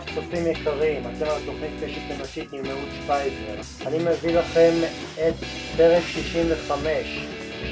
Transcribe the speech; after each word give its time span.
רב 0.00 0.14
צופים 0.14 0.46
יקרים, 0.46 1.02
אתם 1.02 1.24
על 1.24 1.40
תוכנית 1.46 1.70
קשת 1.84 2.16
אנושית 2.16 2.52
עם 2.52 2.66
אהוד 2.66 2.88
שפייזר. 2.98 3.86
אני 3.86 3.98
מביא 3.98 4.38
לכם 4.38 4.70
את 5.14 5.34
פרק 5.76 6.02
65, 6.06 6.86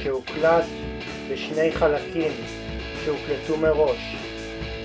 שהוקלט 0.03 0.65
בשני 1.33 1.73
חלקים 1.73 2.33
שהוקלטו 3.05 3.57
מראש, 3.57 4.17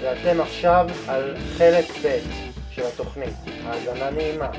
ואתם 0.04 0.42
עכשיו 0.42 0.88
על 1.08 1.36
חלק 1.58 1.86
ב' 2.06 2.18
של 2.72 2.82
התוכנית. 2.86 3.34
האזנה 3.66 4.10
נעימה. 4.10 4.50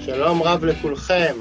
שלום 0.00 0.42
רב 0.42 0.64
לכולכם. 0.64 1.34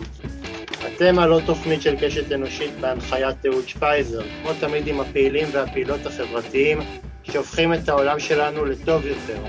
אתם 0.87 1.19
על 1.19 1.31
עוד 1.31 1.43
תוכנית 1.45 1.81
של 1.81 1.95
קשת 2.01 2.31
אנושית 2.31 2.71
בהנחיית 2.79 3.45
אהוד 3.45 3.67
שפייזר, 3.67 4.21
כמו 4.41 4.51
תמיד 4.59 4.87
עם 4.87 4.99
הפעילים 4.99 5.47
והפעילות 5.51 6.05
החברתיים 6.05 6.79
שהופכים 7.23 7.73
את 7.73 7.89
העולם 7.89 8.19
שלנו 8.19 8.65
לטוב 8.65 9.05
יותר. 9.05 9.39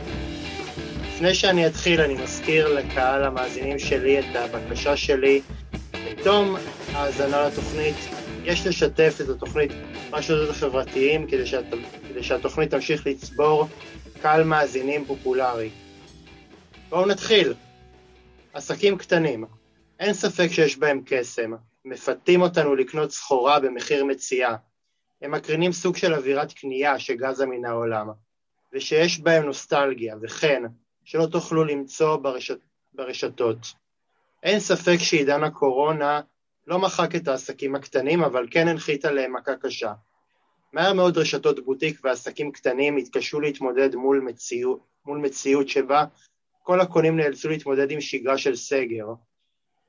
לפני 1.19 1.35
שאני 1.35 1.67
אתחיל, 1.67 2.01
אני 2.01 2.15
מזכיר 2.15 2.75
לקהל 2.75 3.25
המאזינים 3.25 3.79
שלי 3.79 4.19
את 4.19 4.37
הבקשה 4.37 4.97
שלי. 4.97 5.43
בתום 5.93 6.57
האזנה 6.93 7.49
לתוכנית, 7.49 7.95
יש 8.45 8.67
לשתף 8.67 9.15
את 9.21 9.29
התוכנית 9.29 9.71
ברשתות 10.11 10.51
החברתיים 10.51 11.27
כדי, 11.27 11.47
שאת, 11.47 11.65
כדי 12.09 12.23
שהתוכנית 12.23 12.71
תמשיך 12.71 13.07
לצבור 13.07 13.69
קהל 14.23 14.45
מאזינים 14.45 15.05
פופולרי. 15.05 15.71
בואו 16.89 17.07
נתחיל. 17.07 17.55
עסקים 18.53 18.99
קטנים, 18.99 19.45
אין 20.01 20.13
ספק 20.15 20.49
שיש 20.51 20.79
בהם 20.79 21.03
קסם, 21.07 21.53
מפתים 21.85 22.43
אותנו 22.43 22.75
לקנות 22.75 23.13
סחורה 23.13 23.61
במחיר 23.61 24.05
מציאה. 24.05 24.55
הם 25.23 25.31
מקרינים 25.31 25.73
סוג 25.73 25.97
של 25.97 26.15
אווירת 26.15 26.53
קנייה 26.53 26.99
שגזה 26.99 27.47
מן 27.47 27.65
העולם, 27.65 28.09
ושיש 28.73 29.21
בהם 29.21 29.45
נוסטלגיה, 29.45 30.17
וכן, 30.23 30.63
שלא 31.09 31.27
תוכלו 31.27 31.65
למצוא 31.65 32.17
ברשת, 32.17 32.59
ברשתות. 32.93 33.59
אין 34.43 34.61
ספק 34.61 34.97
שעידן 34.99 35.45
הקורונה 35.45 36.21
לא 36.67 36.79
מחק 36.79 37.15
את 37.17 37.29
העסקים 37.29 37.75
הקטנים, 37.75 38.23
אבל 38.23 38.47
כן 38.51 38.69
הנחית 38.69 39.05
עליהם 39.05 39.37
מכה 39.37 39.57
קשה. 39.57 39.93
מהר 40.73 40.93
מאוד 40.93 41.19
רשתות 41.19 41.65
בוטיק 41.65 42.01
ועסקים 42.05 42.53
קטנים 42.53 42.97
התקשו 42.97 43.41
להתמודד 43.41 43.95
מול 43.95 44.21
מציאות, 44.21 44.81
מול 45.07 45.19
מציאות 45.19 45.69
שבה 45.69 46.05
כל 46.63 46.81
הקונים 46.81 47.17
נאלצו 47.17 47.49
להתמודד 47.49 47.91
עם 47.91 48.01
שגרה 48.01 48.39
של 48.39 48.57
סגר. 48.57 49.07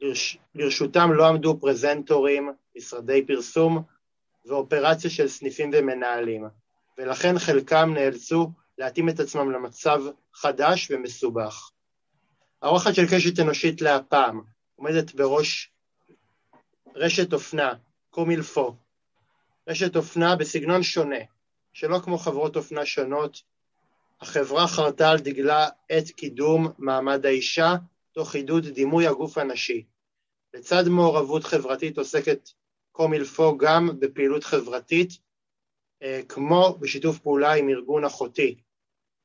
לרש, 0.02 0.38
לרשותם 0.56 1.12
לא 1.14 1.28
עמדו 1.28 1.60
פרזנטורים, 1.60 2.50
משרדי 2.78 3.26
פרסום 3.28 3.84
ואופרציה 4.46 5.10
של 5.10 5.28
סניפים 5.28 5.72
ומנהלים, 5.74 6.46
ולכן 6.98 7.40
חלקם 7.40 7.94
נאלצו 7.94 8.52
להתאים 8.80 9.10
את 9.10 9.20
עצמם 9.20 9.52
למצב 9.52 10.02
חדש 10.34 10.92
ומסובך. 10.92 11.72
האורחת 12.62 12.96
של 12.96 13.06
קשת 13.12 13.40
אנושית 13.40 13.82
להפעם 13.82 14.42
עומדת 14.76 15.16
בראש 15.16 15.72
רשת 16.96 17.34
אופנה, 17.34 17.74
קומילפו, 18.10 18.76
רשת 19.68 19.96
אופנה 19.96 20.36
בסגנון 20.36 20.84
שונה, 20.84 21.20
שלא 21.74 22.00
כמו 22.04 22.18
חברות 22.18 22.56
אופנה 22.56 22.86
שונות, 22.86 23.42
החברה 24.22 24.68
חרתה 24.68 25.12
על 25.12 25.20
דגלה 25.20 25.68
את 25.98 26.10
קידום 26.10 26.68
מעמד 26.78 27.26
האישה 27.26 27.76
תוך 28.12 28.36
עידוד 28.36 28.68
דימוי 28.68 29.08
הגוף 29.08 29.38
הנשי. 29.38 29.84
לצד 30.54 30.84
מעורבות 30.88 31.44
חברתית 31.44 31.98
עוסקת 31.98 32.50
קומילפו 32.92 33.58
גם 33.58 33.90
בפעילות 34.00 34.44
חברתית, 34.44 35.18
אה, 36.04 36.22
כמו 36.30 36.78
בשיתוף 36.80 37.20
פעולה 37.20 37.54
עם 37.54 37.70
ארגון 37.70 38.06
אחותי, 38.06 38.56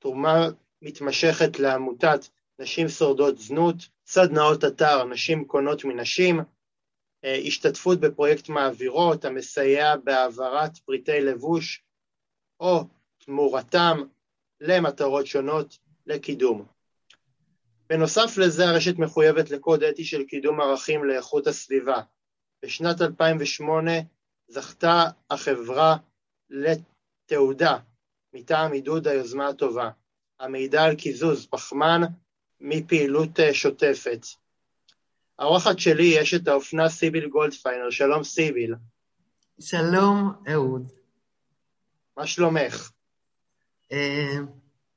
תרומה 0.04 0.48
מתמשכת 0.82 1.58
לעמותת 1.58 2.20
נשים 2.58 2.88
שורדות 2.88 3.38
זנות, 3.38 3.76
סדנאות 4.06 4.64
אתר 4.64 5.04
נשים 5.04 5.44
קונות 5.44 5.84
מנשים, 5.84 6.40
אה, 7.24 7.34
השתתפות 7.46 8.00
בפרויקט 8.00 8.48
מעבירות 8.48 9.24
המסייע 9.24 9.96
בהעברת 9.96 10.78
פריטי 10.78 11.20
לבוש 11.20 11.84
או 12.60 12.84
תמורתם 13.18 13.98
למטרות 14.60 15.26
שונות 15.26 15.78
לקידום. 16.06 16.66
בנוסף 17.88 18.38
לזה 18.38 18.68
הרשת 18.68 18.98
מחויבת 18.98 19.50
לקוד 19.50 19.82
אתי 19.82 20.04
של 20.04 20.24
קידום 20.24 20.60
ערכים 20.60 21.04
לאיכות 21.04 21.46
הסביבה. 21.46 22.00
בשנת 22.64 23.00
2008 23.02 23.92
זכתה 24.48 25.04
החברה 25.30 25.96
לתעודה 26.50 27.78
מטעם 28.34 28.72
עידוד 28.72 29.08
היוזמה 29.08 29.48
הטובה, 29.48 29.90
המעידה 30.44 30.84
על 30.84 30.94
קיזוז 30.94 31.46
פחמן 31.46 32.00
מפעילות 32.60 33.40
אה, 33.40 33.54
שוטפת. 33.54 34.26
האורחת 35.38 35.78
שלי 35.78 36.04
יש 36.04 36.34
את 36.34 36.48
האופנה 36.48 36.88
סיביל 36.88 37.28
גולדפיינר, 37.28 37.90
שלום 37.90 38.24
סיביל. 38.24 38.74
שלום 39.60 40.32
אהוד. 40.52 40.92
מה 42.16 42.26
שלומך? 42.26 42.90
Uh, 43.92 43.96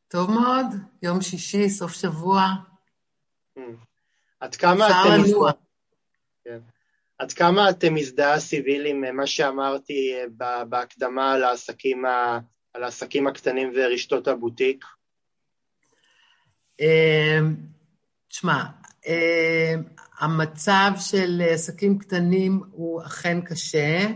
טוב 0.07 0.31
מאוד, 0.31 0.65
יום 1.03 1.21
שישי, 1.21 1.69
סוף 1.69 1.93
שבוע. 1.93 2.41
Hmm. 3.57 3.61
עד 4.39 4.55
כמה 4.55 4.87
אתם... 4.87 5.23
כן. 6.43 6.59
עד 7.17 7.31
כמה 7.31 7.69
אתם 7.69 7.93
מזדהה 7.93 8.39
סיביל 8.39 8.85
עם 8.85 9.15
מה 9.15 9.27
שאמרתי 9.27 10.13
אה, 10.13 10.63
בהקדמה 10.65 11.33
על 11.33 11.43
העסקים, 11.43 12.05
ה... 12.05 12.39
על 12.73 12.83
העסקים 12.83 13.27
הקטנים 13.27 13.71
ורשתות 13.75 14.27
הבוטיק? 14.27 14.85
תשמע, 18.29 18.63
המצב 20.19 20.91
של 20.99 21.41
עסקים 21.49 21.97
קטנים 21.97 22.63
הוא 22.71 23.01
אכן 23.01 23.41
קשה, 23.41 24.07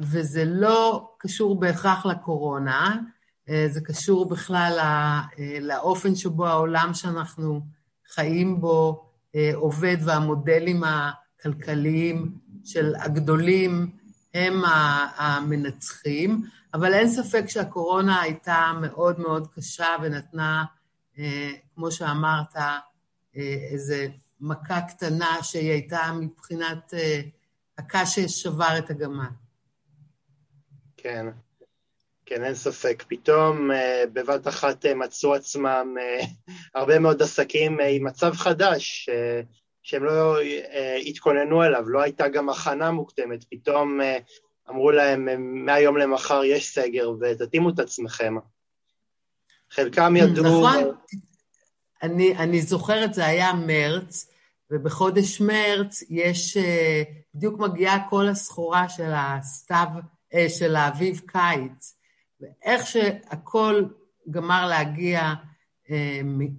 וזה 0.00 0.44
לא 0.44 1.10
קשור 1.18 1.60
בהכרח 1.60 2.06
לקורונה, 2.06 2.96
זה 3.68 3.80
קשור 3.80 4.28
בכלל 4.28 4.78
לאופן 5.60 6.14
שבו 6.14 6.46
העולם 6.46 6.90
שאנחנו 6.94 7.60
חיים 8.14 8.60
בו 8.60 9.08
עובד 9.54 9.96
והמודלים 10.04 10.82
הכלכליים 10.84 12.38
של 12.64 12.94
הגדולים 12.98 13.90
הם 14.34 14.62
המנצחים, 15.16 16.42
אבל 16.74 16.94
אין 16.94 17.08
ספק 17.08 17.44
שהקורונה 17.48 18.20
הייתה 18.20 18.72
מאוד 18.80 19.20
מאוד 19.20 19.48
קשה 19.54 19.86
ונתנה, 20.02 20.64
כמו 21.74 21.90
שאמרת, 21.90 22.54
איזה 23.70 24.06
מכה 24.40 24.80
קטנה 24.80 25.42
שהיא 25.42 25.70
הייתה 25.70 26.12
מבחינת 26.20 26.94
הקש 27.78 28.18
ששבר 28.18 28.78
את 28.78 28.90
הגמל. 28.90 29.24
כן, 30.96 31.26
כן, 32.26 32.44
אין 32.44 32.54
ספק. 32.54 33.04
פתאום 33.08 33.70
בבת 34.12 34.48
אחת 34.48 34.86
מצאו 34.86 35.34
עצמם 35.34 35.96
הרבה 36.74 36.98
מאוד 36.98 37.22
עסקים 37.22 37.78
עם 37.80 38.04
מצב 38.04 38.32
חדש, 38.32 39.08
שהם 39.82 40.04
לא 40.04 40.36
התכוננו 41.06 41.64
אליו, 41.64 41.88
לא 41.88 42.02
הייתה 42.02 42.28
גם 42.28 42.48
הכנה 42.48 42.90
מוקדמת, 42.90 43.44
פתאום 43.50 44.00
אמרו 44.70 44.90
להם, 44.90 45.28
מהיום 45.64 45.96
למחר 45.96 46.44
יש 46.44 46.74
סגר 46.74 47.10
ותתאימו 47.20 47.70
את 47.70 47.78
עצמכם. 47.78 48.34
חלקם 49.74 50.16
ידעו... 50.16 50.44
נכון, 50.44 50.94
אני, 52.02 52.36
אני 52.36 52.62
זוכרת, 52.62 53.14
זה 53.14 53.26
היה 53.26 53.52
מרץ, 53.52 54.30
ובחודש 54.70 55.40
מרץ 55.40 56.02
יש, 56.10 56.56
בדיוק 57.34 57.60
מגיעה 57.60 58.08
כל 58.10 58.28
הסחורה 58.28 58.88
של 58.88 59.12
הסתיו, 59.14 59.86
של 60.48 60.76
האביב-קיץ, 60.76 61.96
ואיך 62.40 62.86
שהכל 62.86 63.84
גמר 64.30 64.66
להגיע 64.66 65.34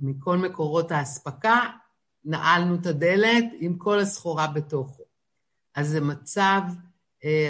מכל 0.02 0.38
מקורות 0.38 0.92
האספקה, 0.92 1.60
נעלנו 2.26 2.76
את 2.76 2.86
הדלת 2.86 3.46
עם 3.60 3.78
כל 3.78 4.00
הסחורה 4.00 4.48
בתוכו. 4.48 5.04
אז 5.76 5.90
זה 5.90 6.02
מצב, 6.02 6.62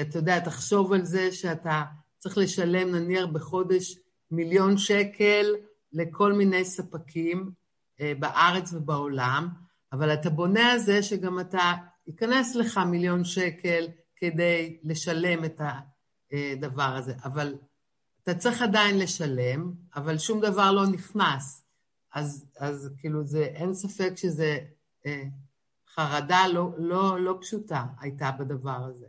אתה 0.02 0.18
יודע, 0.18 0.40
תחשוב 0.40 0.94
על 0.94 1.06
זה 1.06 1.32
שאתה 1.32 1.84
צריך 2.20 2.38
לשלם 2.38 2.96
נניח 2.96 3.26
בחודש 3.26 3.98
מיליון 4.34 4.78
שקל 4.78 5.56
לכל 5.94 6.34
מיני 6.34 6.66
ספקים 6.66 7.52
בארץ 8.00 8.74
ובעולם, 8.74 9.50
אבל 9.94 10.14
אתה 10.14 10.30
בונה 10.30 10.72
על 10.72 10.80
זה 10.80 11.04
שגם 11.04 11.40
אתה, 11.40 11.74
ייכנס 12.08 12.56
לך 12.56 12.78
מיליון 12.78 13.24
שקל 13.24 13.88
כדי 14.16 14.80
לשלם 14.84 15.46
את 15.46 15.62
הדבר 16.32 16.96
הזה, 16.98 17.14
אבל 17.24 17.56
אתה 18.24 18.34
צריך 18.34 18.62
עדיין 18.62 19.00
לשלם, 19.00 19.74
אבל 19.96 20.18
שום 20.18 20.42
דבר 20.42 20.72
לא 20.72 20.88
נכנס. 20.88 21.64
אז, 22.14 22.46
אז 22.58 22.90
כאילו 22.98 23.26
זה, 23.26 23.44
אין 23.44 23.74
ספק 23.74 24.14
שזה 24.16 24.60
אה, 25.06 25.24
חרדה 25.96 26.48
לא, 26.54 26.70
לא, 26.78 27.20
לא 27.20 27.38
פשוטה 27.42 27.86
הייתה 28.00 28.32
בדבר 28.32 28.90
הזה. 28.90 29.08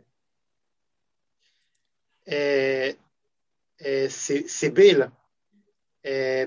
אה, 3.81 4.05
אה, 4.05 4.09
סיביל, 4.47 5.01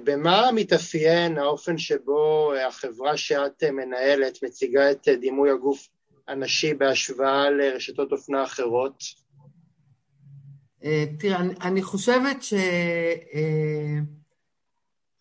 במה 0.05 0.53
מתאפיין 0.55 1.39
האופן 1.39 1.79
שבו 1.79 2.53
החברה 2.69 3.17
שאת 3.17 3.65
מנהלת 3.65 4.45
מציגה 4.45 4.91
את 4.91 5.09
דימוי 5.21 5.51
הגוף 5.51 5.89
הנשי 6.29 6.75
בהשוואה 6.75 7.51
לרשתות 7.51 8.13
אופנה 8.13 8.45
אחרות? 8.45 9.03
תראה, 11.19 11.41
אני 11.41 11.83
חושבת 11.83 12.37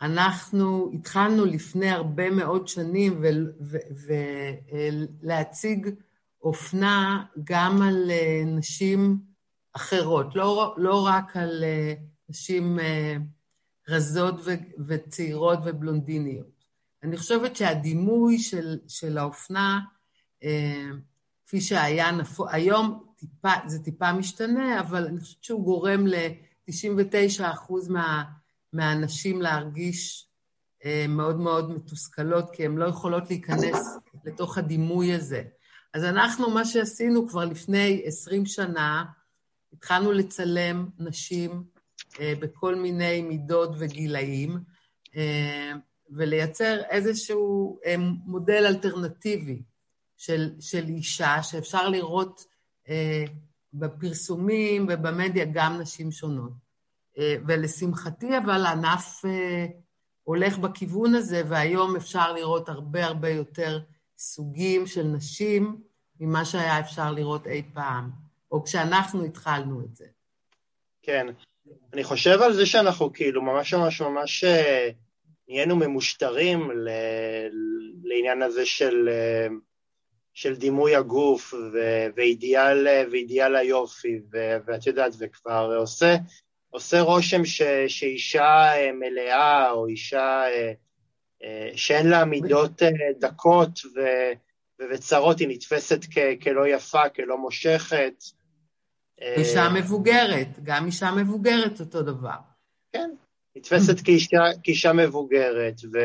שאנחנו 0.01 0.91
התחלנו 0.93 1.45
לפני 1.45 1.89
הרבה 1.89 2.29
מאוד 2.29 2.67
שנים 2.67 3.21
ולהציג 5.23 5.89
אופנה 6.41 7.23
גם 7.43 7.81
על 7.81 8.11
נשים 8.45 9.26
אחרות, 9.77 10.35
לא, 10.35 10.75
לא 10.77 11.05
רק 11.05 11.37
על 11.37 11.63
נשים 12.29 12.79
רזות 13.89 14.35
וצעירות 14.87 15.59
ובלונדיניות. 15.65 16.63
אני 17.03 17.17
חושבת 17.17 17.55
שהדימוי 17.55 18.39
של, 18.39 18.79
של 18.87 19.17
האופנה, 19.17 19.79
כפי 21.45 21.61
שהיה 21.61 22.11
נפו... 22.11 22.49
היום 22.49 23.03
טיפה, 23.15 23.49
זה 23.65 23.79
טיפה 23.83 24.13
משתנה, 24.13 24.79
אבל 24.79 25.05
אני 25.05 25.19
חושבת 25.19 25.43
שהוא 25.43 25.63
גורם 25.63 26.07
ל-99% 26.07 27.43
מה, 27.89 28.23
מהנשים 28.73 29.41
להרגיש 29.41 30.27
מאוד 31.09 31.39
מאוד 31.39 31.71
מתוסכלות, 31.71 32.49
כי 32.53 32.65
הן 32.65 32.75
לא 32.75 32.85
יכולות 32.85 33.29
להיכנס 33.29 33.97
לתוך 34.25 34.57
הדימוי 34.57 35.13
הזה. 35.13 35.43
אז 35.93 36.03
אנחנו, 36.03 36.49
מה 36.49 36.65
שעשינו 36.65 37.27
כבר 37.27 37.45
לפני 37.45 38.01
20 38.05 38.45
שנה, 38.45 39.03
התחלנו 39.73 40.11
לצלם 40.11 40.89
נשים 40.99 41.63
בכל 42.21 42.75
מיני 42.75 43.21
מידות 43.21 43.69
וגילאים, 43.77 44.57
ולייצר 46.09 46.81
איזשהו 46.89 47.79
מודל 48.25 48.65
אלטרנטיבי 48.65 49.61
של, 50.17 50.51
של 50.59 50.87
אישה, 50.87 51.43
שאפשר 51.43 51.89
לראות 51.89 52.45
בפרסומים 53.73 54.87
ובמדיה 54.89 55.45
גם 55.53 55.77
נשים 55.81 56.11
שונות. 56.11 56.51
ולשמחתי, 57.47 58.37
אבל 58.37 58.65
הענף 58.65 59.25
הולך 60.23 60.57
בכיוון 60.57 61.15
הזה, 61.15 61.41
והיום 61.49 61.95
אפשר 61.95 62.33
לראות 62.33 62.69
הרבה 62.69 63.05
הרבה 63.05 63.29
יותר 63.29 63.79
סוגים 64.17 64.87
של 64.87 65.03
נשים 65.03 65.81
ממה 66.19 66.45
שהיה 66.45 66.79
אפשר 66.79 67.11
לראות 67.11 67.47
אי 67.47 67.63
פעם, 67.73 68.26
או 68.51 68.63
כשאנחנו 68.63 69.25
התחלנו 69.25 69.81
את 69.81 69.95
זה. 69.95 70.05
כן. 71.01 71.27
אני 71.93 72.03
חושב 72.03 72.41
על 72.41 72.53
זה 72.53 72.65
שאנחנו 72.65 73.13
כאילו 73.13 73.41
ממש 73.41 73.73
ממש 73.73 74.01
ממש 74.01 74.43
נהיינו 75.47 75.75
ממושטרים 75.75 76.71
ל... 76.71 76.89
לעניין 78.03 78.41
הזה 78.41 78.65
של, 78.65 79.09
של 80.33 80.55
דימוי 80.55 80.95
הגוף 80.95 81.53
ו... 81.53 81.77
ואידיאל, 82.15 82.87
ואידיאל 83.11 83.55
היופי, 83.55 84.19
ו... 84.31 84.37
ואת 84.65 84.87
יודעת, 84.87 85.13
וכבר 85.19 85.75
עושה, 85.79 86.15
עושה 86.69 87.01
רושם 87.01 87.45
ש... 87.45 87.61
שאישה 87.87 88.71
מלאה 88.93 89.71
או 89.71 89.87
אישה 89.87 90.43
שאין 91.75 92.09
לה 92.09 92.25
מידות 92.25 92.81
דקות 93.19 93.79
ו... 93.95 93.99
וצרות, 94.91 95.39
היא 95.39 95.47
נתפסת 95.47 95.99
כ... 96.11 96.17
כלא 96.43 96.67
יפה, 96.67 97.09
כלא 97.09 97.37
מושכת. 97.37 98.23
אישה 99.21 99.63
אה, 99.63 99.73
מבוגרת, 99.73 100.47
גם 100.63 100.85
אישה 100.85 101.11
מבוגרת 101.11 101.79
אותו 101.79 102.01
דבר. 102.01 102.37
כן, 102.93 103.09
נתפסת 103.55 103.99
כאישה, 104.05 104.43
כאישה 104.63 104.93
מבוגרת, 104.93 105.75
ו, 105.93 105.97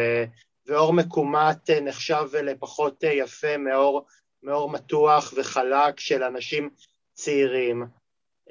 ואור 0.67 0.93
מקומט 0.93 1.71
נחשב 1.71 2.29
לפחות 2.43 3.03
יפה 3.03 3.57
מאור, 3.57 4.07
מאור 4.43 4.71
מתוח 4.71 5.35
וחלק 5.37 6.01
של 6.01 6.23
אנשים 6.23 6.71
צעירים. 7.13 7.87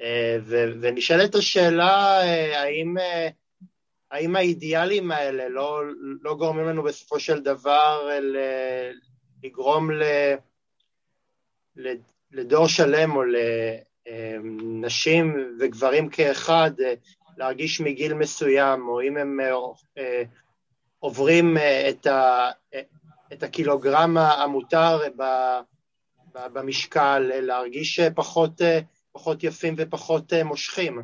אה, 0.00 0.36
ו, 0.42 0.64
ונשאלת 0.80 1.34
השאלה, 1.34 2.20
אה, 2.22 2.62
האם, 2.62 2.96
האם 4.10 4.36
האידיאלים 4.36 5.10
האלה 5.10 5.48
לא, 5.48 5.82
לא 6.22 6.34
גורמים 6.34 6.64
לנו 6.66 6.82
בסופו 6.82 7.20
של 7.20 7.40
דבר 7.40 8.08
לגרום 9.42 9.90
ל, 9.90 10.02
לדור 12.32 12.68
שלם 12.68 13.16
או 13.16 13.22
ל... 13.22 13.36
נשים 14.62 15.54
וגברים 15.60 16.08
כאחד 16.08 16.70
אה, 16.84 16.94
להרגיש 17.36 17.80
מגיל 17.80 18.14
מסוים, 18.14 18.88
או 18.88 19.02
אם 19.02 19.16
הם 19.16 19.40
אה, 19.40 19.52
אה, 19.98 20.22
עוברים 20.98 21.56
את, 21.90 22.06
ה, 22.06 22.50
את 23.32 23.42
הקילוגרם 23.42 24.16
המותר 24.16 25.00
במשקל, 26.34 27.30
להרגיש 27.34 28.00
פחות, 28.00 28.60
פחות 29.12 29.44
יפים 29.44 29.74
ופחות 29.78 30.32
מושכים. 30.44 31.02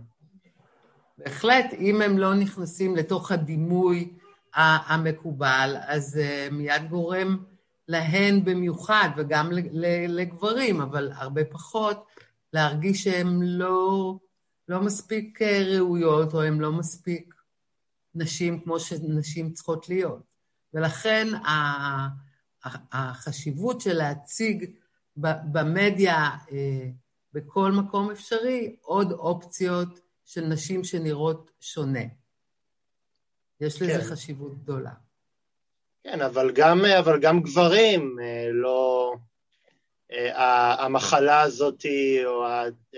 בהחלט, 1.18 1.74
אם 1.78 2.02
הם 2.02 2.18
לא 2.18 2.34
נכנסים 2.34 2.96
לתוך 2.96 3.32
הדימוי 3.32 4.12
המקובל, 4.54 5.76
אז 5.86 6.20
מיד 6.52 6.88
גורם 6.90 7.36
להן 7.88 8.44
במיוחד, 8.44 9.08
וגם 9.16 9.50
לגברים, 10.08 10.80
אבל 10.80 11.10
הרבה 11.14 11.44
פחות, 11.44 12.06
להרגיש 12.52 13.04
שהן 13.04 13.42
לא, 13.42 14.14
לא 14.68 14.80
מספיק 14.80 15.42
אה, 15.42 15.62
ראויות, 15.66 16.34
או 16.34 16.42
הן 16.42 16.58
לא 16.58 16.72
מספיק 16.72 17.34
נשים 18.14 18.60
כמו 18.60 18.80
שנשים 18.80 19.52
צריכות 19.52 19.88
להיות. 19.88 20.22
ולכן 20.74 21.26
החשיבות 22.92 23.80
של 23.80 23.92
להציג 23.92 24.70
במדיה, 25.16 26.30
אה, 26.52 26.88
בכל 27.32 27.72
מקום 27.72 28.10
אפשרי, 28.10 28.76
עוד 28.80 29.12
אופציות 29.12 30.00
של 30.24 30.44
נשים 30.44 30.84
שנראות 30.84 31.50
שונה. 31.60 32.04
יש 33.60 33.82
לזה 33.82 33.98
כן. 33.98 34.04
חשיבות 34.04 34.62
גדולה. 34.62 34.92
כן, 36.04 36.20
אבל 36.20 36.52
גם, 36.54 36.84
אבל 36.98 37.20
גם 37.20 37.40
גברים 37.40 38.16
אה, 38.22 38.48
לא, 38.52 39.12
אה, 39.14 39.18
המחלה 40.78 41.40
הזאת 41.40 41.86
או 42.24 42.46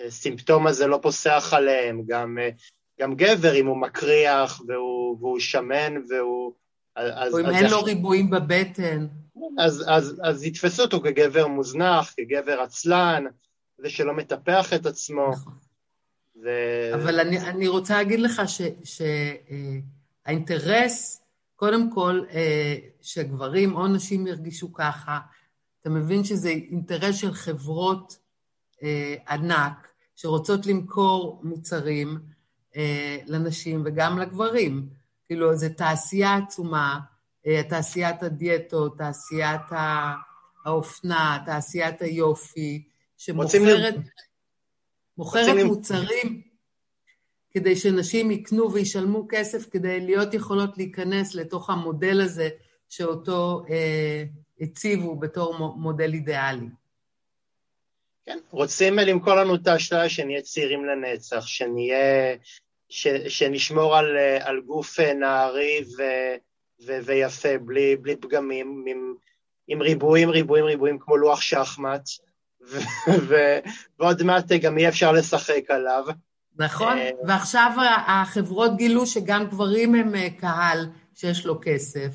הסימפטום 0.06 0.66
הזה 0.66 0.86
לא 0.86 0.98
פוסח 1.02 1.52
עליהם, 1.56 2.02
גם, 2.06 2.38
אה, 2.40 2.48
גם 3.00 3.14
גבר, 3.14 3.54
אם 3.54 3.66
הוא 3.66 3.76
מקריח 3.76 4.60
והוא, 4.68 5.18
והוא 5.20 5.40
שמן 5.40 5.94
והוא... 6.08 6.52
אז, 6.96 7.34
או 7.34 7.40
אם 7.40 7.46
אז 7.46 7.54
אין 7.54 7.70
לו 7.70 7.82
ריבועים 7.82 8.30
בבטן. 8.30 9.06
אז, 9.58 9.84
אז, 9.88 10.20
אז 10.22 10.44
יתפסו 10.44 10.82
אותו 10.82 11.00
כגבר 11.00 11.46
מוזנח, 11.46 12.14
כגבר 12.16 12.60
עצלן, 12.60 13.24
זה 13.78 13.90
שלא 13.90 14.14
מטפח 14.14 14.72
את 14.74 14.86
עצמו. 14.86 15.30
נכון. 15.30 15.52
ו... 16.44 16.48
אבל 16.94 17.20
אני, 17.20 17.40
אני 17.40 17.68
רוצה 17.68 17.94
להגיד 17.94 18.20
לך 18.20 18.42
שהאינטרס, 20.24 21.14
שה, 21.14 21.20
קודם 21.56 21.90
כל, 21.90 22.20
שגברים 23.00 23.76
או 23.76 23.86
נשים 23.86 24.26
ירגישו 24.26 24.72
ככה, 24.72 25.18
אתה 25.80 25.90
מבין 25.90 26.24
שזה 26.24 26.48
אינטרס 26.48 27.16
של 27.16 27.32
חברות 27.32 28.18
אה, 28.82 29.14
ענק 29.28 29.88
שרוצות 30.16 30.66
למכור 30.66 31.40
מוצרים 31.42 32.18
אה, 32.76 33.18
לנשים 33.26 33.82
וגם 33.84 34.18
לגברים. 34.18 34.88
כאילו, 35.26 35.56
זו 35.56 35.66
תעשייה 35.76 36.36
עצומה, 36.36 37.00
אה, 37.46 37.62
תעשיית 37.68 38.22
הדיאטות, 38.22 38.98
תעשיית 38.98 39.62
האופנה, 40.64 41.38
תעשיית 41.46 42.02
היופי, 42.02 42.84
שמוכרת 43.16 43.94
מוכרת 45.18 45.64
מוצרים 45.66 46.42
כדי 47.50 47.76
שנשים 47.76 48.30
יקנו 48.30 48.72
וישלמו 48.72 49.26
כסף 49.28 49.70
כדי 49.70 50.00
להיות 50.00 50.34
יכולות 50.34 50.78
להיכנס 50.78 51.34
לתוך 51.34 51.70
המודל 51.70 52.20
הזה 52.20 52.48
שאותו 52.88 53.64
אה, 53.70 54.24
הציבו 54.60 55.16
בתור 55.16 55.74
מודל 55.76 56.12
אידיאלי. 56.12 56.66
כן, 58.26 58.38
רוצים 58.50 58.98
למכור 58.98 59.34
לנו 59.34 59.54
את 59.54 59.66
האשליה 59.66 60.08
שנהיה 60.08 60.42
צעירים 60.42 60.84
לנצח, 60.84 61.46
שנהיה, 61.46 62.36
ש, 62.88 63.08
שנשמור 63.08 63.96
על, 63.96 64.16
על 64.40 64.60
גוף 64.60 65.00
נערי 65.00 65.84
ו, 65.98 66.02
ו, 66.86 66.98
ויפה, 67.04 67.58
בלי, 67.58 67.96
בלי 67.96 68.16
פגמים, 68.16 68.84
עם, 68.88 69.14
עם 69.68 69.82
ריבועים, 69.82 70.30
ריבועים, 70.30 70.64
ריבועים 70.64 70.98
כמו 70.98 71.16
לוח 71.16 71.40
שחמט, 71.40 72.08
ו, 72.68 72.78
ו, 73.28 73.34
ועוד 73.98 74.22
מעט 74.22 74.52
גם 74.52 74.78
יהיה 74.78 74.88
אפשר 74.88 75.12
לשחק 75.12 75.64
עליו. 75.68 76.04
נכון, 76.56 76.98
אה, 76.98 77.10
ועכשיו 77.26 77.72
החברות 78.06 78.76
גילו 78.76 79.06
שגם 79.06 79.46
גברים 79.46 79.94
הם 79.94 80.14
אה, 80.14 80.30
קהל 80.30 80.86
שיש 81.14 81.46
לו 81.46 81.60
כסף. 81.62 82.10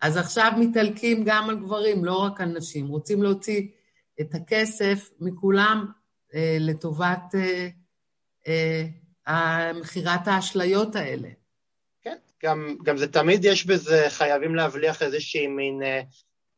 אז 0.00 0.16
עכשיו 0.16 0.52
מתעלקים 0.58 1.22
גם 1.24 1.50
על 1.50 1.56
גברים, 1.58 2.04
לא 2.04 2.18
רק 2.18 2.40
על 2.40 2.48
נשים. 2.48 2.86
רוצים 2.86 3.22
להוציא 3.22 3.68
את 4.20 4.34
הכסף 4.34 5.10
מכולם 5.20 5.86
אה, 6.34 6.56
לטובת 6.60 7.34
אה, 7.34 7.68
אה, 8.48 9.72
מכירת 9.72 10.28
האשליות 10.28 10.96
האלה. 10.96 11.28
כן, 12.02 12.16
גם, 12.42 12.76
גם 12.82 12.96
זה 12.96 13.12
תמיד 13.12 13.44
יש 13.44 13.66
בזה, 13.66 14.06
חייבים 14.08 14.54
להבליח 14.54 15.02
איזושהי 15.02 15.46
מין, 15.46 15.82
אה, 15.82 16.00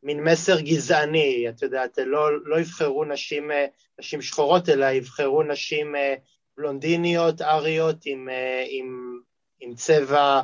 מין 0.03 0.25
מסר 0.25 0.61
גזעני, 0.61 1.49
את 1.49 1.63
יודעת, 1.63 1.99
לא, 1.99 2.47
לא 2.47 2.61
יבחרו 2.61 3.05
נשים, 3.05 3.51
אה, 3.51 3.67
נשים 3.99 4.23
שחורות, 4.23 4.69
אלא 4.69 4.87
יבחרו 4.91 5.43
נשים 5.43 5.97
אה, 5.97 6.15
בלונדיניות, 6.57 7.43
אריות, 7.43 7.97
עם, 8.05 8.29
עם, 8.71 9.21
עם 9.61 9.75
צבע 9.75 10.41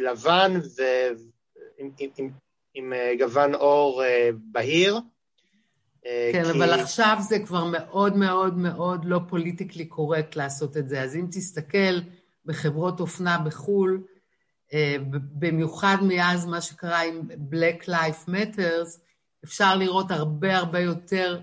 לבן 0.00 0.52
ועם 0.76 1.16
עם, 1.78 1.90
עם, 2.16 2.30
עם 2.74 2.92
גוון 3.18 3.54
עור 3.54 4.02
בהיר. 4.52 5.00
כן, 6.32 6.44
כי... 6.44 6.50
אבל 6.50 6.70
עכשיו 6.70 7.16
זה 7.20 7.38
כבר 7.38 7.64
מאוד 7.64 8.16
מאוד 8.16 8.58
מאוד 8.58 9.04
לא 9.04 9.20
פוליטיקלי 9.28 9.84
קורקט 9.84 10.36
לעשות 10.36 10.76
את 10.76 10.88
זה. 10.88 11.02
אז 11.02 11.16
אם 11.16 11.26
תסתכל 11.30 12.00
בחברות 12.44 13.00
אופנה 13.00 13.38
בחו"ל, 13.38 14.02
אה, 14.72 14.96
במיוחד 15.12 15.96
מאז 16.02 16.46
מה 16.46 16.60
שקרה 16.60 17.02
עם 17.02 17.20
Black 17.50 17.84
Life 17.84 18.28
Matters, 18.28 18.98
אפשר 19.44 19.76
לראות 19.76 20.10
הרבה 20.10 20.56
הרבה 20.56 20.80
יותר 20.80 21.40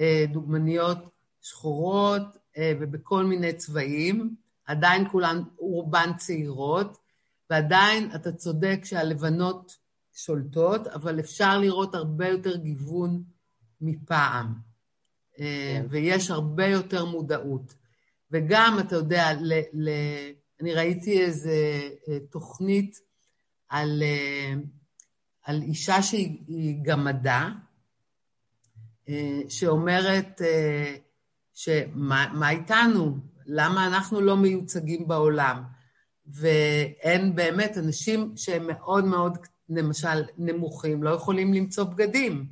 אה, 0.00 0.24
דוגמניות 0.32 0.98
שחורות 1.40 2.22
אה, 2.56 2.72
ובכל 2.80 3.24
מיני 3.24 3.52
צבעים, 3.52 4.34
עדיין 4.66 5.08
כולן 5.10 5.42
רובן 5.58 6.10
צעירות, 6.18 6.98
ועדיין 7.50 8.10
אתה 8.14 8.32
צודק 8.32 8.80
שהלבנות 8.84 9.76
שולטות, 10.12 10.86
אבל 10.86 11.20
אפשר 11.20 11.58
לראות 11.58 11.94
הרבה 11.94 12.28
יותר 12.28 12.56
גיוון 12.56 13.22
מפעם, 13.80 14.54
כן. 15.36 15.86
ויש 15.90 16.30
הרבה 16.30 16.66
יותר 16.66 17.04
מודעות. 17.04 17.74
וגם, 18.30 18.76
אתה 18.80 18.96
יודע, 18.96 19.32
ל, 19.32 19.52
ל, 19.72 19.90
אני 20.60 20.74
ראיתי 20.74 21.20
איזו 21.20 21.50
אה, 22.08 22.18
תוכנית 22.30 22.96
על, 23.68 24.02
אה, 24.02 24.54
על 25.42 25.62
אישה 25.62 26.02
שהיא 26.02 26.78
גמדה, 26.82 27.48
אה, 29.08 29.40
שאומרת 29.48 30.40
שמה 31.54 32.50
איתנו? 32.50 33.18
למה 33.46 33.86
אנחנו 33.86 34.20
לא 34.20 34.36
מיוצגים 34.36 35.08
בעולם? 35.08 35.62
ואין 36.34 37.34
באמת 37.34 37.78
אנשים 37.78 38.32
שהם 38.36 38.66
מאוד 38.66 39.04
מאוד, 39.04 39.38
למשל, 39.68 40.22
נמוכים, 40.38 41.02
לא 41.02 41.10
יכולים 41.10 41.54
למצוא 41.54 41.84
בגדים. 41.84 42.46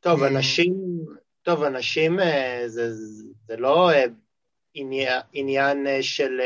טוב, 0.00 0.22
אנשים, 0.22 0.74
טוב, 1.42 1.62
אנשים 1.62 2.18
זה, 2.66 2.94
זה 3.48 3.56
לא 3.56 3.90
עניין, 4.74 5.20
עניין 5.32 5.86
של 6.00 6.40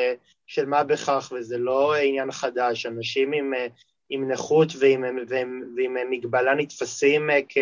של 0.50 0.66
מה 0.66 0.85
בכך, 0.85 1.33
וזה 1.37 1.59
לא 1.59 1.95
עניין 1.95 2.33
חדש. 2.33 2.87
אנשים 2.87 3.33
עם, 3.33 3.54
אה, 3.54 3.66
עם 4.09 4.30
נכות 4.30 4.69
ועם, 4.78 5.04
ועם, 5.28 5.62
ועם 5.76 5.97
מגבלה 6.11 6.54
נתפסים 6.54 7.30
אה, 7.30 7.40
כ, 7.49 7.59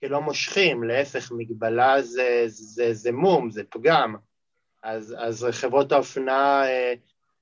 כלא 0.00 0.20
מושכים, 0.20 0.84
להפך, 0.84 1.32
מגבלה 1.32 2.02
זה, 2.02 2.42
זה, 2.46 2.94
זה 2.94 3.12
מום, 3.12 3.50
זה 3.50 3.64
פגם. 3.64 4.16
אז, 4.82 5.14
אז 5.18 5.46
חברות 5.50 5.92
האופנה 5.92 6.62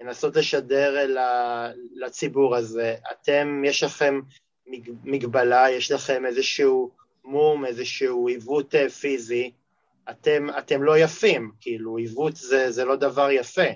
אה, 0.04 0.08
מנסות 0.08 0.36
לשדר 0.36 1.06
לציבור 1.94 2.56
הזה, 2.56 2.94
אתם, 3.12 3.62
יש 3.66 3.82
לכם 3.82 4.20
מגבלה, 5.04 5.70
יש 5.70 5.92
לכם 5.92 6.26
איזשהו 6.26 6.90
מום, 7.24 7.64
איזשהו 7.64 8.28
עיוות 8.28 8.74
פיזי, 9.00 9.50
אתם, 10.10 10.46
אתם 10.58 10.82
לא 10.82 10.98
יפים, 10.98 11.50
כאילו 11.60 11.96
עיוות 11.96 12.36
זה, 12.36 12.70
זה 12.70 12.84
לא 12.84 12.96
דבר 12.96 13.30
יפה. 13.30 13.70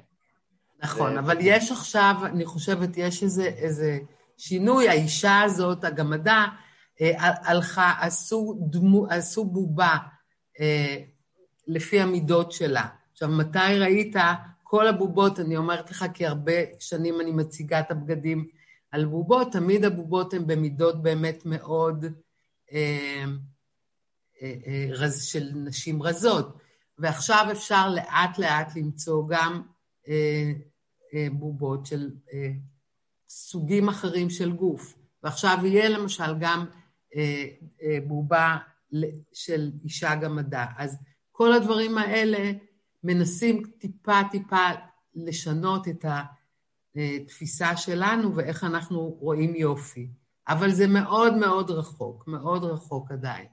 נכון, 0.82 1.18
אבל 1.18 1.37
יש 1.40 1.73
עכשיו, 1.73 2.14
אני 2.25 2.44
חושבת, 2.44 2.88
יש 2.97 3.23
איזה, 3.23 3.44
איזה 3.44 3.99
שינוי. 4.37 4.88
האישה 4.88 5.40
הזאת, 5.42 5.85
הגמדה, 5.85 6.47
אה, 7.00 7.12
הלכה, 7.18 7.92
עשו, 8.00 8.58
דמו, 8.70 9.06
עשו 9.11 9.44
בובה 9.44 9.97
אה, 10.61 10.97
לפי 11.66 12.00
המידות 12.00 12.52
שלה. 12.52 12.87
עכשיו, 13.12 13.28
מתי 13.28 13.78
ראית 13.80 14.16
כל 14.70 14.87
הבובות, 14.87 15.40
אני 15.40 15.56
אומרת 15.56 15.90
לך, 15.90 16.04
כי 16.14 16.26
הרבה 16.26 16.52
שנים 16.78 17.20
אני 17.20 17.32
מציגה 17.32 17.80
את 17.80 17.90
הבגדים 17.90 18.48
על 18.90 19.04
בובות, 19.04 19.52
תמיד 19.52 19.84
הבובות 19.84 20.34
הן 20.34 20.46
במידות 20.46 21.02
באמת 21.02 21.46
מאוד 21.46 22.04
אה, 22.72 23.25
אה, 24.42 24.54
אה, 25.02 25.10
של 25.10 25.50
נשים 25.54 26.02
רזות. 26.02 26.58
ועכשיו 26.98 27.46
אפשר 27.52 27.88
לאט-לאט 27.88 28.76
למצוא 28.76 29.25
גם 29.28 29.62
אה, 30.08 30.52
אה, 31.14 31.26
בובות 31.32 31.87
של 31.87 32.10
אה, 32.32 32.50
סוגים 33.28 33.88
אחרים 33.88 34.30
של 34.30 34.52
גוף. 34.52 34.94
ועכשיו 35.22 35.58
יהיה 35.64 35.88
למשל 35.88 36.38
גם 36.40 36.66
בובה 38.06 38.56
של 39.32 39.70
אישה 39.84 40.14
גמדה. 40.14 40.66
אז 40.78 40.96
כל 41.32 41.52
הדברים 41.52 41.98
האלה 41.98 42.52
מנסים 43.09 43.62
טיפה-טיפה 43.79 44.67
לשנות 45.15 45.88
את 45.88 46.05
התפיסה 46.97 47.77
שלנו 47.77 48.37
ואיך 48.37 48.65
אנחנו 48.65 49.00
רואים 49.21 49.55
יופי. 49.55 50.09
אבל 50.49 50.71
זה 50.71 50.87
מאוד 50.87 51.37
מאוד 51.37 51.71
רחוק, 51.71 52.25
מאוד 52.27 52.65
רחוק 52.65 53.11
עדיין. 53.11 53.47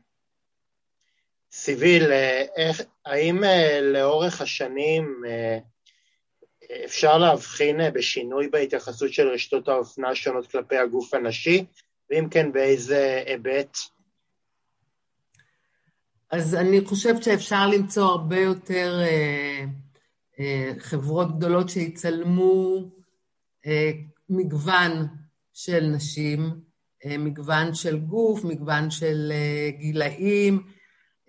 סיביל, 1.52 2.12
איך, 2.56 2.82
האם 3.06 3.44
לאורך 3.94 4.42
השנים 4.42 5.24
אפשר 6.86 7.18
להבחין 7.18 7.82
אה, 7.82 7.92
בשינוי 7.92 8.48
בהתייחסות 8.48 9.14
של 9.14 9.28
רשתות 9.28 9.68
האופנה 9.68 10.10
השונות 10.10 10.48
כלפי 10.48 10.78
הגוף 10.78 11.14
הנשי, 11.14 11.66
ואם 12.10 12.28
כן, 12.32 12.52
באיזה 12.52 13.24
היבט? 13.26 13.78
אז 16.32 16.56
אני 16.56 16.86
חושבת 16.86 17.24
שאפשר 17.24 17.68
למצוא 17.68 18.06
הרבה 18.06 18.40
יותר 18.40 19.00
אה, 19.02 19.66
אה, 20.40 20.72
חברות 20.80 21.38
גדולות 21.38 21.70
שיצלמו 21.70 22.82
אה, 23.66 23.92
מגוון 24.30 25.08
של 25.54 25.86
נשים, 25.86 26.62
אה, 27.06 27.18
מגוון 27.18 27.74
של 27.74 28.00
גוף, 28.00 28.44
מגוון 28.44 28.92
של 28.92 29.32
אה, 29.32 29.70
גילאים. 29.78 30.64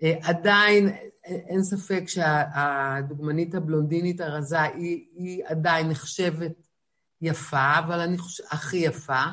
אה, 0.03 0.13
עדיין 0.21 0.89
אין 1.23 1.63
ספק 1.63 2.03
שהדוגמנית 2.07 3.55
הבלונדינית 3.55 4.21
הרזה 4.21 4.61
היא, 4.61 5.05
היא 5.15 5.43
עדיין 5.45 5.89
נחשבת 5.89 6.67
יפה, 7.21 7.79
אבל 7.79 7.99
אני 7.99 8.17
חושבת, 8.17 8.47
הכי 8.51 8.77
יפה, 8.77 9.23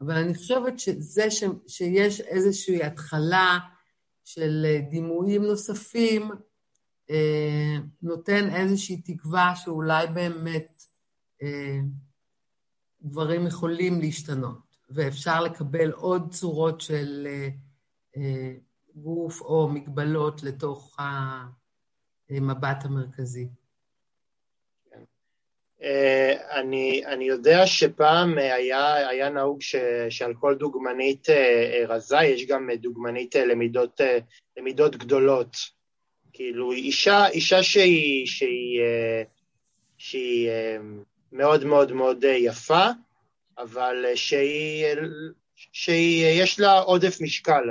אבל 0.00 0.16
אני 0.16 0.34
חושבת 0.34 0.78
שזה 0.78 1.30
ש, 1.30 1.44
שיש 1.66 2.20
איזושהי 2.20 2.84
התחלה 2.84 3.58
של 4.26 4.66
דימויים 4.90 5.42
נוספים, 5.42 6.30
אה, 7.10 7.76
נותן 8.02 8.50
איזושהי 8.54 9.02
תקווה 9.02 9.56
שאולי 9.56 10.06
באמת 10.06 10.82
אה, 11.42 11.78
דברים 13.02 13.46
יכולים 13.46 14.00
להשתנות, 14.00 14.76
ואפשר 14.90 15.40
לקבל 15.40 15.90
עוד 15.90 16.32
צורות 16.32 16.80
של 16.80 17.28
אה, 18.16 18.54
גוף 18.94 19.40
או 19.40 19.68
מגבלות 19.68 20.42
לתוך 20.42 20.96
המבט 22.30 22.84
המרכזי. 22.84 23.48
אה, 25.86 26.60
אני, 26.60 27.02
אני 27.06 27.24
יודע 27.24 27.66
שפעם 27.66 28.38
היה, 28.38 29.08
היה 29.08 29.30
נהוג 29.30 29.62
ש, 29.62 29.76
שעל 30.10 30.34
כל 30.34 30.54
דוגמנית 30.54 31.30
אה, 31.30 31.84
רזה 31.88 32.18
יש 32.22 32.46
גם 32.46 32.70
דוגמנית 32.80 33.34
למידות, 33.34 34.00
למידות 34.56 34.96
גדולות. 34.96 35.56
כאילו, 36.32 36.72
אישה, 36.72 37.28
אישה 37.28 37.62
שהיא, 37.62 38.26
שהיא, 38.26 38.80
שהיא 39.98 40.50
מאוד 41.32 41.64
מאוד 41.64 41.92
מאוד 41.92 42.24
יפה, 42.24 42.86
אבל 43.58 44.04
שהיא, 44.14 44.86
שיש 45.72 46.60
לה 46.60 46.78
עודף 46.78 47.20
משקל. 47.20 47.70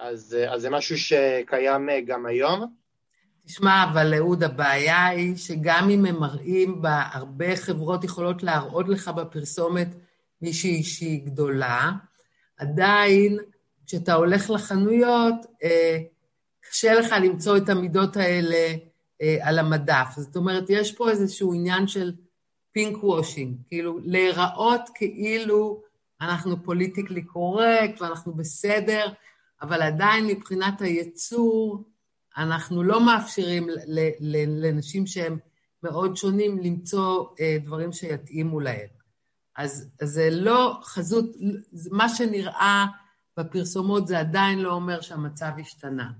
אז, 0.00 0.36
אה, 0.40 0.54
אז 0.54 0.60
זה 0.62 0.70
משהו 0.70 0.98
שקיים 0.98 1.90
אה, 1.90 2.00
גם 2.00 2.26
היום. 2.26 2.79
תשמע, 3.46 3.84
אבל 3.92 4.14
אהוד, 4.14 4.42
הבעיה 4.42 5.06
היא 5.06 5.36
שגם 5.36 5.90
אם 5.90 6.06
הם 6.06 6.16
מראים, 6.20 6.82
בה, 6.82 7.02
הרבה 7.12 7.56
חברות 7.56 8.04
יכולות 8.04 8.42
להראות 8.42 8.88
לך 8.88 9.08
בפרסומת 9.08 9.88
מישהי 10.42 10.82
שהיא 10.82 11.26
גדולה, 11.26 11.90
עדיין 12.56 13.38
כשאתה 13.86 14.14
הולך 14.14 14.50
לחנויות, 14.50 15.34
אה, 15.62 15.98
קשה 16.60 16.94
לך 16.94 17.14
למצוא 17.22 17.56
את 17.56 17.68
המידות 17.68 18.16
האלה 18.16 18.74
על 19.40 19.58
המדף. 19.58 20.08
זאת 20.16 20.36
אומרת, 20.36 20.64
יש 20.68 20.92
פה 20.92 21.10
איזשהו 21.10 21.54
עניין 21.54 21.86
של 21.86 22.12
pinkwashing, 22.72 23.56
כאילו 23.68 23.98
להיראות 24.02 24.80
כאילו 24.94 25.82
אנחנו 26.20 26.62
politically 26.62 27.22
correct 27.22 28.00
ואנחנו 28.00 28.32
בסדר, 28.34 29.06
אבל 29.62 29.82
עדיין 29.82 30.26
מבחינת 30.26 30.80
הייצור, 30.80 31.84
אנחנו 32.36 32.82
לא 32.82 33.06
מאפשרים 33.06 33.68
לנשים 34.50 35.06
שהם 35.06 35.38
מאוד 35.82 36.16
שונים 36.16 36.58
למצוא 36.58 37.26
אה, 37.40 37.56
דברים 37.64 37.92
שיתאימו 37.92 38.60
להם. 38.60 38.88
אז 39.56 39.90
זה 40.02 40.28
לא 40.30 40.80
חזות, 40.82 41.24
מה 41.90 42.08
שנראה 42.08 42.86
בפרסומות 43.36 44.06
זה 44.06 44.18
עדיין 44.18 44.58
לא 44.58 44.72
אומר 44.72 45.00
שהמצב 45.00 45.50
השתנה. 45.60 46.10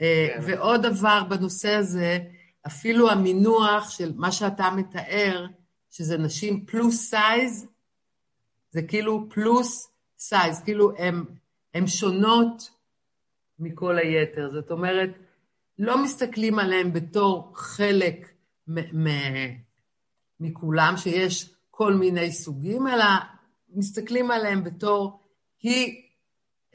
אה, 0.00 0.28
כן. 0.34 0.40
ועוד 0.46 0.86
דבר 0.86 1.24
בנושא 1.28 1.74
הזה, 1.74 2.18
אפילו 2.66 3.10
המינוח 3.10 3.90
של 3.90 4.12
מה 4.16 4.32
שאתה 4.32 4.70
מתאר, 4.70 5.46
שזה 5.90 6.18
נשים 6.18 6.66
plus 6.66 7.10
size, 7.10 7.66
זה 8.70 8.82
כאילו 8.82 9.26
plus 9.30 9.90
size, 10.18 10.60
כאילו 10.64 10.92
הן 11.74 11.86
שונות 11.86 12.70
מכל 13.62 13.98
היתר. 13.98 14.50
זאת 14.52 14.70
אומרת, 14.70 15.10
לא 15.78 16.04
מסתכלים 16.04 16.58
עליהן 16.58 16.92
בתור 16.92 17.52
חלק 17.54 18.28
מכולם, 20.40 20.94
שיש 20.96 21.54
כל 21.70 21.94
מיני 21.94 22.32
סוגים, 22.32 22.86
אלא 22.86 23.04
מסתכלים 23.68 24.30
עליהן 24.30 24.64
בתור 24.64 25.20
היא 25.60 26.02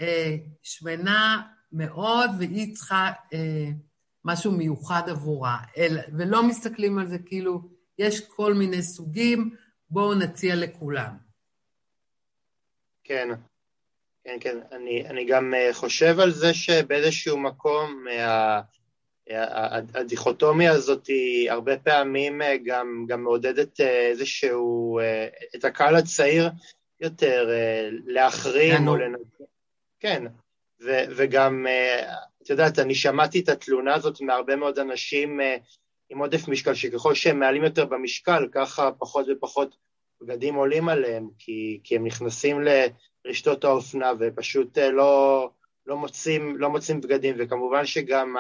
אה, 0.02 0.36
שמנה 0.64 1.42
מאוד 1.72 2.30
והיא 2.40 2.76
צריכה 2.76 3.12
אה, 3.34 3.70
משהו 4.26 4.52
מיוחד 4.52 5.10
עבורה, 5.10 5.58
אל, 5.78 5.98
ולא 6.18 6.48
מסתכלים 6.48 6.98
על 6.98 7.08
זה 7.08 7.20
כאילו 7.20 7.70
יש 8.00 8.28
כל 8.28 8.54
מיני 8.54 8.82
סוגים, 8.84 9.56
בואו 9.90 10.14
נציע 10.14 10.56
לכולם. 10.56 11.18
כן, 13.04 13.30
כן, 14.28 14.38
כן. 14.40 14.58
אני, 14.72 15.08
אני 15.08 15.26
גם 15.26 15.54
אה, 15.54 15.74
חושב 15.74 16.20
על 16.20 16.32
זה 16.32 16.54
שבאיזשהו 16.54 17.38
מקום 17.38 18.06
אה, 18.10 18.62
הדיכוטומיה 19.94 20.72
הזאת 20.72 21.08
היא 21.08 21.52
הרבה 21.52 21.78
פעמים 21.78 22.42
אה, 22.42 22.58
גם, 22.66 23.06
גם 23.08 23.24
מעודדת 23.24 23.80
איזשהו, 23.82 25.00
את 25.56 25.66
הקהל 25.66 25.96
הצעיר 25.96 26.50
יותר 27.00 27.50
להחרים 28.06 28.88
או 28.88 28.96
לנצח. 28.96 29.46
כן, 30.00 30.24
ו, 30.86 30.92
וגם, 31.16 31.66
את 32.44 32.50
יודעת, 32.50 32.80
אני 32.80 32.96
שמעתי 32.96 33.40
את 33.40 33.50
התלונה 33.50 33.94
הזאת 33.96 34.22
מהרבה 34.22 34.56
מאוד 34.56 34.80
אנשים 34.80 35.40
עם 36.10 36.20
עודף 36.20 36.48
משקל, 36.48 36.74
שככל 36.74 37.16
שהם 37.16 37.40
מעלים 37.40 37.64
יותר 37.64 37.86
במשקל, 37.86 38.48
ככה 38.52 38.92
פחות 38.92 39.26
ופחות 39.30 39.76
בגדים 40.22 40.56
עולים 40.56 40.90
עליהם, 40.90 41.30
כי, 41.40 41.80
כי 41.84 41.96
הם 41.96 42.06
נכנסים 42.06 42.62
לרשתות 43.28 43.64
האופנה 43.64 44.12
ופשוט 44.20 44.78
אה, 44.78 44.92
לא, 44.92 45.50
לא, 45.88 45.98
מוצאים, 45.98 46.58
לא 46.58 46.70
מוצאים 46.70 47.02
בגדים, 47.02 47.36
וכמובן 47.40 47.86
שגם 47.86 48.36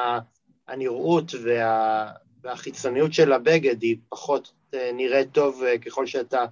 הנראות 0.68 1.32
וה, 1.44 2.12
והחיצוניות 2.44 3.14
של 3.14 3.34
הבגד 3.34 3.82
היא 3.82 3.98
פחות 4.10 4.52
אה, 4.74 4.92
נראית 4.94 5.32
טוב 5.32 5.64
אה, 5.64 5.78
ככל 5.78 6.06
שאתה 6.06 6.46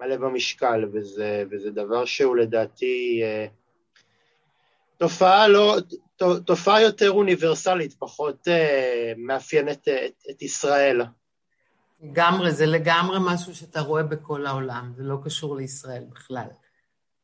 מלא 0.00 0.16
במשקל, 0.16 0.84
וזה, 0.92 1.44
וזה 1.50 1.70
דבר 1.70 2.04
שהוא 2.04 2.36
לדעתי 2.36 3.22
תופעה 4.96 5.48
לא, 5.48 5.76
תופעה 6.46 6.82
יותר 6.82 7.10
אוניברסלית, 7.10 7.94
פחות 7.98 8.48
מאפיינת 9.16 9.88
את, 9.88 10.24
את 10.30 10.42
ישראל. 10.42 11.02
לגמרי, 12.02 12.52
זה 12.52 12.66
לגמרי 12.66 13.18
משהו 13.20 13.54
שאתה 13.54 13.80
רואה 13.80 14.02
בכל 14.02 14.46
העולם, 14.46 14.92
זה 14.96 15.02
לא 15.02 15.16
קשור 15.24 15.56
לישראל 15.56 16.04
בכלל. 16.10 16.48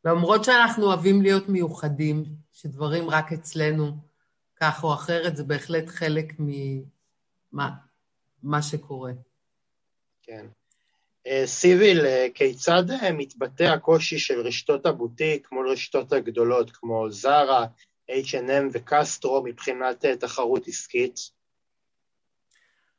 למרות 0.06 0.44
שאנחנו 0.44 0.86
אוהבים 0.86 1.22
להיות 1.22 1.48
מיוחדים, 1.48 2.24
שדברים 2.52 3.10
רק 3.10 3.32
אצלנו 3.32 3.92
כך 4.60 4.84
או 4.84 4.94
אחרת, 4.94 5.36
זה 5.36 5.44
בהחלט 5.44 5.88
חלק 5.88 6.32
ממה 8.42 8.62
שקורה. 8.62 9.12
כן. 10.22 10.46
אה, 11.26 11.42
סיביל, 11.46 12.06
אה, 12.06 12.26
כיצד 12.34 12.84
מתבטא 13.12 13.62
הקושי 13.62 14.18
של 14.18 14.40
רשתות 14.40 14.86
הבוטיק 14.86 15.52
מול 15.52 15.70
רשתות 15.70 16.12
הגדולות 16.12 16.70
כמו 16.70 17.10
זרה, 17.10 17.66
H&M 18.10 18.70
וקסטרו 18.72 19.42
מבחינת 19.44 20.04
אה, 20.04 20.16
תחרות 20.16 20.68
עסקית? 20.68 21.20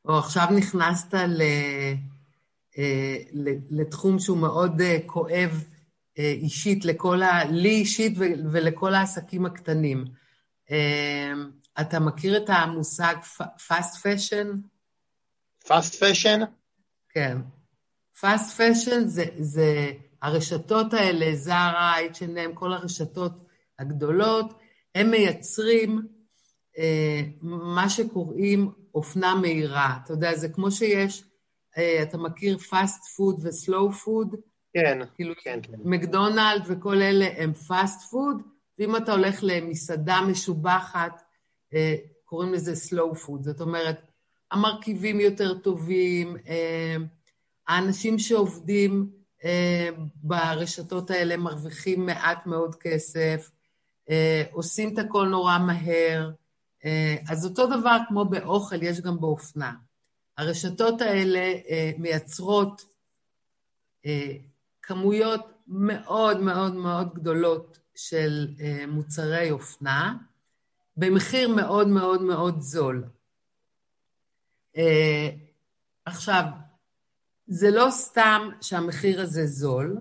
או, 0.05 0.17
עכשיו 0.17 0.45
נכנסת 0.58 1.13
ל, 1.13 1.41
אה, 2.77 3.17
לתחום 3.69 4.19
שהוא 4.19 4.38
מאוד 4.38 4.82
אה, 4.82 4.97
כואב 5.05 5.63
אישית 6.17 6.86
לכל 6.86 7.21
ה... 7.23 7.43
לי 7.45 7.69
אישית 7.69 8.13
ולכל 8.51 8.93
העסקים 8.93 9.45
הקטנים. 9.45 10.06
אתה 11.82 11.99
מכיר 11.99 12.38
את 12.38 12.49
המושג 12.49 13.15
fast 13.41 13.95
fashion? 14.01 14.47
fast 15.67 15.93
fashion? 15.99 16.45
כן. 17.10 17.38
fast 18.19 18.58
fashion 18.58 19.06
זה, 19.06 19.25
זה 19.39 19.91
הרשתות 20.21 20.93
האלה, 20.93 21.36
זרה, 21.36 21.95
H&M, 22.12 22.53
כל 22.53 22.73
הרשתות 22.73 23.32
הגדולות, 23.80 24.60
הם 24.95 25.12
מייצרים 25.12 26.08
אה, 26.77 27.21
מה 27.41 27.89
שקוראים 27.89 28.71
אופנה 28.95 29.36
מהירה. 29.36 29.97
אתה 30.03 30.13
יודע, 30.13 30.36
זה 30.36 30.49
כמו 30.49 30.71
שיש, 30.71 31.23
אה, 31.77 32.03
אתה 32.03 32.17
מכיר 32.17 32.58
fast 32.58 33.01
food 33.15 33.41
ו-slow 33.41 34.06
food? 34.06 34.38
כן, 34.77 34.99
כאילו, 35.15 35.33
כן, 35.43 35.59
כן. 35.63 35.73
מקדונלד 35.83 36.63
וכל 36.67 37.01
אלה 37.01 37.27
הם 37.37 37.51
fast 37.67 38.11
food, 38.11 38.43
ואם 38.79 38.95
אתה 38.95 39.11
הולך 39.11 39.39
למסעדה 39.41 40.21
משובחת, 40.21 41.21
אה, 41.73 41.95
קוראים 42.25 42.53
לזה 42.53 42.73
slow 42.73 43.15
food. 43.15 43.41
זאת 43.41 43.61
אומרת, 43.61 44.11
המרכיבים 44.51 45.19
יותר 45.19 45.57
טובים, 45.57 46.37
אה, 46.47 46.95
האנשים 47.67 48.19
שעובדים 48.19 49.09
אה, 49.43 49.89
ברשתות 50.15 51.11
האלה 51.11 51.37
מרוויחים 51.37 52.05
מעט 52.05 52.45
מאוד 52.45 52.75
כסף, 52.75 53.51
עושים 54.51 54.93
את 54.93 54.99
הכל 54.99 55.27
נורא 55.27 55.57
מהר. 55.57 56.31
אז 57.29 57.45
אותו 57.45 57.67
דבר 57.67 57.97
כמו 58.07 58.25
באוכל, 58.25 58.83
יש 58.83 59.01
גם 59.01 59.19
באופנה. 59.19 59.73
הרשתות 60.37 61.01
האלה 61.01 61.53
מייצרות 61.97 62.85
כמויות 64.88 65.41
מאוד 65.67 66.39
מאוד 66.41 66.76
מאוד 66.76 67.13
גדולות 67.13 67.80
של 67.95 68.47
מוצרי 68.88 69.52
אופנה, 69.52 70.17
במחיר 70.97 71.50
מאוד 71.50 71.88
מאוד 71.88 72.21
מאוד 72.21 72.60
זול. 72.60 73.04
עכשיו, 76.06 76.43
זה 77.47 77.71
לא 77.71 77.88
סתם 77.91 78.50
שהמחיר 78.62 79.21
הזה 79.21 79.45
זול, 79.45 79.97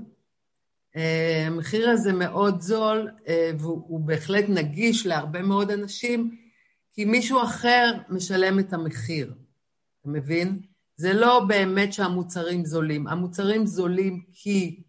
המחיר 1.47 1.91
הזה 1.91 2.13
מאוד 2.13 2.61
זול 2.61 3.11
אה, 3.29 3.51
והוא 3.59 4.01
בהחלט 4.01 4.45
נגיש 4.49 5.07
להרבה 5.07 5.43
מאוד 5.43 5.71
אנשים, 5.71 6.37
כי 6.93 7.05
מישהו 7.05 7.43
אחר 7.43 7.93
משלם 8.09 8.59
את 8.59 8.73
המחיר, 8.73 9.35
אתה 10.01 10.09
מבין? 10.09 10.61
זה 10.97 11.13
לא 11.13 11.41
באמת 11.49 11.93
שהמוצרים 11.93 12.65
זולים. 12.65 13.07
המוצרים 13.09 13.67
זולים 13.67 14.25
כי 14.33 14.83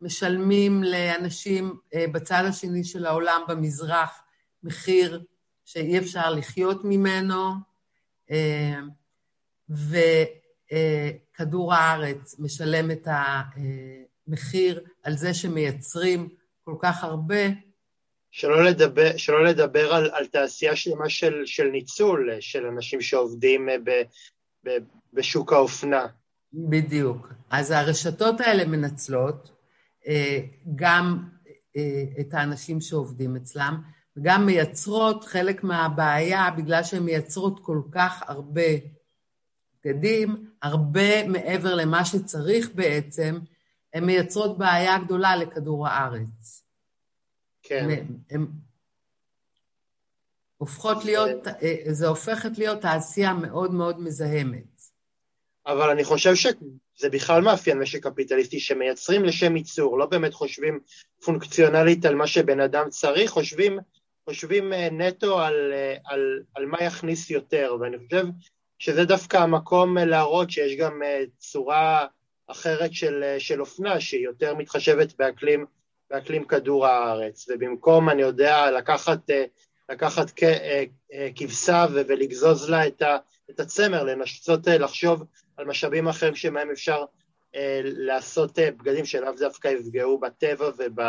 משלמים 0.00 0.82
לאנשים 0.82 1.76
אה, 1.94 2.04
בצד 2.12 2.42
השני 2.48 2.84
של 2.84 3.06
העולם, 3.06 3.40
במזרח, 3.48 4.22
מחיר 4.62 5.22
שאי 5.64 5.98
אפשר 5.98 6.30
לחיות 6.30 6.84
ממנו, 6.84 7.52
אה, 8.30 8.80
וכדור 11.38 11.74
הארץ 11.74 12.38
משלם 12.38 12.90
את 12.90 13.06
ה... 13.06 13.42
מחיר 14.28 14.84
על 15.02 15.16
זה 15.16 15.34
שמייצרים 15.34 16.28
כל 16.64 16.74
כך 16.80 17.04
הרבה. 17.04 17.44
שלא 18.30 18.64
לדבר, 18.64 19.16
שלא 19.16 19.44
לדבר 19.44 19.94
על, 19.94 20.10
על 20.12 20.26
תעשייה 20.26 20.76
שלמה 20.76 21.08
של, 21.08 21.42
של 21.46 21.64
ניצול 21.64 22.30
של 22.40 22.66
אנשים 22.66 23.00
שעובדים 23.00 23.68
אה, 23.68 23.76
ב, 23.84 23.90
ב, 24.64 24.70
בשוק 25.16 25.52
האופנה. 25.52 26.06
בדיוק. 26.52 27.32
אז 27.50 27.70
הרשתות 27.70 28.40
האלה 28.40 28.64
מנצלות 28.64 29.50
אה, 30.06 30.40
גם 30.74 31.28
אה, 31.76 32.04
את 32.20 32.34
האנשים 32.34 32.80
שעובדים 32.80 33.36
אצלם, 33.36 33.82
וגם 34.16 34.46
מייצרות 34.46 35.24
חלק 35.24 35.64
מהבעיה 35.64 36.50
בגלל 36.50 36.82
שהן 36.82 37.02
מייצרות 37.02 37.60
כל 37.62 37.80
כך 37.92 38.22
הרבה 38.26 38.62
בגדים, 39.84 40.50
הרבה 40.62 41.28
מעבר 41.28 41.74
למה 41.74 42.04
שצריך 42.04 42.70
בעצם, 42.74 43.38
הן 43.94 44.04
מייצרות 44.04 44.58
בעיה 44.58 44.98
גדולה 44.98 45.36
לכדור 45.36 45.88
הארץ. 45.88 46.64
כן. 47.62 48.06
הן 48.30 48.46
הופכות 50.56 51.04
להיות, 51.04 51.48
אה, 51.48 51.76
זה 51.90 52.08
הופכת 52.08 52.58
להיות 52.58 52.80
תעשייה 52.80 53.34
מאוד 53.34 53.74
מאוד 53.74 54.00
מזהמת. 54.00 54.75
אבל 55.66 55.90
אני 55.90 56.04
חושב 56.04 56.34
שזה 56.34 57.10
בכלל 57.10 57.42
מאפיין 57.42 57.78
משק 57.78 58.06
קפיטליסטי 58.06 58.60
שמייצרים 58.60 59.24
לשם 59.24 59.56
ייצור, 59.56 59.98
לא 59.98 60.06
באמת 60.06 60.34
חושבים 60.34 60.80
פונקציונלית 61.24 62.04
על 62.04 62.14
מה 62.14 62.26
שבן 62.26 62.60
אדם 62.60 62.88
צריך, 62.88 63.30
חושבים, 63.30 63.78
חושבים 64.24 64.72
אה, 64.72 64.88
נטו 64.90 65.40
על, 65.40 65.72
אה, 65.72 65.96
על, 66.04 66.42
על 66.54 66.66
מה 66.66 66.78
יכניס 66.80 67.30
יותר, 67.30 67.76
ואני 67.80 67.96
חושב 67.98 68.26
שזה 68.78 69.04
דווקא 69.04 69.36
המקום 69.36 69.98
להראות 69.98 70.50
שיש 70.50 70.76
גם 70.76 71.02
צורה 71.38 72.06
אחרת 72.46 72.92
של, 72.92 73.34
של 73.38 73.60
אופנה, 73.60 74.00
שהיא 74.00 74.24
יותר 74.24 74.54
מתחשבת 74.54 75.16
באקלים, 75.18 75.66
באקלים 76.10 76.44
כדור 76.44 76.86
הארץ, 76.86 77.46
ובמקום, 77.48 78.08
אני 78.08 78.22
יודע, 78.22 78.70
לקחת, 78.70 79.30
לקחת 79.88 80.30
כבשה 81.36 81.86
ולגזוז 81.92 82.70
לה 82.70 82.86
את, 82.86 83.02
ה, 83.02 83.16
את 83.50 83.60
הצמר, 83.60 84.04
לנסות 84.04 84.66
לחשוב 84.66 85.22
על 85.56 85.66
משאבים 85.66 86.08
אחרים 86.08 86.34
שמהם 86.34 86.70
אפשר 86.70 87.04
לעשות 87.82 88.58
בגדים 88.58 89.04
שלאו 89.04 89.32
דווקא 89.38 89.68
יפגעו 89.68 90.18
בטבע 90.18 90.68
וב, 90.78 91.00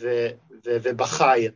ו, 0.00 0.28
ו, 0.64 0.76
ובחי. 0.82 1.48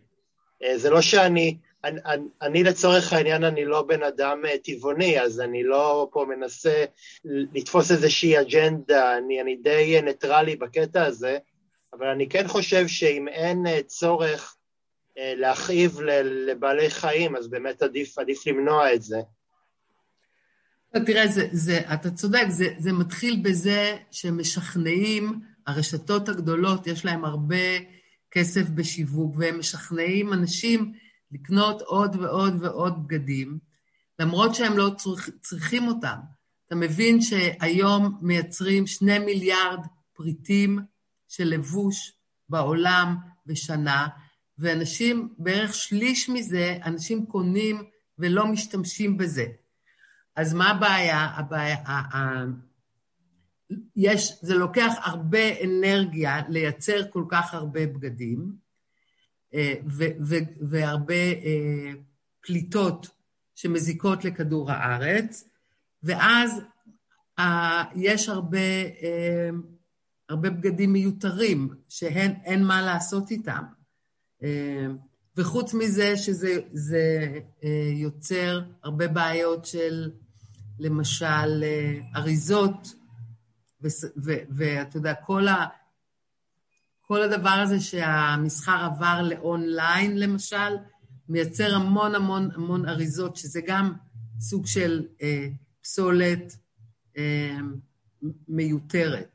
זה 0.77 0.91
לא 0.91 1.01
שאני, 1.01 1.57
אני, 1.85 2.01
אני, 2.07 2.25
אני 2.43 2.65
לצורך 2.65 3.13
העניין, 3.13 3.45
אני 3.45 3.65
לא 3.65 3.83
בן 3.83 4.03
אדם 4.03 4.43
אה, 4.47 4.59
טבעוני, 4.59 5.21
אז 5.21 5.41
אני 5.41 5.63
לא 5.63 6.09
פה 6.13 6.27
מנסה 6.29 6.85
לתפוס 7.25 7.91
איזושהי 7.91 8.41
אג'נדה, 8.41 9.17
אני, 9.19 9.41
אני 9.41 9.57
די 9.57 10.01
ניטרלי 10.03 10.57
בקטע 10.57 11.05
הזה, 11.05 11.39
אבל 11.93 12.07
אני 12.07 12.29
כן 12.29 12.49
חושב 12.49 12.89
שאם 12.89 13.29
אין 13.29 13.67
אה, 13.67 13.83
צורך 13.83 14.57
אה, 15.19 15.33
להכאיב 15.37 16.01
לבעלי 16.25 16.91
חיים, 16.91 17.37
אז 17.37 17.49
באמת 17.49 17.83
עדיף, 17.83 18.19
עדיף 18.19 18.47
למנוע 18.47 18.95
את 18.95 19.03
זה. 19.03 19.19
תראה, 21.01 21.29
זה, 21.29 21.49
זה, 21.53 21.81
אתה 21.95 22.11
צודק, 22.11 22.47
זה, 22.49 22.75
זה 22.79 22.93
מתחיל 22.93 23.41
בזה 23.43 23.97
שמשכנעים, 24.11 25.41
הרשתות 25.67 26.29
הגדולות, 26.29 26.87
יש 26.87 27.05
להם 27.05 27.25
הרבה 27.25 27.79
כסף 28.31 28.69
בשיווק, 28.69 29.35
והם 29.39 29.59
משכנעים 29.59 30.33
אנשים 30.33 30.93
לקנות 31.33 31.83
עוד 31.83 32.17
ועוד 32.17 32.55
ועוד 32.61 33.07
בגדים, 33.07 33.59
למרות 34.19 34.55
שהם 34.55 34.79
לא 34.79 34.91
צריכ, 34.97 35.31
צריכים 35.41 35.89
אותם. 35.89 36.17
אתה 36.67 36.75
מבין 36.75 37.21
שהיום 37.21 38.19
מייצרים 38.23 38.87
שני 38.87 39.19
מיליארד 39.19 39.81
פריטים 40.13 40.79
של 41.29 41.45
לבוש 41.45 42.13
בעולם 42.49 43.17
בשנה, 43.47 44.09
ואנשים, 44.59 45.35
בערך 45.39 45.75
שליש 45.75 46.29
מזה, 46.29 46.79
אנשים 46.85 47.27
קונים 47.27 47.83
ולא 48.19 48.47
משתמשים 48.47 49.17
בזה. 49.17 49.47
אז 50.37 50.55
מה 50.55 50.71
הבעיה? 50.71 51.25
הבעיה, 51.25 51.77
יש, 53.97 54.39
זה 54.43 54.55
לוקח 54.55 54.93
הרבה 55.03 55.63
אנרגיה 55.65 56.43
לייצר 56.49 57.11
כל 57.11 57.25
כך 57.29 57.55
הרבה 57.55 57.87
בגדים, 57.87 58.53
אה, 59.55 59.75
ו, 59.87 60.05
ו, 60.27 60.35
והרבה 60.61 61.15
אה, 61.15 61.93
פליטות 62.41 63.09
שמזיקות 63.55 64.25
לכדור 64.25 64.71
הארץ, 64.71 65.49
ואז 66.03 66.61
יש 67.97 68.29
הרבה, 68.29 68.59
אה, 69.03 69.51
הרבה 70.29 70.51
בגדים 70.51 70.93
מיותרים 70.93 71.69
שאין 71.89 72.65
מה 72.65 72.83
לעשות 72.83 73.31
איתם. 73.31 73.63
וחוץ 75.37 75.75
מזה 75.75 76.17
שזה 76.17 76.61
יוצר 77.93 78.61
הרבה 78.83 79.09
בעיות 79.09 79.65
של 79.65 80.11
למשל 80.79 81.65
אריזות, 82.17 82.95
ואתה 84.57 84.97
יודע, 84.97 85.15
כל, 85.15 85.49
ה, 85.49 85.67
כל 87.01 87.23
הדבר 87.23 87.51
הזה 87.51 87.81
שהמסחר 87.81 88.85
עבר 88.85 89.23
לאונליין, 89.23 90.19
למשל, 90.19 90.77
מייצר 91.29 91.75
המון 91.75 92.15
המון 92.15 92.49
המון 92.55 92.89
אריזות, 92.89 93.37
שזה 93.37 93.61
גם 93.67 93.93
סוג 94.41 94.67
של 94.67 95.07
אה, 95.23 95.49
פסולת 95.83 96.57
אה, 97.17 97.59
מיותרת. 98.49 99.29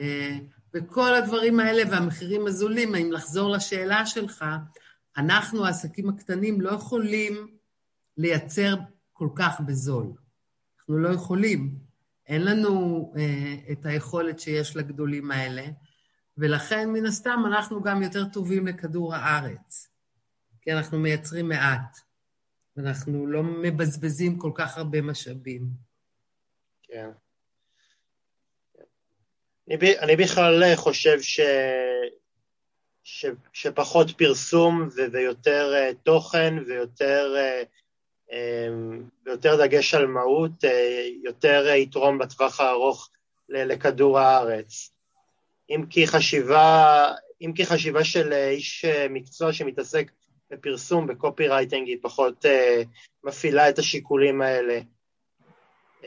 אה, 0.00 0.38
וכל 0.74 1.14
הדברים 1.14 1.60
האלה 1.60 1.82
והמחירים 1.90 2.46
הזולים, 2.46 2.94
אם 2.94 3.12
לחזור 3.12 3.50
לשאלה 3.50 4.06
שלך, 4.06 4.44
אנחנו, 5.16 5.66
העסקים 5.66 6.08
הקטנים, 6.08 6.60
לא 6.60 6.70
יכולים 6.70 7.48
לייצר 8.16 8.74
כל 9.12 9.28
כך 9.36 9.60
בזול. 9.66 10.12
אנחנו 10.88 11.02
לא 11.02 11.14
יכולים. 11.14 11.74
אין 12.26 12.44
לנו 12.44 13.12
אה, 13.18 13.72
את 13.72 13.86
היכולת 13.86 14.40
שיש 14.40 14.76
לגדולים 14.76 15.30
האלה, 15.30 15.66
ולכן 16.38 16.90
מן 16.92 17.06
הסתם 17.06 17.42
אנחנו 17.46 17.82
גם 17.82 18.02
יותר 18.02 18.24
טובים 18.32 18.66
לכדור 18.66 19.14
הארץ, 19.14 19.88
כי 20.62 20.72
אנחנו 20.72 20.98
מייצרים 20.98 21.48
מעט, 21.48 21.98
ואנחנו 22.76 23.26
לא 23.26 23.42
מבזבזים 23.42 24.38
כל 24.38 24.52
כך 24.54 24.78
הרבה 24.78 25.02
משאבים. 25.02 25.68
כן. 26.82 27.10
אני, 29.70 29.98
אני 29.98 30.16
בכלל 30.16 30.76
חושב 30.76 31.20
ש, 31.20 31.40
ש, 33.02 33.26
שפחות 33.52 34.10
פרסום 34.10 34.88
ו, 34.96 35.12
ויותר 35.12 35.72
uh, 35.74 35.94
תוכן 36.02 36.54
ויותר 36.66 37.34
uh, 37.36 37.66
ויותר 39.26 39.66
דגש 39.66 39.94
על 39.94 40.06
מהות, 40.06 40.64
אה, 40.64 41.06
יותר 41.24 41.66
יתרום 41.76 42.18
בטווח 42.18 42.60
הארוך 42.60 43.10
לכדור 43.48 44.18
הארץ. 44.18 44.90
אם 45.70 45.84
כי 45.90 46.06
חשיבה, 46.06 47.12
אם 47.40 47.52
כי 47.56 47.66
חשיבה 47.66 48.04
של 48.04 48.32
איש 48.32 48.84
מקצוע 49.10 49.52
שמתעסק 49.52 50.10
בפרסום, 50.50 51.06
בקופי 51.06 51.48
רייטינג, 51.48 51.88
היא 51.88 51.98
פחות 52.02 52.44
מפעילה 53.24 53.68
את 53.68 53.78
השיקולים 53.78 54.42
האלה. 54.42 54.80
Uh, 56.02 56.06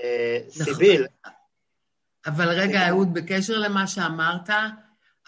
סיביל. 0.49 1.05
אבל 2.25 2.49
רגע, 2.49 2.87
אהוד, 2.89 3.13
בקשר 3.13 3.57
למה 3.57 3.87
שאמרת, 3.87 4.49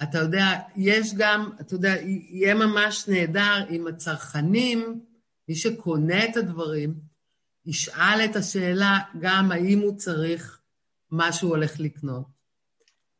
אתה 0.03 0.17
יודע, 0.17 0.45
יש 0.75 1.13
גם, 1.17 1.49
אתה 1.61 1.73
יודע, 1.73 1.95
יהיה 2.01 2.53
ממש 2.53 3.07
נהדר 3.07 3.65
אם 3.69 3.87
הצרכנים, 3.87 4.99
מי 5.49 5.55
שקונה 5.55 6.25
את 6.25 6.37
הדברים, 6.37 6.93
ישאל 7.65 8.25
את 8.25 8.35
השאלה 8.35 8.99
גם 9.19 9.51
האם 9.51 9.79
הוא 9.79 9.97
צריך 9.97 10.59
מה 11.11 11.31
שהוא 11.31 11.49
הולך 11.51 11.79
לקנות. 11.79 12.25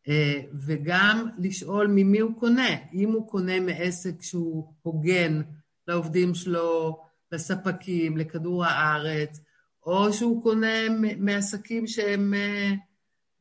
אה, 0.07 0.41
וגם 0.53 1.29
לשאול 1.37 1.87
ממי 1.87 2.19
הוא 2.19 2.39
קונה. 2.39 2.69
אם 2.93 3.11
הוא 3.11 3.29
קונה 3.29 3.59
מעסק 3.59 4.21
שהוא 4.21 4.73
הוגן 4.81 5.41
לעובדים 5.87 6.35
שלו, 6.35 7.01
לספקים, 7.31 8.17
לכדור 8.17 8.65
הארץ, 8.65 9.39
או 9.85 10.13
שהוא 10.13 10.43
קונה 10.43 10.89
מעסקים 11.17 11.87
שהם 11.87 12.33
אה, 12.33 12.73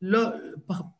לא, 0.01 0.29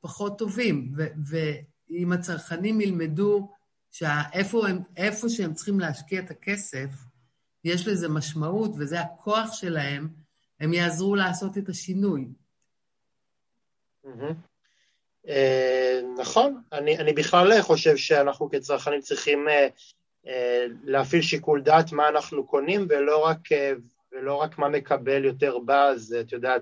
פחות 0.02 0.38
טובים. 0.38 0.96
ואם 1.26 2.12
הצרכנים 2.12 2.82
ילמדו 2.82 3.52
שאיפה 3.92 5.30
שהם 5.30 5.54
צריכים 5.54 5.80
להשקיע 5.80 6.20
את 6.20 6.32
הכסף, 6.32 6.90
יש 7.64 7.88
לזה 7.88 8.10
משמעות 8.10 8.72
וזה 8.80 9.00
הכוח 9.00 9.54
שלהם, 9.54 10.08
הם 10.60 10.74
יעזרו 10.74 11.16
לעשות 11.16 11.58
את 11.58 11.70
השינוי. 11.70 12.28
אה, 15.28 16.02
נכון, 16.18 16.62
אני 16.72 17.14
בכלל 17.14 17.62
חושב 17.62 17.98
שאנחנו 17.98 18.50
כצרכנים 18.50 19.02
צריכים 19.02 19.48
אה, 19.50 19.68
אה, 20.28 20.66
להפעיל 20.84 21.22
שיקול 21.22 21.62
דעת 21.62 21.92
מה 21.92 22.10
אנחנו 22.10 22.48
קונים 22.48 22.88
ולא 22.90 24.38
רק, 24.40 24.58
מה 24.58 24.70
מקבל 24.70 25.26
יותר 25.26 25.60
באז, 25.60 26.16
את 26.22 26.32
יודעת, 26.32 26.62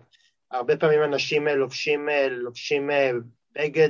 הרבה 0.52 0.78
פעמים 0.78 1.04
אנשים 1.04 1.48
לובשים, 1.48 2.90
בגד 3.56 3.90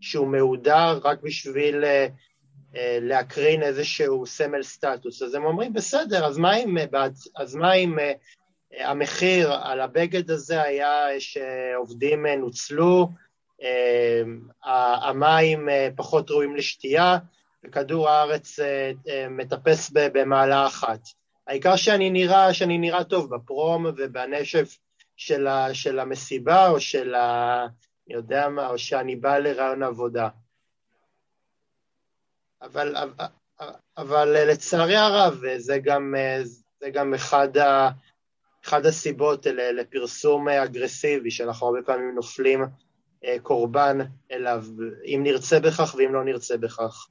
שהוא 0.00 0.28
מהודר 0.28 1.00
רק 1.02 1.22
בשביל 1.22 1.84
להקרין 3.00 3.62
איזשהו 3.62 4.26
סמל 4.26 4.62
סטטוס. 4.62 5.22
אז 5.22 5.34
הם 5.34 5.44
אומרים, 5.44 5.72
בסדר, 5.72 6.26
אז 6.26 6.38
מה 6.38 6.56
אם, 6.56 6.78
אה, 6.78 7.06
אז 7.36 7.54
מה 7.54 7.72
אם 7.72 7.98
אה, 7.98 8.12
המחיר 8.90 9.52
על 9.52 9.80
הבגד 9.80 10.30
הזה 10.30 10.62
היה 10.62 11.20
שעובדים 11.20 12.26
נוצלו, 12.26 13.08
המים 14.64 15.68
פחות 15.96 16.30
ראויים 16.30 16.56
לשתייה, 16.56 17.18
וכדור 17.64 18.08
הארץ 18.08 18.58
מטפס 19.30 19.90
במעלה 19.94 20.66
אחת. 20.66 21.00
העיקר 21.46 21.76
שאני 21.76 22.10
נראה, 22.10 22.54
שאני 22.54 22.78
נראה 22.78 23.04
טוב 23.04 23.34
בפרום 23.34 23.86
ובנשף 23.96 24.78
של 25.72 25.98
המסיבה, 25.98 26.68
או 26.68 26.80
של 26.80 27.14
ה... 27.14 27.66
אני 28.06 28.14
יודע 28.14 28.48
מה, 28.48 28.68
או 28.68 28.78
שאני 28.78 29.16
בא 29.16 29.38
לרעיון 29.38 29.82
עבודה. 29.82 30.28
אבל, 32.62 32.96
אבל 33.96 34.50
לצערי 34.50 34.96
הרב, 34.96 35.40
זה 35.58 35.78
גם, 35.78 36.14
זה 36.80 36.90
גם 36.90 37.14
אחד, 37.14 37.56
ה, 37.56 37.90
אחד 38.64 38.86
הסיבות 38.86 39.46
לפרסום 39.46 40.48
אגרסיבי, 40.48 41.30
שאנחנו 41.30 41.66
הרבה 41.66 41.78
פעמים 41.82 42.14
נופלים 42.14 42.64
אה, 43.24 43.36
קורבן 43.42 43.98
אליו, 44.32 44.64
אם 45.04 45.20
נרצה 45.22 45.60
בכך 45.60 45.94
ואם 45.98 46.14
לא 46.14 46.24
נרצה 46.24 46.56
בכך. 46.56 47.06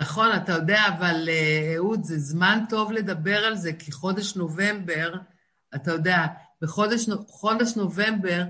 נכון, 0.00 0.28
אתה 0.36 0.52
יודע, 0.52 0.82
אבל 0.98 1.28
אה, 1.28 1.74
אהוד, 1.76 2.04
זה 2.04 2.18
זמן 2.18 2.64
טוב 2.68 2.92
לדבר 2.92 3.44
על 3.44 3.56
זה, 3.56 3.72
כי 3.72 3.92
חודש 3.92 4.36
נובמבר, 4.36 5.14
אתה 5.74 5.92
יודע, 5.92 6.26
בחודש 6.62 7.06
חודש 7.28 7.76
נובמבר 7.76 8.42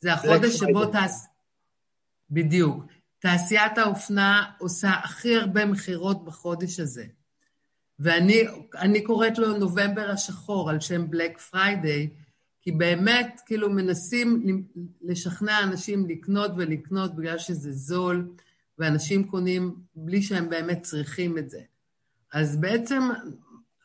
זה 0.00 0.12
החודש 0.12 0.56
שבו 0.56 0.86
תעש... 0.86 1.12
בדיוק. 2.30 2.84
תעשיית 3.20 3.78
האופנה 3.78 4.44
עושה 4.58 4.90
הכי 4.90 5.36
הרבה 5.36 5.66
מכירות 5.66 6.24
בחודש 6.24 6.80
הזה. 6.80 7.06
ואני 7.98 9.04
קוראת 9.04 9.38
לו 9.38 9.58
נובמבר 9.58 10.10
השחור 10.10 10.70
על 10.70 10.80
שם 10.80 11.10
Black 11.10 11.38
Friday, 11.38 12.10
כי 12.62 12.72
באמת, 12.72 13.40
כאילו, 13.46 13.70
מנסים 13.70 14.42
לשכנע 15.02 15.62
אנשים 15.62 16.08
לקנות 16.08 16.50
ולקנות 16.56 17.16
בגלל 17.16 17.38
שזה 17.38 17.72
זול, 17.72 18.28
ואנשים 18.78 19.28
קונים 19.28 19.76
בלי 19.94 20.22
שהם 20.22 20.48
באמת 20.48 20.82
צריכים 20.82 21.38
את 21.38 21.50
זה. 21.50 21.60
אז 22.32 22.56
בעצם, 22.60 23.02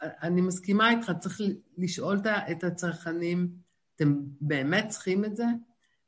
אני 0.02 0.42
מסכימה 0.42 0.90
איתך, 0.90 1.12
צריך 1.20 1.42
לשאול 1.78 2.20
את 2.52 2.64
הצרכנים, 2.64 3.50
אתם 3.96 4.16
באמת 4.42 4.86
צריכים 4.90 5.26
את 5.26 5.36
זה? 5.36 5.46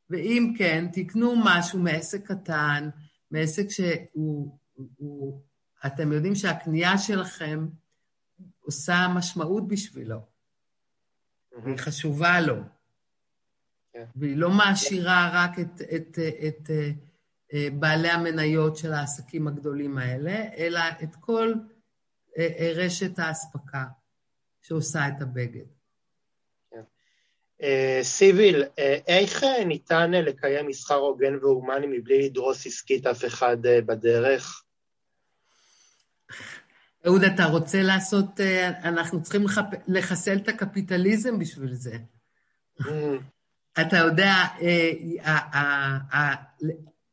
ואם 0.10 0.54
כן, 0.58 0.88
תקנו 0.94 1.36
משהו 1.46 1.80
מעסק 1.80 2.28
קטן, 2.28 2.90
מעסק 3.32 3.70
שהוא... 3.70 4.58
הוא, 4.98 5.42
אתם 5.86 6.12
יודעים 6.12 6.36
שהקנייה 6.36 6.98
שלכם 6.98 7.68
עושה 8.60 9.08
משמעות 9.16 9.68
בשבילו. 9.68 10.20
והיא 11.64 11.78
חשובה 11.78 12.42
לו. 12.42 12.56
כן. 13.94 14.06
והיא 14.16 14.38
לא 14.38 14.50
מעשירה 14.50 15.30
רק 15.34 15.60
את, 15.60 15.82
את, 15.82 16.20
את, 16.48 16.70
את 16.70 16.72
אה, 17.54 17.68
בעלי 17.80 18.10
המניות 18.10 18.78
של 18.78 18.94
העסקים 18.94 19.48
הגדולים 19.48 19.98
האלה, 19.98 20.54
אלא 20.58 20.80
את 21.04 21.16
כל 21.16 21.54
אה, 22.38 22.48
אה, 22.60 22.72
רשת 22.76 23.20
האספקה 23.20 23.86
שעושה 24.62 25.08
את 25.08 25.22
הבגד. 25.22 25.66
כן. 27.60 27.66
סיביל, 28.02 28.64
איך 29.08 29.44
ניתן 29.66 30.12
לקיים 30.12 30.68
מסחר 30.68 30.96
הוגן 30.96 31.36
והומני 31.42 31.88
מבלי 31.88 32.26
לדרוס 32.26 32.68
עסקית 32.68 33.08
אף 33.08 33.26
אחד 33.26 33.58
בדרך? 33.62 34.64
אהוד, 37.08 37.24
אתה 37.24 37.46
רוצה 37.46 37.82
לעשות, 37.82 38.40
אנחנו 38.84 39.24
צריכים 39.24 39.46
לחסל 39.88 40.38
את 40.38 40.48
הקפיטליזם 40.48 41.40
בשביל 41.40 41.74
זה. 41.74 41.98
Mm. 42.82 42.86
אתה 43.82 43.98
יודע, 43.98 44.34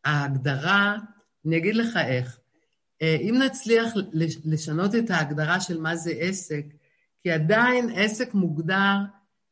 ההגדרה, 0.04 0.96
אני 1.46 1.56
אגיד 1.56 1.76
לך 1.76 1.96
איך. 1.96 2.38
אה, 3.02 3.16
אם 3.20 3.34
נצליח 3.46 3.92
לשנות 4.44 4.94
את 4.94 5.10
ההגדרה 5.10 5.60
של 5.60 5.80
מה 5.80 5.96
זה 5.96 6.12
עסק, 6.18 6.64
כי 7.22 7.30
עדיין 7.30 7.90
עסק 7.94 8.34
מוגדר 8.34 8.74
אה, 8.74 9.02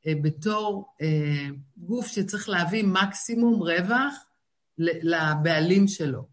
בתור 0.06 0.94
אה, 1.00 1.46
גוף 1.76 2.06
שצריך 2.06 2.48
להביא 2.48 2.84
מקסימום 2.84 3.62
רווח 3.62 4.14
לבעלים 4.78 5.88
שלו. 5.88 6.26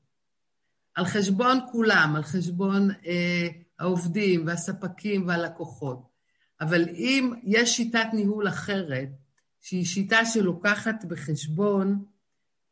על 0.95 1.05
חשבון 1.05 1.59
כולם, 1.71 2.13
על 2.15 2.23
חשבון 2.23 2.89
העובדים 3.79 4.47
והספקים 4.47 5.27
והלקוחות. 5.27 6.09
אבל 6.61 6.89
אם 6.89 7.33
יש 7.43 7.77
שיטת 7.77 8.07
ניהול 8.13 8.47
אחרת, 8.47 9.09
שהיא 9.61 9.85
שיטה 9.85 10.25
שלוקחת 10.25 11.05
בחשבון 11.05 12.05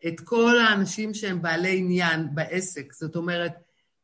את 0.07 0.19
כל 0.19 0.59
האנשים 0.59 1.13
שהם 1.13 1.41
בעלי 1.41 1.77
עניין 1.77 2.35
בעסק, 2.35 2.93
זאת 2.93 3.15
אומרת, 3.15 3.53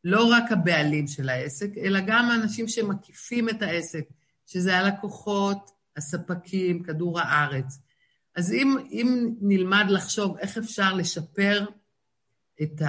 לא 0.03 0.25
רק 0.31 0.51
הבעלים 0.51 1.07
של 1.07 1.29
העסק, 1.29 1.69
אלא 1.77 1.99
גם 2.07 2.29
האנשים 2.29 2.67
שמקיפים 2.67 3.49
את 3.49 3.61
העסק, 3.61 4.05
שזה 4.45 4.77
הלקוחות, 4.77 5.71
הספקים, 5.97 6.83
כדור 6.83 7.19
הארץ. 7.19 7.79
אז 8.35 8.53
אם, 8.53 8.77
אם 8.91 9.33
נלמד 9.41 9.85
לחשוב 9.89 10.37
איך 10.37 10.57
אפשר 10.57 10.93
לשפר 10.93 11.65
את 12.61 12.81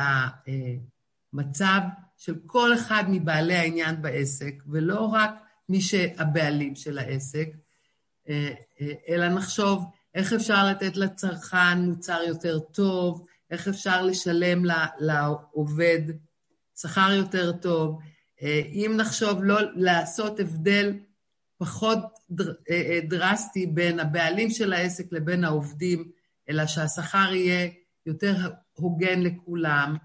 המצב 1.33 1.81
של 2.17 2.35
כל 2.47 2.75
אחד 2.75 3.05
מבעלי 3.09 3.55
העניין 3.55 4.03
בעסק, 4.03 4.55
ולא 4.67 5.01
רק 5.01 5.31
מי 5.69 5.81
שהבעלים 5.81 6.75
של 6.75 6.99
העסק, 6.99 7.49
אלא 9.09 9.29
נחשוב 9.29 9.85
איך 10.15 10.33
אפשר 10.33 10.67
לתת 10.71 10.97
לצרכן 10.97 11.79
מוצר 11.79 12.21
יותר 12.27 12.59
טוב, 12.59 13.27
איך 13.51 13.69
אפשר 13.69 14.03
לשלם 14.03 14.63
לעובד 14.99 16.01
שכר 16.81 17.13
יותר 17.13 17.53
טוב. 17.53 17.99
אה, 18.43 18.63
אם 18.73 18.95
נחשוב 18.97 19.45
לא 19.45 19.61
לעשות 19.75 20.41
הבדל 20.41 20.93
פחות 21.65 21.99
אה, 22.41 22.47
אה, 22.71 23.01
דרסטי 23.09 23.67
בין 23.67 24.01
הבעלים 24.01 24.51
של 24.51 24.73
העסק 24.73 25.13
לבין 25.13 25.45
העובדים, 25.45 26.11
אלא 26.49 26.67
שהשכר 26.67 27.35
יהיה 27.35 27.71
יותר 28.07 28.35
הוגן 28.73 29.23
לכולם, 29.23 29.97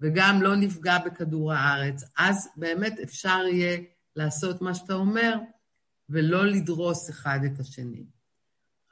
וגם 0.00 0.42
לא 0.42 0.56
נפגע 0.56 0.98
בכדור 0.98 1.52
הארץ, 1.52 2.04
אז 2.18 2.48
באמת 2.56 3.00
אפשר 3.02 3.40
יהיה 3.52 3.78
לעשות 4.16 4.62
מה 4.62 4.74
שאתה 4.74 4.94
אומר, 4.94 5.34
ולא 6.08 6.46
לדרוס 6.46 7.10
אחד 7.10 7.38
את 7.46 7.60
השני. 7.60 8.04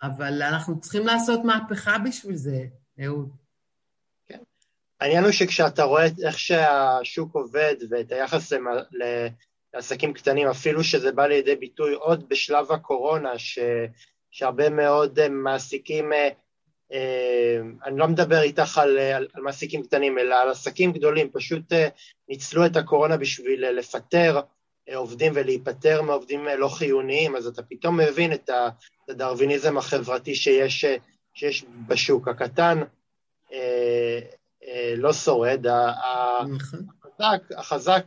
אבל 0.03 0.43
אנחנו 0.43 0.81
צריכים 0.81 1.07
לעשות 1.07 1.41
מהפכה 1.45 1.99
בשביל 1.99 2.37
זה, 2.37 2.65
אהוד. 3.05 3.31
כן. 4.27 4.39
העניין 5.01 5.25
הוא 5.25 5.33
שכשאתה 5.33 5.83
רואה 5.83 6.07
איך 6.23 6.39
שהשוק 6.39 7.35
עובד 7.35 7.75
ואת 7.91 8.13
היחס 8.13 8.53
לעסקים 9.75 10.13
קטנים, 10.13 10.49
אפילו 10.49 10.85
שזה 10.85 11.13
בא 11.13 11.27
לידי 11.27 11.57
ביטוי 11.57 11.95
עוד 11.95 12.29
בשלב 12.29 12.73
הקורונה, 12.73 13.39
ש, 13.39 13.59
שהרבה 14.31 14.71
מאוד 14.71 15.19
אה, 15.19 15.29
מעסיקים, 15.29 16.13
אה, 16.13 16.29
אה, 16.93 17.59
אני 17.85 17.99
לא 17.99 18.09
מדבר 18.09 18.43
איתך 18.43 18.79
על, 18.79 18.99
על, 18.99 19.29
על 19.35 19.43
מעסיקים 19.43 19.83
קטנים, 19.83 20.19
אלא 20.19 20.35
על 20.35 20.51
עסקים 20.51 20.93
גדולים, 20.93 21.31
פשוט 21.33 21.73
ניצלו 22.29 22.67
את 22.67 22.77
הקורונה 22.77 23.17
בשביל 23.17 23.71
לפטר 23.71 24.41
עובדים 24.95 25.33
ולהיפטר 25.35 26.03
מעובדים 26.03 26.47
לא 26.59 26.69
חיוניים, 26.69 27.37
אז 27.37 27.47
אתה 27.47 27.63
פתאום 27.63 27.97
מבין 27.97 28.33
את 28.33 28.51
הדרוויניזם 29.09 29.79
החברתי 29.79 30.35
שיש, 30.35 30.85
שיש 31.35 31.65
בשוק. 31.89 32.29
הקטן 32.29 32.83
לא 34.97 35.13
שורד, 35.13 35.67
נכון. 35.67 36.87
החזק, 37.19 37.43
החזק 37.57 38.05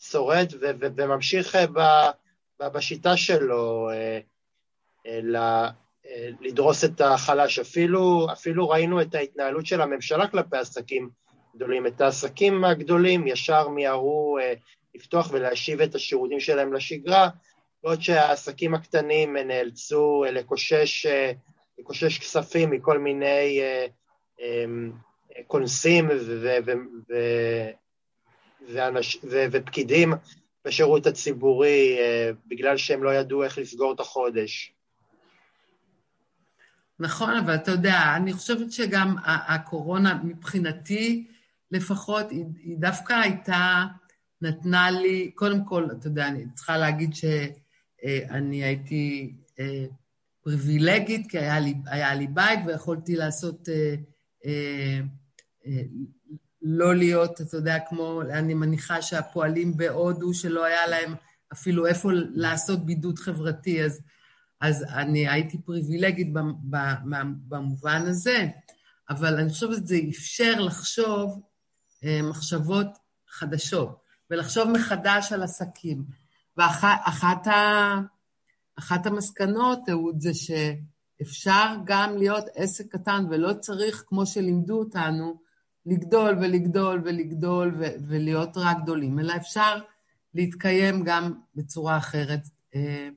שורד 0.00 0.46
ו, 0.60 0.66
ו, 0.80 0.86
וממשיך 0.96 1.56
אה, 1.56 1.66
ב, 1.66 1.80
ב, 2.60 2.68
בשיטה 2.68 3.16
שלו 3.16 3.90
אה, 3.90 4.18
אה, 5.06 5.20
ל, 5.22 5.66
לדרוס 6.40 6.84
את 6.84 7.00
החלש. 7.00 7.58
אפילו, 7.58 8.26
אפילו 8.32 8.68
ראינו 8.68 9.00
את 9.00 9.14
ההתנהלות 9.14 9.66
של 9.66 9.80
הממשלה 9.80 10.28
כלפי 10.28 10.56
עסקים 10.56 11.10
גדולים. 11.56 11.86
את 11.86 12.00
העסקים 12.00 12.64
הגדולים 12.64 13.26
ישר 13.26 13.68
מיהרו 13.68 14.38
לפתוח 14.94 15.30
ולהשיב 15.32 15.80
את 15.80 15.94
השירותים 15.94 16.40
שלהם 16.40 16.72
לשגרה, 16.72 17.28
בעוד 17.82 18.02
שהעסקים 18.02 18.74
הקטנים 18.74 19.36
נאלצו 19.36 20.24
לקושש, 20.32 21.06
לקושש 21.78 22.18
כספים 22.18 22.70
מכל 22.70 22.98
מיני 22.98 23.60
אמ, 28.68 28.92
כונסים 28.92 29.20
ופקידים 29.52 30.12
בשירות 30.64 31.06
הציבורי 31.06 31.98
בגלל 32.46 32.76
שהם 32.76 33.04
לא 33.04 33.14
ידעו 33.14 33.44
איך 33.44 33.58
לסגור 33.58 33.92
את 33.92 34.00
החודש. 34.00 34.72
נכון, 36.98 37.36
אבל 37.36 37.54
אתה 37.54 37.70
יודע, 37.70 38.16
אני 38.16 38.32
חושבת 38.32 38.72
שגם 38.72 39.16
הקורונה, 39.24 40.20
מבחינתי 40.24 41.26
לפחות, 41.70 42.30
היא 42.30 42.76
דווקא 42.78 43.12
הייתה 43.12 43.84
נתנה 44.42 44.90
לי, 44.90 45.30
קודם 45.34 45.64
כל, 45.64 45.88
אתה 45.98 46.06
יודע, 46.06 46.28
אני 46.28 46.44
צריכה 46.54 46.78
להגיד 46.78 47.14
שאני 47.14 48.64
הייתי 48.64 49.34
אה, 49.60 49.84
פריבילגית, 50.42 51.30
כי 51.30 51.38
היה 51.38 51.60
לי, 51.60 51.74
היה 51.86 52.14
לי 52.14 52.26
בית 52.26 52.60
ויכולתי 52.66 53.16
לעשות, 53.16 53.68
אה, 53.68 53.94
אה, 54.46 55.00
לא 56.68 56.94
להיות, 56.94 57.40
אתה 57.40 57.56
יודע, 57.56 57.78
כמו, 57.88 58.22
אני 58.22 58.54
מניחה 58.54 59.02
שהפועלים 59.02 59.76
בהודו, 59.76 60.34
שלא 60.34 60.64
היה 60.64 60.86
להם 60.86 61.14
אפילו 61.52 61.86
איפה 61.86 62.10
לעשות 62.12 62.86
בידוד 62.86 63.18
חברתי, 63.18 63.84
אז, 63.84 64.00
אז 64.60 64.82
אני 64.82 65.28
הייתי 65.28 65.58
פריבילגית 65.58 66.28
במובן 67.48 68.02
הזה, 68.06 68.48
אבל 69.10 69.40
אני 69.40 69.50
חושבת 69.50 69.76
שזה 69.76 69.98
אפשר 70.10 70.60
לחשוב 70.60 71.42
מחשבות 72.22 72.86
חדשות. 73.28 74.06
ולחשוב 74.30 74.70
מחדש 74.70 75.32
על 75.32 75.42
עסקים. 75.42 76.04
ואחת 76.56 77.46
אחת 78.78 79.06
המסקנות, 79.06 79.88
אהוד, 79.90 80.20
זה 80.20 80.30
שאפשר 80.34 81.74
גם 81.84 82.16
להיות 82.16 82.44
עסק 82.54 82.92
קטן 82.92 83.24
ולא 83.30 83.52
צריך, 83.52 84.04
כמו 84.06 84.26
שלימדו 84.26 84.78
אותנו, 84.78 85.40
לגדול 85.86 86.38
ולגדול 86.40 87.02
ולגדול 87.04 87.74
ו- 87.78 87.94
ולהיות 88.08 88.56
רק 88.56 88.76
גדולים, 88.82 89.18
אלא 89.18 89.32
אפשר 89.36 89.78
להתקיים 90.34 91.04
גם 91.04 91.32
בצורה 91.54 91.96
אחרת, 91.96 92.40
אה, 92.74 93.08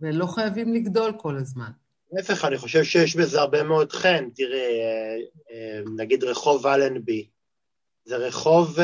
ולא 0.00 0.26
חייבים 0.26 0.74
לגדול 0.74 1.12
כל 1.18 1.36
הזמן. 1.36 1.70
להפך, 2.12 2.44
אני 2.44 2.58
חושב 2.58 2.84
שיש 2.84 3.16
בזה 3.16 3.40
הרבה 3.40 3.62
מאוד 3.62 3.92
חן. 3.92 4.28
תראי, 4.34 4.80
אה, 4.80 5.16
אה, 5.50 5.80
נגיד 5.96 6.24
רחוב 6.24 6.66
אלנבי, 6.66 7.28
זה 8.04 8.16
רחוב, 8.16 8.78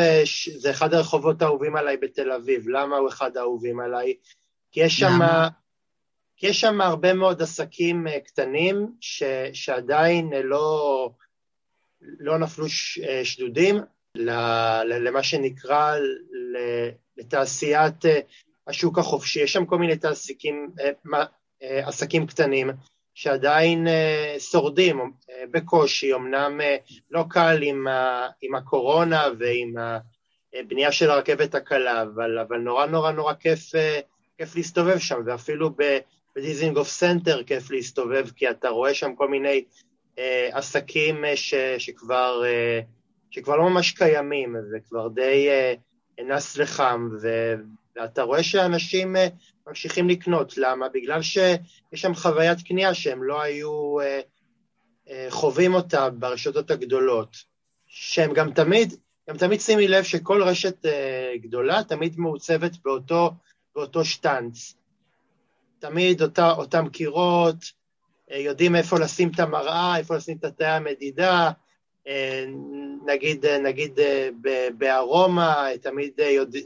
זה 0.57 0.71
אחד 0.71 0.95
הרחובות 0.95 1.43
האהובים 1.43 1.77
עליי 1.77 1.97
בתל 1.97 2.33
אביב. 2.33 2.69
למה 2.69 2.97
הוא 2.97 3.09
אחד 3.09 3.37
האהובים 3.37 3.81
עליי? 3.81 4.15
כי 4.73 4.81
יש 4.81 4.99
שם... 4.99 5.19
כי 6.37 6.47
יש 6.47 6.61
שם 6.61 6.81
הרבה 6.81 7.15
מאוד 7.15 7.43
עסקים 7.43 8.07
קטנים 8.25 8.93
ש, 9.01 9.23
שעדיין 9.53 10.31
לא, 10.45 11.11
לא 12.03 12.39
נפלו 12.39 12.69
ש, 12.69 12.99
שדודים 13.25 13.81
למה 14.15 15.23
שנקרא 15.23 15.97
לתעשיית 17.17 18.05
השוק 18.67 18.99
החופשי. 18.99 19.41
יש 19.41 19.53
שם 19.53 19.67
כל 19.67 19.79
מיני 19.79 19.97
תעסיקים, 19.97 20.71
עסקים 21.61 22.27
קטנים 22.27 22.71
שעדיין 23.15 23.87
שורדים 24.39 25.13
בקושי, 25.51 26.15
אמנם 26.15 26.61
לא 27.11 27.25
קל 27.31 27.59
עם, 27.63 27.87
עם 28.43 28.55
הקורונה 28.55 29.25
ועם 29.39 29.75
הבנייה 30.55 30.93
של 30.93 31.11
הרכבת 31.11 31.55
הקלה, 31.55 32.03
אבל, 32.03 32.39
אבל 32.39 32.59
נורא 32.59 32.87
נורא 32.87 33.13
נורא 33.13 33.35
כיף, 33.35 33.71
כיף 34.39 34.57
להסתובב 34.57 34.99
שם, 34.99 35.21
ואפילו 35.27 35.71
בדיזינגוף 36.37 36.89
סנטר 36.89 37.43
כיף 37.43 37.71
להסתובב, 37.71 38.27
כי 38.37 38.51
אתה 38.51 38.69
רואה 38.69 38.95
שם 38.95 39.15
כל 39.15 39.29
מיני 39.29 39.65
עסקים 40.53 41.25
ש, 41.35 41.55
שכבר, 41.79 42.43
שכבר 43.31 43.57
לא 43.57 43.71
ממש 43.71 43.91
קיימים, 43.91 44.57
זה 44.71 44.79
כבר 44.89 45.09
די 45.09 45.49
נס 46.25 46.57
לחם, 46.57 47.09
ואתה 47.97 48.23
רואה 48.23 48.43
שאנשים 48.43 49.17
ממשיכים 49.67 50.09
לקנות. 50.09 50.57
למה? 50.57 50.89
בגלל 50.89 51.23
שיש 51.23 51.61
שם 51.95 52.15
חוויית 52.15 52.59
קנייה 52.63 52.95
שהם 52.95 53.23
לא 53.23 53.43
היו 53.43 53.97
חווים 55.29 55.75
אותה 55.75 56.11
ברשתות 56.11 56.71
הגדולות, 56.71 57.37
שהם 57.87 58.33
גם 58.33 58.53
תמיד, 58.53 58.95
גם 59.31 59.37
תמיד 59.37 59.61
שימי 59.61 59.89
לב 59.89 60.05
שכל 60.05 60.43
רשת 60.43 60.87
גדולה 61.43 61.85
תמיד 61.85 62.19
מעוצבת 62.19 62.73
באותו, 62.85 63.31
באותו 63.75 64.05
שטנץ. 64.05 64.75
תמיד 65.79 66.23
אותה, 66.23 66.51
אותם 66.51 66.89
קירות, 66.89 67.57
יודעים 68.31 68.77
איפה 68.77 68.99
לשים 68.99 69.31
את 69.35 69.41
המראה, 69.41 69.97
איפה 69.97 70.17
לשים 70.17 70.37
את 70.37 70.45
התאי 70.45 70.67
המדידה, 70.67 71.51
נגיד, 73.07 73.47
נגיד 73.47 73.99
בארומה, 74.79 75.67
תמיד, 75.83 76.13
יודע, 76.31 76.59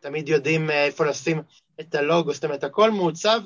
תמיד 0.00 0.28
יודעים 0.28 0.70
איפה 0.70 1.06
לשים 1.06 1.42
את 1.80 1.94
הלוגו, 1.94 2.34
זאת 2.34 2.44
אומרת, 2.44 2.64
הכל 2.64 2.90
מעוצב 2.90 3.40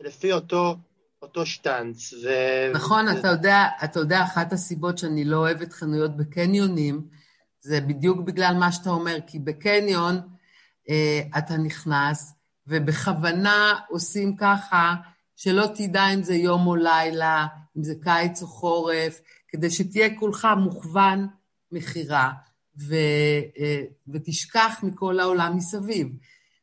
לפי 0.00 0.32
אותו, 0.32 0.76
אותו 1.22 1.46
שטנץ. 1.46 2.12
ו... 2.24 2.28
נכון. 2.74 3.06
אתה 3.18 3.28
יודע, 3.28 3.64
אתה 3.84 4.00
יודע, 4.00 4.22
אחת 4.22 4.52
הסיבות 4.52 4.98
שאני 4.98 5.24
לא 5.24 5.36
אוהבת 5.36 5.72
חנויות 5.72 6.16
בקניונים, 6.16 7.02
זה 7.60 7.80
בדיוק 7.80 8.18
בגלל 8.20 8.54
מה 8.58 8.72
שאתה 8.72 8.90
אומר, 8.90 9.18
כי 9.26 9.38
בקניון 9.38 10.20
אה, 10.90 11.20
אתה 11.38 11.56
נכנס, 11.56 12.34
ובכוונה 12.66 13.74
עושים 13.88 14.36
ככה, 14.36 14.94
שלא 15.36 15.66
תדע 15.74 16.14
אם 16.14 16.22
זה 16.22 16.34
יום 16.34 16.66
או 16.66 16.76
לילה, 16.76 17.46
אם 17.76 17.84
זה 17.84 17.94
קיץ 18.02 18.42
או 18.42 18.46
חורף, 18.46 19.20
כדי 19.48 19.70
שתהיה 19.70 20.18
כולך 20.18 20.48
מוכוון 20.58 21.26
מכירה, 21.72 22.32
ו, 22.78 22.94
ותשכח 24.08 24.80
מכל 24.82 25.20
העולם 25.20 25.56
מסביב. 25.56 26.08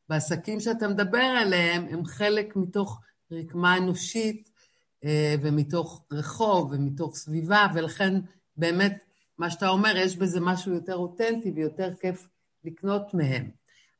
בעסקים 0.09 0.59
שאתה 0.59 0.87
מדבר 0.87 1.17
עליהם, 1.17 1.87
הם 1.91 2.05
חלק 2.05 2.55
מתוך 2.55 3.01
רקמה 3.31 3.77
אנושית 3.77 4.49
ומתוך 5.41 6.05
רחוב 6.11 6.71
ומתוך 6.71 7.15
סביבה, 7.15 7.67
ולכן 7.73 8.13
באמת, 8.57 9.03
מה 9.37 9.49
שאתה 9.49 9.69
אומר, 9.69 9.97
יש 9.97 10.15
בזה 10.15 10.39
משהו 10.39 10.73
יותר 10.73 10.95
אותנטי 10.95 11.51
ויותר 11.51 11.93
כיף 12.01 12.27
לקנות 12.63 13.13
מהם. 13.13 13.49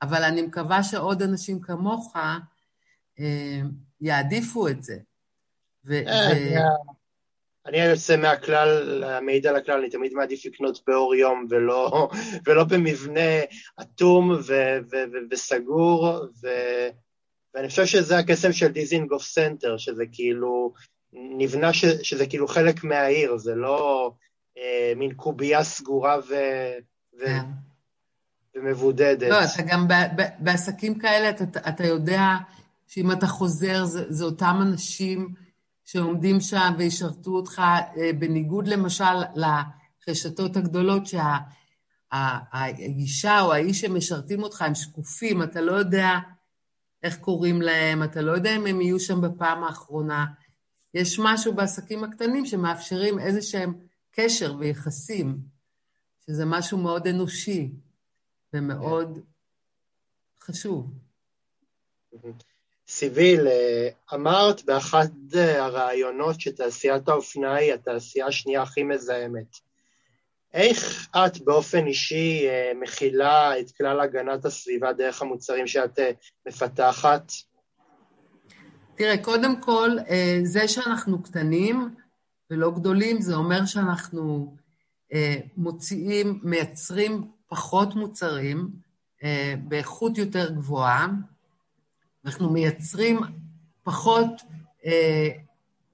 אבל 0.02 0.24
אני 0.24 0.42
מקווה 0.42 0.84
שעוד 0.84 1.22
אנשים 1.22 1.62
כמוך 1.62 2.14
יעדיפו 4.04 4.68
את 4.68 4.84
זה. 4.84 4.98
אני 7.66 7.78
יוצא 7.82 8.18
מהכלל, 8.18 9.04
מעיד 9.22 9.48
על 9.48 9.56
הכלל, 9.56 9.80
אני 9.80 9.90
תמיד 9.90 10.14
מעדיף 10.14 10.46
לקנות 10.46 10.80
באור 10.88 11.16
יום 11.16 11.46
ולא, 11.50 12.10
ולא 12.46 12.64
במבנה 12.64 13.40
אטום 13.82 14.32
ו- 14.32 14.78
ו- 14.92 15.04
ו- 15.12 15.28
וסגור, 15.32 16.08
ו- 16.44 16.90
ואני 17.54 17.68
חושב 17.68 17.86
שזה 17.86 18.18
הקסם 18.18 18.52
של 18.52 18.68
דיזינגוף 18.68 19.24
סנטר, 19.24 19.78
שזה 19.78 20.04
כאילו, 20.12 20.74
נבנה 21.14 21.74
ש- 21.74 21.86
שזה 21.86 22.28
כאילו 22.28 22.48
חלק 22.48 22.84
מהעיר, 22.84 23.38
זה 23.38 23.56
לא 23.56 24.12
אה, 24.58 24.94
מין 24.96 25.14
קובייה 25.14 25.64
סגורה 25.64 26.18
ו- 26.30 26.78
ו- 27.20 27.26
כן. 27.26 27.46
ומבודדת. 28.56 29.30
לא, 29.30 29.44
אתה 29.44 29.62
גם 29.68 29.88
בעסקים 30.40 31.00
כאלה, 31.00 31.30
אתה, 31.30 31.44
אתה 31.70 31.84
יודע 31.84 32.22
שאם 32.94 33.12
אתה 33.12 33.28
חוזר, 33.28 33.86
זה, 33.86 34.06
זה 34.10 34.24
אותם 34.24 34.60
אנשים 34.62 35.34
שעומדים 35.84 36.42
שם 36.42 36.74
וישרתו 36.78 37.32
אותך, 37.32 37.62
בניגוד 38.20 38.68
למשל 38.68 39.14
לרשתות 40.08 40.58
הגדולות, 40.58 41.04
שהאישה 42.12 43.42
או 43.42 43.54
האיש 43.54 43.82
שמשרתים 43.82 44.44
אותך 44.44 44.62
הם 44.62 44.76
שקופים, 44.76 45.44
אתה 45.44 45.62
לא 45.62 45.72
יודע 45.72 46.20
איך 47.04 47.18
קוראים 47.18 47.62
להם, 47.62 48.04
אתה 48.04 48.22
לא 48.22 48.32
יודע 48.32 48.56
אם 48.56 48.66
הם 48.66 48.82
יהיו 48.82 49.00
שם 49.00 49.22
בפעם 49.22 49.64
האחרונה. 49.64 50.26
יש 50.94 51.20
משהו 51.20 51.54
בעסקים 51.54 52.04
הקטנים 52.04 52.46
שמאפשרים 52.46 53.20
איזה 53.20 53.42
שהם 53.42 53.74
קשר 54.12 54.56
ויחסים, 54.60 55.38
שזה 56.26 56.46
משהו 56.46 56.78
מאוד 56.78 57.08
אנושי. 57.08 57.72
ומאוד 58.54 59.20
חשוב. 60.40 60.94
סיביל, 62.88 63.48
אמרת 64.14 64.66
באחד 64.66 65.08
הראיונות 65.36 66.42
שתעשיית 66.42 67.10
האופנה 67.10 67.56
היא 67.56 67.74
התעשייה 67.74 68.28
השנייה 68.28 68.62
הכי 68.62 68.84
מזהמת. 68.84 69.58
איך 70.54 71.08
את 71.16 71.42
באופן 71.42 71.88
אישי 71.88 72.48
מכילה 72.82 73.60
את 73.60 73.72
כלל 73.72 74.00
הגנת 74.00 74.46
הסביבה 74.46 74.94
דרך 74.94 75.22
המוצרים 75.22 75.68
שאת 75.68 76.00
מפתחת? 76.48 77.32
תראה, 78.96 79.18
קודם 79.18 79.62
כל, 79.62 79.90
זה 80.44 80.68
שאנחנו 80.68 81.24
קטנים 81.24 81.96
ולא 82.52 82.72
גדולים, 82.72 83.22
זה 83.22 83.36
אומר 83.36 83.66
שאנחנו 83.66 84.56
מוציאים, 85.58 86.40
מייצרים 86.44 87.28
פחות 87.48 87.96
מוצרים, 87.96 88.70
באיכות 89.64 90.18
יותר 90.18 90.50
גבוהה, 90.50 91.08
אנחנו 92.26 92.50
מייצרים 92.50 93.20
פחות 93.84 94.42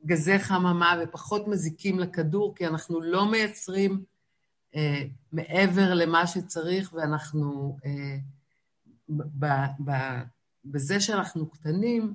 גזי 0.06 0.40
חממה 0.40 0.96
ופחות 1.04 1.48
מזיקים 1.48 2.00
לכדור, 2.00 2.56
כי 2.56 2.68
אנחנו 2.68 3.02
לא 3.02 3.32
מייצרים 3.32 4.04
מעבר 5.32 5.94
למה 5.94 6.28
שצריך, 6.28 6.94
ואנחנו, 6.94 7.78
בזה 10.66 11.00
שאנחנו 11.00 11.50
קטנים, 11.50 12.14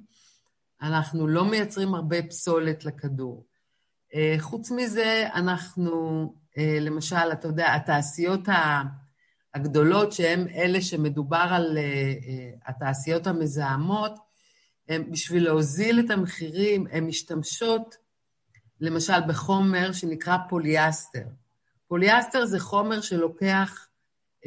אנחנו 0.83 1.27
לא 1.27 1.45
מייצרים 1.51 1.95
הרבה 1.95 2.23
פסולת 2.23 2.85
לכדור. 2.85 3.47
חוץ 4.39 4.71
מזה, 4.71 5.29
אנחנו, 5.35 6.35
למשל, 6.81 7.33
אתה 7.33 7.49
יודע, 7.49 7.75
התעשיות 7.75 8.49
ה... 8.49 8.83
הגדולות, 9.55 10.13
שהן 10.13 10.49
אלה 10.49 10.83
שמדובר 10.83 11.47
על 11.51 11.79
uh, 11.79 12.71
התעשיות 12.71 13.27
המזהמות, 13.27 14.13
הם, 14.89 15.11
בשביל 15.11 15.45
להוזיל 15.45 16.01
את 16.01 16.11
המחירים, 16.11 16.87
הן 16.91 17.05
משתמשות 17.05 17.97
למשל 18.81 19.21
בחומר 19.29 19.93
שנקרא 19.93 20.37
פוליאסטר. 20.49 21.25
פוליאסטר 21.89 22.47
זה 22.47 22.61
חומר 22.61 23.01
שלוקח, 23.01 23.89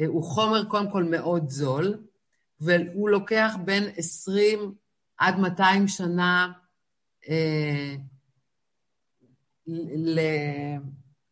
אה, 0.00 0.04
הוא 0.06 0.24
חומר 0.24 0.64
קודם 0.64 0.90
כל 0.90 1.04
מאוד 1.04 1.48
זול, 1.48 1.98
והוא 2.60 3.10
לוקח 3.10 3.54
בין 3.64 3.84
20 3.96 4.74
עד 5.18 5.38
200 5.38 5.88
שנה 5.88 6.52
אה, 7.24 7.28
ל... 9.66 10.20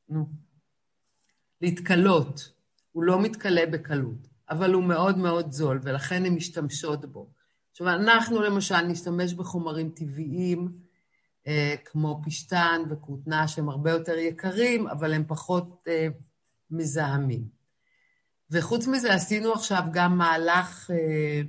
נו, 0.08 0.26
להתכלות. 1.60 2.55
הוא 2.96 3.04
לא 3.04 3.22
מתכלה 3.22 3.66
בקלות, 3.66 4.28
אבל 4.50 4.72
הוא 4.72 4.84
מאוד 4.84 5.18
מאוד 5.18 5.52
זול, 5.52 5.80
ולכן 5.82 6.24
הן 6.24 6.34
משתמשות 6.34 7.04
בו. 7.04 7.30
עכשיו, 7.70 7.88
אנחנו 7.88 8.42
למשל 8.42 8.80
נשתמש 8.80 9.34
בחומרים 9.34 9.90
טבעיים, 9.90 10.72
אה, 11.46 11.74
כמו 11.84 12.20
פשטן 12.24 12.82
וכותנה, 12.90 13.48
שהם 13.48 13.68
הרבה 13.68 13.90
יותר 13.90 14.18
יקרים, 14.18 14.88
אבל 14.88 15.12
הם 15.12 15.24
פחות 15.26 15.84
אה, 15.88 16.08
מזהמים. 16.70 17.44
וחוץ 18.50 18.86
מזה, 18.86 19.14
עשינו 19.14 19.52
עכשיו 19.52 19.82
גם 19.92 20.18
מהלך 20.18 20.90
אה, 20.90 21.40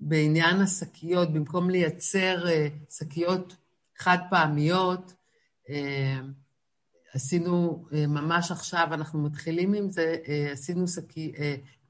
בעניין 0.00 0.60
השקיות, 0.60 1.32
במקום 1.32 1.70
לייצר 1.70 2.44
שקיות 2.90 3.56
חד 3.96 4.18
פעמיות, 4.30 5.12
עשינו, 7.18 7.84
ממש 8.08 8.50
עכשיו 8.50 8.88
אנחנו 8.90 9.22
מתחילים 9.22 9.74
עם 9.74 9.90
זה, 9.90 10.16
עשינו 10.52 10.88
שקי, 10.88 11.32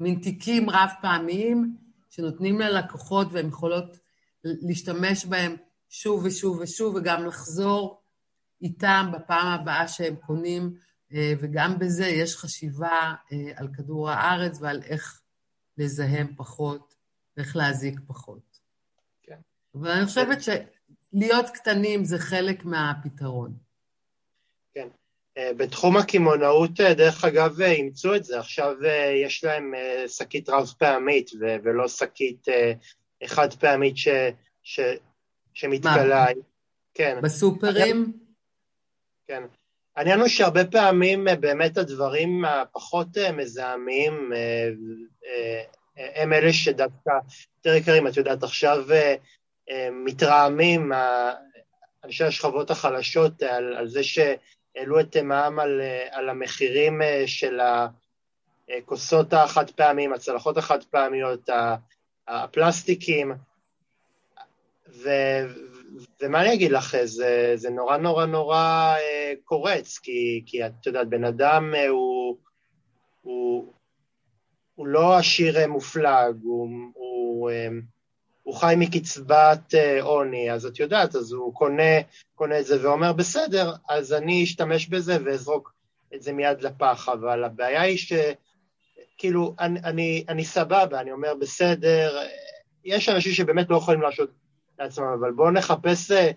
מין 0.01 0.21
תיקים 0.23 0.71
רב 0.71 0.91
פעמיים 1.03 1.77
שנותנים 2.11 2.61
ללקוחות 2.61 3.29
והן 3.33 3.49
יכולות 3.49 3.99
להשתמש 4.45 5.25
בהם 5.25 5.57
שוב 5.89 6.25
ושוב 6.25 6.59
ושוב 6.61 6.95
וגם 6.95 7.27
לחזור 7.27 8.03
איתם 8.63 9.11
בפעם 9.13 9.47
הבאה 9.47 9.89
שהם 9.89 10.17
קונים, 10.17 10.79
וגם 11.13 11.79
בזה 11.79 12.07
יש 12.07 12.37
חשיבה 12.37 13.15
על 13.57 13.69
כדור 13.77 14.11
הארץ 14.11 14.59
ועל 14.61 14.83
איך 14.83 15.23
לזהם 15.79 16.35
פחות, 16.37 16.95
איך 17.37 17.57
להזיק 17.57 18.01
פחות. 18.07 18.59
כן. 19.23 19.39
אבל 19.75 19.91
אני 19.91 20.07
חושבת 20.07 20.39
שלהיות 20.43 21.47
קטנים 21.55 22.05
זה 22.05 22.19
חלק 22.19 22.65
מהפתרון. 22.65 23.57
כן. 24.73 24.89
בתחום 25.39 25.97
הקמעונאות, 25.97 26.81
דרך 26.81 27.25
אגב, 27.25 27.61
אימצו 27.61 28.15
את 28.15 28.25
זה. 28.25 28.39
עכשיו 28.39 28.75
יש 29.25 29.45
להם 29.45 29.75
שקית 30.07 30.49
רב 30.49 30.75
פעמית 30.79 31.31
ולא 31.65 31.89
שקית 31.89 32.47
חד 33.27 33.55
פעמית 33.55 33.97
ש, 33.97 34.09
ש, 34.63 34.81
שמתגלה. 35.55 36.25
מה? 36.25 36.43
כן. 36.95 37.19
בסופרים? 37.23 38.13
כן. 39.27 39.43
העניין 39.97 40.21
הוא 40.21 40.29
שהרבה 40.29 40.65
פעמים 40.65 41.27
באמת 41.41 41.79
הדברים 41.79 42.45
הפחות 42.45 43.09
מזהמים 43.37 44.33
הם 45.97 46.33
אלה 46.33 46.53
שדווקא 46.53 47.11
יותר 47.57 47.77
יקרים. 47.77 48.07
את 48.07 48.17
יודעת, 48.17 48.43
עכשיו 48.43 48.85
מתרעמים 49.93 50.93
אנשי 52.05 52.25
השכבות 52.25 52.71
החלשות 52.71 53.43
על, 53.43 53.77
על 53.77 53.89
זה 53.89 54.01
שהעלו 54.79 55.01
את 55.01 55.17
מע"מ 55.17 55.59
על, 55.59 55.81
על 56.11 56.29
המחירים 56.29 57.01
של 57.27 57.61
הכוסות 58.69 59.33
החד 59.33 59.71
פעמים, 59.71 60.13
הצלחות 60.13 60.57
החד 60.57 60.85
פעמיות, 60.85 61.49
הפלסטיקים, 62.29 63.33
ו, 64.89 65.09
ומה 66.23 66.41
אני 66.41 66.55
אגיד 66.55 66.73
לך, 66.73 66.97
זה, 67.05 67.53
זה 67.55 67.71
נורא 67.71 67.97
נורא 67.97 68.27
נורא 68.27 68.95
אה, 68.99 69.33
קורץ, 69.45 69.99
כי, 69.99 70.43
כי 70.47 70.67
את 70.67 70.87
יודעת, 70.87 71.09
בן 71.09 71.25
אדם 71.25 71.75
אה, 71.75 71.89
הוא, 71.89 72.37
הוא, 73.23 73.73
הוא 74.75 74.87
לא 74.87 75.17
עשיר 75.17 75.59
אה, 75.59 75.67
מופלג, 75.67 76.35
הוא, 76.43 76.69
הוא, 76.95 77.51
הוא 78.49 78.57
חי 78.57 78.75
מקצבת 78.77 79.75
עוני, 80.01 80.53
אז 80.53 80.67
את 80.67 80.81
יודעת, 80.81 81.15
אז 81.15 81.33
הוא 81.33 81.55
קונה, 81.55 82.01
קונה 82.35 82.61
את 82.61 82.67
זה 82.67 82.83
ואומר, 82.83 83.13
בסדר, 83.13 83.73
אז 83.89 84.13
אני 84.13 84.45
אשתמש 84.45 84.89
בזה 84.89 85.17
ואזרוק 85.25 85.73
את 86.15 86.23
זה 86.23 86.33
מיד 86.33 86.63
לפח, 86.63 87.09
אבל 87.09 87.45
הבעיה 87.45 87.83
היא 87.83 87.99
ש... 87.99 88.13
כאילו, 89.19 89.55
אני, 89.61 89.81
אני, 89.85 90.25
אני 90.29 90.45
סבבה, 90.45 91.01
אני 91.01 91.13
אומר, 91.13 91.35
בסדר, 91.35 92.27
יש 92.85 93.09
אנשים 93.09 93.33
שבאמת 93.33 93.71
לא 93.71 93.77
יכולים 93.77 94.03
להרשות 94.03 94.31
לעצמם, 94.79 95.17
אבל 95.21 95.33
בואו 95.33 95.51
נחפש 95.51 96.11
אה, 96.11 96.31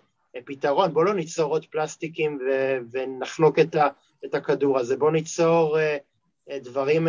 פתרון, 0.46 0.94
בואו 0.94 1.06
לא 1.06 1.14
ניצור 1.14 1.52
עוד 1.52 1.66
פלסטיקים 1.66 2.40
ו- 2.48 2.78
ונחנוק 2.92 3.60
את, 3.60 3.76
ה- 3.76 3.90
את 4.26 4.36
הכדור 4.36 4.80
הזה, 4.80 4.98
בואו 4.98 5.12
ניצור 5.12 5.78
uh, 5.78 6.54
דברים, 6.64 7.08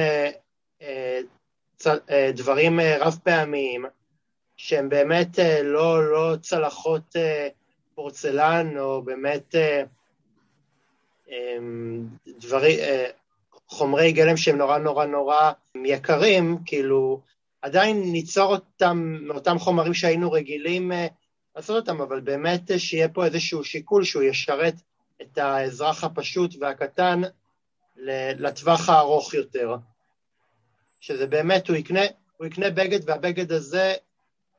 דברים 2.34 2.80
רב 2.80 3.18
פעמיים, 3.24 3.84
שהם 4.62 4.88
באמת 4.88 5.38
uh, 5.38 5.62
לא, 5.62 6.12
לא 6.12 6.36
צלחות 6.40 7.16
uh, 7.16 7.52
פורצלן, 7.94 8.78
או 8.78 9.02
באמת 9.02 9.54
um, 11.26 11.32
דברים, 12.26 12.78
uh, 12.78 13.12
חומרי 13.68 14.12
גלם 14.12 14.36
שהם 14.36 14.58
נורא 14.58 14.78
נורא 14.78 15.06
נורא 15.06 15.52
יקרים, 15.84 16.58
כאילו, 16.66 17.20
עדיין 17.62 18.12
ניצור 18.12 18.52
אותם 18.52 19.18
מאותם 19.20 19.58
חומרים 19.58 19.94
שהיינו 19.94 20.32
רגילים 20.32 20.92
לעשות 21.56 21.76
אותם, 21.76 22.00
אבל 22.00 22.20
באמת 22.20 22.70
שיהיה 22.78 23.08
פה 23.08 23.24
איזשהו 23.24 23.64
שיקול 23.64 24.04
שהוא 24.04 24.22
ישרת 24.22 24.74
את 25.22 25.38
האזרח 25.38 26.04
הפשוט 26.04 26.54
והקטן 26.60 27.20
לטווח 28.38 28.88
הארוך 28.88 29.34
יותר. 29.34 29.76
שזה 31.00 31.26
באמת, 31.26 31.68
הוא 31.68 31.76
יקנה, 31.76 32.00
הוא 32.36 32.46
יקנה 32.46 32.70
בגד 32.70 33.08
והבגד 33.08 33.52
הזה 33.52 33.94
אה, 33.94 34.11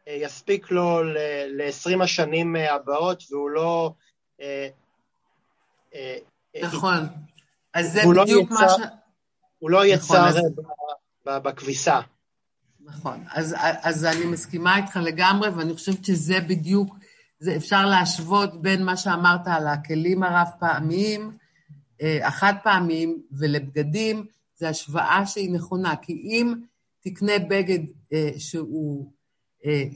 יספיק 0.08 0.72
לו 0.72 1.04
ל-20 1.04 2.04
השנים 2.04 2.56
הבאות 2.56 3.24
והוא 3.32 3.50
לא... 3.50 3.94
אה, 4.42 4.68
אה, 5.96 6.18
נכון. 6.62 7.08
אז 7.74 7.94
זה 7.94 8.02
לא 8.06 8.24
בדיוק 8.24 8.52
לא 8.52 8.56
יצר, 8.56 8.78
מה 8.78 8.86
ש... 8.86 8.90
הוא 9.60 9.70
לא 9.70 9.86
יצר 9.86 10.30
נכון, 10.30 11.44
בכביסה. 11.44 12.00
נכון, 12.86 13.24
אז, 13.32 13.56
אז 13.60 14.06
אני 14.06 14.26
מסכימה 14.26 14.78
איתך 14.78 14.96
לגמרי, 14.96 15.50
ואני 15.50 15.74
חושבת 15.74 16.06
שזה 16.06 16.40
בדיוק, 16.40 16.96
זה 17.40 17.56
אפשר 17.56 17.86
להשוות 17.86 18.62
בין 18.62 18.86
מה 18.86 18.98
שאמרת 18.98 19.48
על 19.48 19.68
הכלים 19.68 20.24
הרב-פעמיים, 20.24 21.38
אה, 22.02 22.28
החד-פעמיים 22.28 23.22
ולבגדים, 23.32 24.26
זו 24.56 24.68
השוואה 24.68 25.26
שהיא 25.26 25.54
נכונה, 25.54 25.96
כי 25.96 26.14
אם 26.14 26.54
תקנה 27.00 27.40
בגד 27.50 27.80
אה, 28.14 28.30
שהוא 28.38 29.06
אה, 29.06 29.13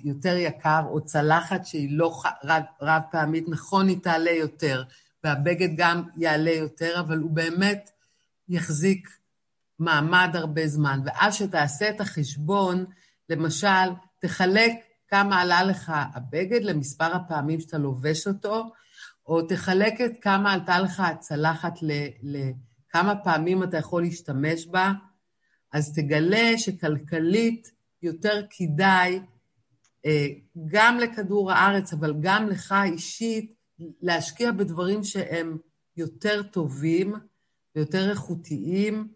יותר 0.03 0.37
יקר, 0.37 0.81
או 0.89 1.05
צלחת 1.05 1.65
שהיא 1.65 1.97
לא 1.97 2.21
רב-פעמית, 2.81 3.45
נכון, 3.47 3.87
היא 3.87 3.97
תעלה 4.03 4.31
יותר, 4.31 4.83
והבגד 5.23 5.69
גם 5.77 6.03
יעלה 6.17 6.51
יותר, 6.51 6.99
אבל 6.99 7.17
הוא 7.17 7.31
באמת 7.31 7.89
יחזיק 8.49 9.09
מעמד 9.79 10.29
הרבה 10.33 10.67
זמן, 10.67 10.99
ואז 11.05 11.35
שתעשה 11.35 11.89
את 11.89 12.01
החשבון, 12.01 12.85
למשל, 13.29 13.89
תחלק 14.21 14.71
כמה 15.07 15.41
עלה 15.41 15.63
לך 15.63 15.91
הבגד 16.13 16.63
למספר 16.63 17.15
הפעמים 17.15 17.59
שאתה 17.59 17.77
לובש 17.77 18.27
אותו, 18.27 18.71
או 19.25 19.41
תחלק 19.41 20.01
את 20.01 20.11
כמה 20.21 20.53
עלתה 20.53 20.79
לך 20.79 20.99
הצלחת 20.99 21.73
לכמה 22.23 23.15
פעמים 23.15 23.63
אתה 23.63 23.77
יכול 23.77 24.01
להשתמש 24.01 24.67
בה, 24.67 24.91
אז 25.73 25.93
תגלה 25.95 26.57
שכלכלית 26.57 27.71
יותר 28.01 28.41
כדאי 28.49 29.19
אה, 29.19 29.36
גם 30.67 30.99
לכדור 30.99 31.51
הארץ, 31.51 31.93
אבל 31.93 32.13
גם 32.19 32.47
לך 32.47 32.75
אישית, 32.83 33.53
להשקיע 34.01 34.51
בדברים 34.51 35.03
שהם 35.03 35.57
יותר 35.97 36.43
טובים 36.43 37.15
ויותר 37.75 38.09
איכותיים, 38.09 39.07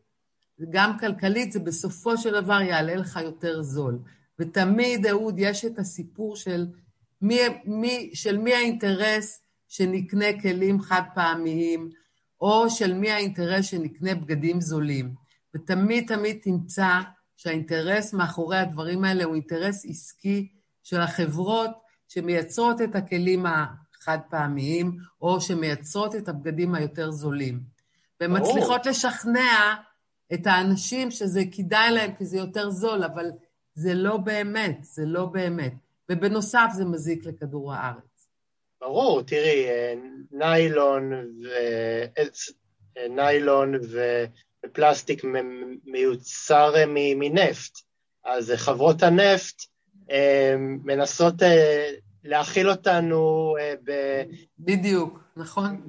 וגם 0.60 1.00
כלכלית, 1.00 1.52
זה 1.52 1.60
בסופו 1.60 2.18
של 2.18 2.42
דבר 2.42 2.62
יעלה 2.62 2.96
לך 2.96 3.20
יותר 3.24 3.62
זול. 3.62 4.00
ותמיד, 4.40 5.06
אהוד, 5.06 5.36
יש 5.38 5.66
את 5.66 5.80
הסיפור 5.80 6.36
של 6.36 6.68
מי, 7.22 7.40
מי, 7.66 8.12
של 8.14 8.38
מי 8.38 8.54
האינטרס 8.54 9.42
שנקנה 9.68 10.42
כלים 10.42 10.82
חד 10.82 11.02
פעמיים, 11.16 11.90
או 12.42 12.70
של 12.70 12.94
מי 12.94 13.12
האינטרס 13.12 13.66
שנקנה 13.66 14.16
בגדים 14.16 14.62
זולים. 14.62 15.14
ותמיד 15.56 16.08
תמיד 16.08 16.40
תמצא 16.44 17.00
שהאינטרס 17.36 18.14
מאחורי 18.14 18.58
הדברים 18.58 19.04
האלה 19.04 19.24
הוא 19.24 19.36
אינטרס 19.36 19.86
עסקי 19.90 20.48
של 20.84 21.02
החברות 21.02 21.72
שמייצרות 22.08 22.82
את 22.82 22.96
הכלים 22.96 23.46
החד 23.46 24.18
פעמיים, 24.30 24.98
או 25.22 25.42
שמייצרות 25.42 26.16
את 26.16 26.30
הבגדים 26.30 26.76
היותר 26.76 27.12
זולים. 27.12 27.60
והן 28.20 28.38
מצליחות 28.38 28.86
לשכנע 28.86 29.76
את 30.34 30.48
האנשים 30.48 31.12
שזה 31.12 31.42
כדאי 31.52 31.92
להם 31.92 32.16
כי 32.18 32.26
זה 32.26 32.38
יותר 32.38 32.70
זול, 32.70 33.04
אבל 33.04 33.32
זה 33.74 33.94
לא 33.94 34.18
באמת, 34.18 34.78
זה 34.82 35.04
לא 35.06 35.26
באמת. 35.26 35.74
ובנוסף 36.10 36.68
זה 36.74 36.86
מזיק 36.86 37.26
לכדור 37.26 37.74
הארץ. 37.74 38.28
ברור, 38.82 39.22
תראי, 39.22 39.66
ניילון, 40.32 41.14
ו... 41.14 41.48
ניילון 43.10 43.74
ופלסטיק 44.66 45.24
מיוצר 45.86 46.74
מנפט. 46.88 47.80
אז 48.26 48.54
חברות 48.56 49.04
הנפט 49.04 49.62
אה, 49.62 49.71
מנסות 50.58 51.44
אה, 51.44 51.92
להכיל 52.24 52.70
אותנו 52.70 53.56
אה, 53.60 53.74
ב... 53.84 53.92
בדיוק, 54.60 55.20
נכון. 55.38 55.82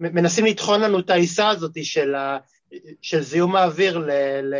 מנסים 0.00 0.44
לטחון 0.44 0.80
לנו 0.80 0.98
את 0.98 1.10
העיסה 1.10 1.48
הזאת 1.48 1.84
של 1.84 2.14
ה... 2.14 2.38
של 3.02 3.22
זיהום 3.22 3.56
האוויר 3.56 4.06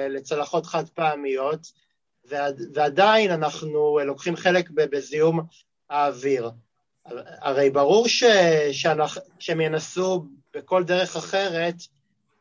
לצלחות 0.09 0.67
חד 0.67 0.89
פעמיות, 0.89 1.73
ועדיין 2.75 3.31
אנחנו 3.31 3.99
לוקחים 4.05 4.37
חלק 4.37 4.71
בזיהום 4.71 5.41
האוויר. 5.91 6.51
הרי 7.41 7.71
ברור 7.71 8.09
ש, 8.09 8.25
שאנחנו, 8.73 9.23
שהם 9.39 9.61
ינסו 9.61 10.25
בכל 10.55 10.85
דרך 10.85 11.17
אחרת, 11.17 11.75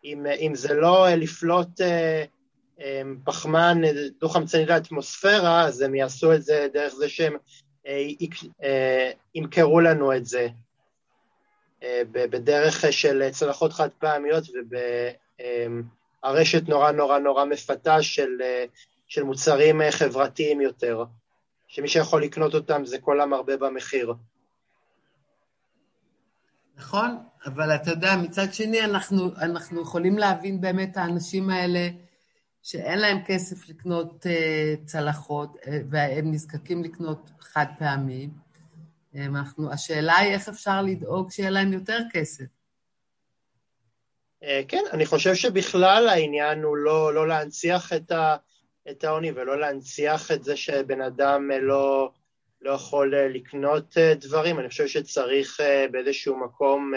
אם, 0.04 0.26
אם 0.40 0.56
זה 0.56 0.74
לא 0.74 1.10
לפלוט 1.10 1.82
אה, 1.82 1.88
אה, 1.88 2.26
פחמן 3.24 3.82
דו-חמצני 4.20 4.66
לאטמוספירה, 4.66 5.66
אז 5.66 5.82
הם 5.82 5.96
יעשו 5.96 6.34
את 6.34 6.44
זה 6.44 6.68
דרך 6.74 6.96
זה 6.96 7.10
שהם 7.10 7.34
אה, 7.88 9.12
ימכרו 9.36 9.80
לנו 9.80 10.16
את 10.16 10.26
זה. 10.26 10.48
בדרך 12.12 12.86
של 12.92 13.30
צלחות 13.32 13.74
חד 13.74 13.90
פעמיות 14.00 14.44
ובהרשת 16.24 16.70
נורא 16.70 16.92
נורא 16.92 17.20
נורא 17.20 17.46
מפתה 17.46 18.02
של, 18.02 18.42
של 19.08 19.24
מוצרים 19.24 19.82
חברתיים 19.92 20.62
יותר, 20.62 21.04
שמי 21.68 21.88
שיכול 21.88 22.24
לקנות 22.24 22.54
אותם 22.54 22.86
זה 22.86 23.00
כל 23.00 23.22
המרבה 23.22 23.58
במחיר. 23.58 24.14
נכון, 26.78 27.18
אבל 27.46 27.76
אתה 27.76 27.92
יודע, 27.92 28.16
מצד 28.16 28.54
שני 28.54 28.84
אנחנו, 28.84 29.36
אנחנו 29.38 29.82
יכולים 29.82 30.18
להבין 30.18 30.62
באמת 30.62 30.98
האנשים 30.98 31.50
האלה 31.50 31.90
שאין 32.66 33.00
להם 33.00 33.18
כסף 33.26 33.70
לקנות 33.70 34.26
uh, 34.26 34.86
צלחות 34.86 35.56
uh, 35.56 35.68
והם 35.90 36.32
נזקקים 36.32 36.84
לקנות 36.84 37.32
חד 37.40 37.66
פעמי. 37.80 38.30
אנחנו, 39.16 39.72
השאלה 39.72 40.18
היא 40.18 40.34
איך 40.34 40.50
אפשר 40.50 40.82
לדאוג 40.82 41.32
שיהיה 41.32 41.50
להם 41.50 41.74
יותר 41.74 42.00
כסף. 42.12 42.46
Uh, 44.44 44.48
כן, 44.68 44.84
אני 44.94 45.06
חושב 45.06 45.36
שבכלל 45.36 46.08
העניין 46.08 46.64
הוא 46.64 46.78
לא, 46.78 47.14
לא 47.14 47.28
להנציח 47.28 47.94
את, 47.94 48.12
ה, 48.12 48.36
את 48.90 49.04
העוני 49.04 49.32
ולא 49.32 49.60
להנציח 49.60 50.32
את 50.32 50.44
זה 50.44 50.58
שבן 50.58 51.02
אדם 51.02 51.52
לא... 51.62 52.12
לא 52.62 52.72
יכול 52.72 53.16
לקנות 53.16 53.98
דברים, 53.98 54.60
אני 54.60 54.70
חושב 54.70 54.88
שצריך 54.88 55.60
אה, 55.60 55.86
באיזשהו 55.92 56.40
מקום 56.40 56.94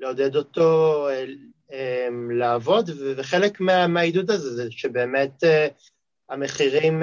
לעודד 0.00 0.36
אותו 0.36 1.06
לעבוד, 2.30 2.90
וחלק 3.16 3.60
מה, 3.60 3.86
מהעידוד 3.86 4.30
הזה 4.30 4.50
זה 4.50 4.70
שבאמת 4.70 5.44
המחירים 6.28 7.02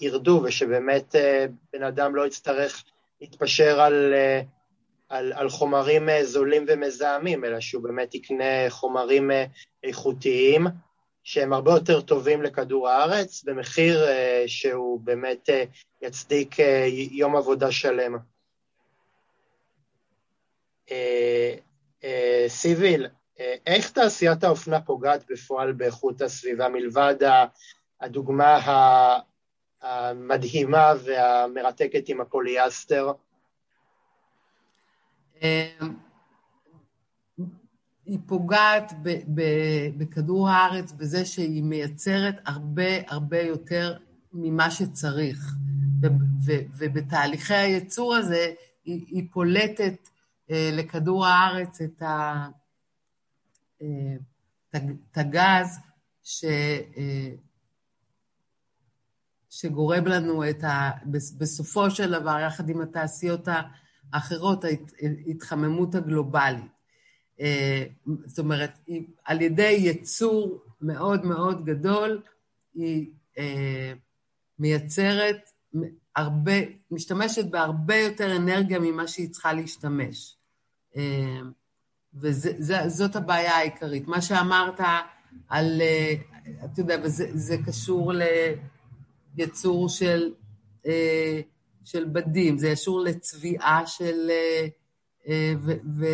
ירדו 0.00 0.42
ושבאמת 0.44 1.14
בן 1.72 1.82
אדם 1.82 2.14
לא 2.14 2.26
יצטרך 2.26 2.84
להתפשר 3.20 3.80
על, 3.80 4.14
על, 5.08 5.32
על 5.32 5.48
חומרים 5.48 6.08
זולים 6.22 6.64
ומזהמים, 6.68 7.44
אלא 7.44 7.60
שהוא 7.60 7.82
באמת 7.82 8.14
יקנה 8.14 8.70
חומרים 8.70 9.30
איכותיים. 9.84 10.66
שהם 11.24 11.52
הרבה 11.52 11.72
יותר 11.72 12.00
טובים 12.00 12.42
לכדור 12.42 12.88
הארץ, 12.88 13.44
במחיר 13.44 14.00
שהוא 14.46 15.00
באמת 15.00 15.48
יצדיק 16.02 16.56
יום 17.10 17.36
עבודה 17.36 17.72
שלם. 17.72 18.31
Uh, 20.88 20.92
uh, 22.02 22.04
סיביל, 22.48 23.06
uh, 23.06 23.40
איך 23.66 23.90
תעשיית 23.90 24.44
האופנה 24.44 24.80
פוגעת 24.80 25.24
בפועל 25.30 25.72
באיכות 25.72 26.22
הסביבה, 26.22 26.68
מלבד 26.68 27.16
הדוגמה 28.00 28.58
המדהימה 29.82 30.92
והמרתקת 31.04 32.08
עם 32.08 32.20
הפוליאסטר? 32.20 33.12
היא 38.06 38.18
פוגעת 38.26 38.92
ב, 39.02 39.08
ב, 39.34 39.42
בכדור 39.96 40.48
הארץ 40.48 40.92
בזה 40.92 41.24
שהיא 41.24 41.62
מייצרת 41.62 42.34
הרבה 42.46 43.08
הרבה 43.08 43.40
יותר 43.40 43.96
ממה 44.32 44.70
שצריך. 44.70 45.54
ו, 46.02 46.06
ו, 46.46 46.52
ובתהליכי 46.78 47.54
הייצור 47.54 48.14
הזה 48.14 48.52
היא, 48.84 49.04
היא 49.06 49.24
פולטת 49.32 49.78
אה, 49.80 50.11
לכדור 50.50 51.26
הארץ 51.26 51.80
את, 51.80 52.02
אה, 52.02 52.48
הגז 55.14 55.78
ש, 56.22 56.44
אה, 56.96 57.34
שגורם 59.50 60.06
לנו 60.06 60.50
את 60.50 60.64
ה... 60.64 60.90
בסופו 61.38 61.90
של 61.90 62.10
דבר, 62.20 62.38
יחד 62.46 62.68
עם 62.68 62.80
התעשיות 62.80 63.48
האחרות, 64.12 64.64
ההתחממות 65.26 65.94
הגלובלית. 65.94 66.72
אה, 67.40 67.84
זאת 68.26 68.38
אומרת, 68.38 68.78
על 69.24 69.40
ידי 69.40 69.76
ייצור 69.78 70.64
מאוד 70.80 71.24
מאוד 71.24 71.64
גדול, 71.64 72.22
היא 72.74 73.10
אה, 73.38 73.92
מייצרת 74.58 75.50
הרבה, 76.16 76.52
משתמשת 76.90 77.44
בהרבה 77.44 77.96
יותר 77.96 78.36
אנרגיה 78.36 78.78
ממה 78.78 79.08
שהיא 79.08 79.30
צריכה 79.30 79.52
להשתמש. 79.52 80.36
אה, 80.96 81.40
וזאת 82.14 83.16
הבעיה 83.16 83.56
העיקרית. 83.56 84.08
מה 84.08 84.22
שאמרת 84.22 84.80
על, 85.48 85.80
אה, 85.80 86.14
אתה 86.64 86.80
יודע, 86.80 86.96
וזה 87.02 87.56
קשור 87.66 88.12
לייצור 89.36 89.88
של, 89.88 90.32
אה, 90.86 91.40
של 91.84 92.04
בדים, 92.04 92.58
זה 92.58 92.72
קשור 92.72 93.00
לצביעה 93.00 93.86
של... 93.86 94.30
אה, 95.28 95.54
ו, 95.58 95.72
ו, 95.98 96.06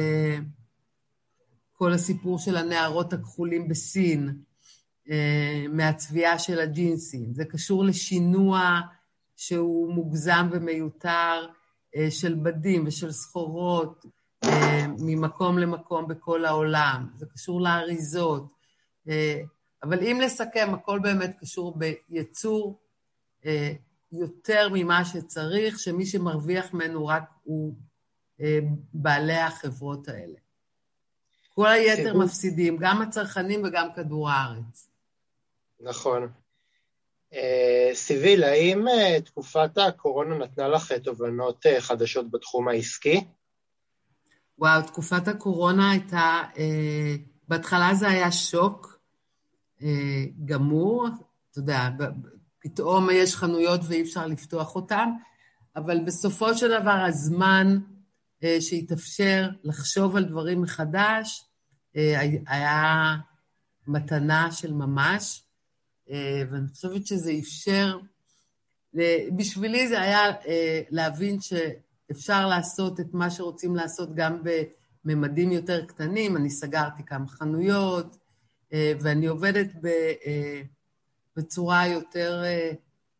כל 1.72 1.92
הסיפור 1.92 2.38
של 2.38 2.56
הנערות 2.56 3.12
הכחולים 3.12 3.68
בסין, 3.68 4.42
מהצביעה 5.68 6.38
של 6.38 6.60
הג'ינסים. 6.60 7.34
זה 7.34 7.44
קשור 7.44 7.84
לשינוע 7.84 8.80
שהוא 9.38 9.92
מוגזם 9.94 10.48
ומיותר 10.52 11.46
אה, 11.96 12.10
של 12.10 12.34
בדים 12.34 12.84
ושל 12.86 13.12
סחורות 13.12 14.06
אה, 14.44 14.86
ממקום 15.00 15.58
למקום 15.58 16.08
בכל 16.08 16.44
העולם. 16.44 17.08
זה 17.16 17.26
קשור 17.26 17.60
לאריזות. 17.60 18.58
אבל 19.82 20.02
אם 20.02 20.20
לסכם, 20.22 20.74
הכל 20.74 20.98
באמת 20.98 21.36
קשור 21.40 21.78
בייצור 21.78 22.80
יותר 24.12 24.68
ממה 24.72 25.04
שצריך, 25.04 25.78
שמי 25.78 26.06
שמרוויח 26.06 26.74
ממנו 26.74 27.06
רק 27.06 27.22
הוא 27.42 27.74
בעלי 28.92 29.38
החברות 29.38 30.08
האלה. 30.08 30.38
כל 31.54 31.66
היתר 31.66 32.18
מפסידים, 32.18 32.76
גם 32.76 33.02
הצרכנים 33.02 33.62
וגם 33.64 33.88
כדור 33.96 34.30
הארץ. 34.30 34.90
נכון. 35.80 36.28
אה, 37.34 37.90
סיביל, 37.94 38.44
האם 38.44 38.88
אה, 38.88 39.20
תקופת 39.20 39.78
הקורונה 39.78 40.38
נתנה 40.38 40.68
לך 40.68 40.92
תובנות 40.92 41.66
אה, 41.66 41.80
חדשות 41.80 42.30
בתחום 42.30 42.68
העסקי? 42.68 43.24
וואו, 44.58 44.82
תקופת 44.82 45.28
הקורונה 45.28 45.90
הייתה, 45.90 46.42
בהתחלה 47.48 47.94
זה 47.94 48.08
היה 48.08 48.32
שוק 48.32 49.00
גמור, 50.44 51.06
אתה 51.50 51.58
יודע, 51.58 51.88
פתאום 52.58 53.08
יש 53.12 53.36
חנויות 53.36 53.80
ואי 53.84 54.02
אפשר 54.02 54.26
לפתוח 54.26 54.76
אותן, 54.76 55.08
אבל 55.76 56.04
בסופו 56.04 56.54
של 56.54 56.80
דבר 56.80 57.04
הזמן 57.08 57.78
שהתאפשר 58.60 59.48
לחשוב 59.64 60.16
על 60.16 60.24
דברים 60.24 60.62
מחדש, 60.62 61.44
היה 62.46 63.14
מתנה 63.86 64.52
של 64.52 64.72
ממש, 64.72 65.42
ואני 66.50 66.68
חושבת 66.68 67.06
שזה 67.06 67.32
אפשר, 67.40 67.98
בשבילי 69.36 69.88
זה 69.88 70.00
היה 70.00 70.30
אה, 70.46 70.80
להבין 70.90 71.38
שאפשר 71.40 72.46
לעשות 72.46 73.00
את 73.00 73.06
מה 73.12 73.30
שרוצים 73.30 73.76
לעשות 73.76 74.14
גם 74.14 74.42
בממדים 75.04 75.52
יותר 75.52 75.86
קטנים. 75.86 76.36
אני 76.36 76.50
סגרתי 76.50 77.02
כמה 77.06 77.28
חנויות, 77.28 78.16
ואני 78.72 79.26
עובדת 79.26 79.68
בצורה 81.36 81.86
יותר 81.86 82.42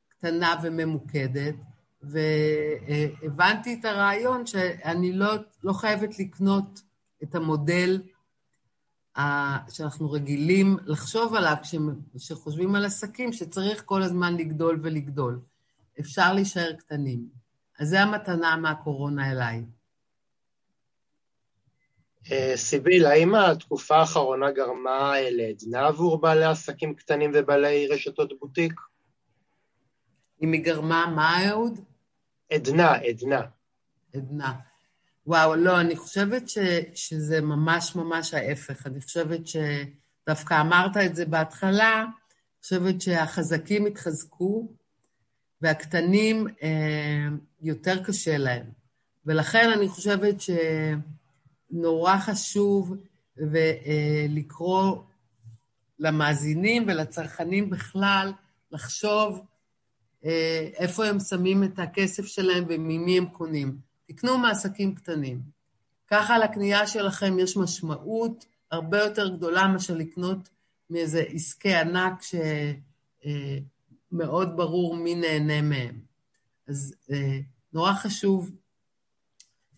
קטנה 0.08 0.54
וממוקדת, 0.62 1.54
והבנתי 2.02 3.78
את 3.80 3.84
הרעיון 3.84 4.46
שאני 4.46 5.12
לא, 5.12 5.34
לא 5.62 5.72
חייבת 5.72 6.18
לקנות 6.18 6.82
את 7.22 7.34
המודל 7.34 8.02
שאנחנו 9.70 10.10
רגילים 10.10 10.76
לחשוב 10.86 11.34
עליו 11.34 11.54
כשחושבים 12.16 12.74
על 12.74 12.84
עסקים, 12.84 13.32
שצריך 13.32 13.82
כל 13.84 14.02
הזמן 14.02 14.36
לגדול 14.36 14.80
ולגדול. 14.82 15.40
אפשר 16.00 16.32
להישאר 16.32 16.72
קטנים. 16.72 17.28
אז 17.78 17.88
זו 17.88 17.96
המתנה 17.96 18.56
מהקורונה 18.56 19.32
אליי. 19.32 19.64
אה, 22.32 22.52
סיביל, 22.56 23.06
האם 23.06 23.34
התקופה 23.34 23.96
האחרונה 23.96 24.50
גרמה 24.50 25.12
לעדנה 25.30 25.86
עבור 25.86 26.20
בעלי 26.20 26.44
עסקים 26.44 26.94
קטנים 26.94 27.30
ובעלי 27.34 27.86
רשתות 27.86 28.38
בוטיק? 28.40 28.72
אם 30.42 30.52
היא 30.52 30.64
גרמה 30.64 31.12
מה, 31.16 31.48
אהוד? 31.48 31.80
עדנה, 32.52 32.92
עדנה. 32.92 33.42
עדנה. 34.14 34.52
וואו, 35.28 35.54
לא, 35.54 35.80
אני 35.80 35.96
חושבת 35.96 36.48
ש, 36.48 36.58
שזה 36.94 37.40
ממש 37.40 37.96
ממש 37.96 38.34
ההפך. 38.34 38.86
אני 38.86 39.00
חושבת 39.00 39.40
שדווקא 39.46 40.60
אמרת 40.60 40.96
את 40.96 41.16
זה 41.16 41.26
בהתחלה, 41.26 42.02
אני 42.02 42.62
חושבת 42.62 43.00
שהחזקים 43.00 43.86
התחזקו 43.86 44.68
והקטנים 45.60 46.46
אה, 46.62 47.28
יותר 47.62 48.04
קשה 48.04 48.38
להם. 48.38 48.66
ולכן 49.26 49.70
אני 49.76 49.88
חושבת 49.88 50.36
שנורא 51.70 52.16
חשוב 52.18 52.96
אה, 53.54 54.26
לקרוא 54.28 54.96
למאזינים 55.98 56.84
ולצרכנים 56.86 57.70
בכלל 57.70 58.32
לחשוב 58.72 59.40
אה, 60.24 60.68
איפה 60.74 61.06
הם 61.06 61.20
שמים 61.20 61.64
את 61.64 61.78
הכסף 61.78 62.26
שלהם 62.26 62.64
וממי 62.68 63.18
הם 63.18 63.26
קונים. 63.26 63.87
תקנו 64.08 64.38
מעסקים 64.38 64.94
קטנים. 64.94 65.40
ככה 66.10 66.38
לקנייה 66.38 66.86
שלכם 66.86 67.38
יש 67.38 67.56
משמעות 67.56 68.46
הרבה 68.70 68.98
יותר 68.98 69.28
גדולה 69.28 69.68
מאשר 69.68 69.94
לקנות 69.94 70.48
מאיזה 70.90 71.24
עסקי 71.28 71.74
ענק 71.74 72.22
שמאוד 74.12 74.56
ברור 74.56 74.96
מי 74.96 75.14
נהנה 75.14 75.62
מהם. 75.62 76.00
אז 76.68 76.94
נורא 77.72 77.92
חשוב 77.92 78.50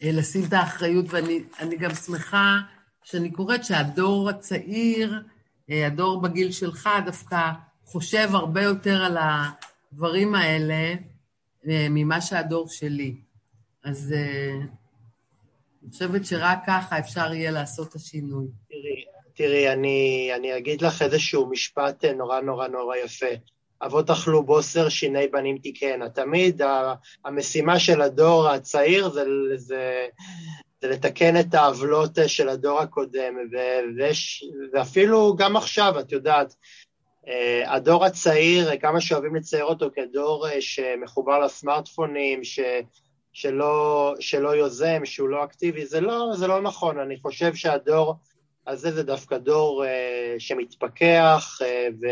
לשים 0.02 0.44
את 0.48 0.52
האחריות, 0.52 1.06
ואני 1.08 1.76
גם 1.78 1.94
שמחה 1.94 2.58
שאני 3.02 3.30
קוראת 3.30 3.64
שהדור 3.64 4.30
הצעיר, 4.30 5.22
הדור 5.68 6.22
בגיל 6.22 6.52
שלך 6.52 6.88
דווקא 7.04 7.50
חושב 7.84 8.28
הרבה 8.32 8.62
יותר 8.62 9.04
על 9.04 9.16
הדברים 9.20 10.34
האלה 10.34 10.94
ממה 11.64 12.20
שהדור 12.20 12.68
שלי. 12.68 13.16
אז 13.84 14.14
אני 15.82 15.90
חושבת 15.90 16.26
שרק 16.26 16.58
ככה 16.66 16.98
אפשר 16.98 17.32
יהיה 17.32 17.50
לעשות 17.50 17.88
את 17.88 17.94
השינוי. 17.94 18.46
תראי, 18.68 19.04
תראי, 19.34 19.72
אני, 19.72 20.30
אני 20.36 20.56
אגיד 20.56 20.82
לך 20.82 21.02
איזשהו 21.02 21.50
משפט 21.50 22.04
נורא 22.04 22.40
נורא 22.40 22.68
נורא 22.68 22.96
יפה. 22.96 23.26
אבות 23.82 24.10
אכלו 24.10 24.42
בוסר, 24.42 24.88
שיני 24.88 25.28
בנים 25.28 25.58
תיקנה. 25.58 26.08
תמיד 26.08 26.62
המשימה 27.24 27.78
של 27.78 28.00
הדור 28.00 28.48
הצעיר 28.48 29.08
זה, 29.08 29.24
זה, 29.56 30.06
זה 30.80 30.88
לתקן 30.88 31.40
את 31.40 31.54
העוולות 31.54 32.18
של 32.26 32.48
הדור 32.48 32.80
הקודם, 32.80 33.34
ו, 33.52 33.56
וש, 33.98 34.44
ואפילו 34.72 35.36
גם 35.36 35.56
עכשיו, 35.56 36.00
את 36.00 36.12
יודעת, 36.12 36.54
אה, 37.28 37.74
הדור 37.74 38.04
הצעיר, 38.04 38.76
כמה 38.76 39.00
שאוהבים 39.00 39.34
לצייר 39.34 39.64
אותו 39.64 39.86
כדור 39.94 40.48
אה, 40.48 40.60
שמחובר 40.60 41.38
לסמארטפונים, 41.38 42.44
ש, 42.44 42.60
שלא, 43.32 44.14
שלא 44.20 44.48
יוזם, 44.48 45.04
שהוא 45.04 45.28
לא 45.28 45.44
אקטיבי, 45.44 45.86
זה 45.86 46.00
לא, 46.00 46.30
זה 46.34 46.46
לא 46.46 46.62
נכון. 46.62 46.98
אני 46.98 47.20
חושב 47.20 47.54
שהדור 47.54 48.16
הזה 48.66 48.92
זה 48.92 49.02
דווקא 49.02 49.38
דור 49.38 49.84
uh, 49.84 49.88
שמתפכח 50.38 51.58
uh, 51.60 52.08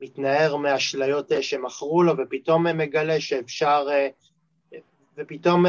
ומתנער 0.00 0.56
מאשליות 0.56 1.32
uh, 1.32 1.42
שמכרו 1.42 2.02
לו, 2.02 2.14
ופתאום 2.18 2.66
מגלה 2.66 3.20
שאפשר, 3.20 3.86
uh, 3.88 4.76
ופתאום 5.18 5.64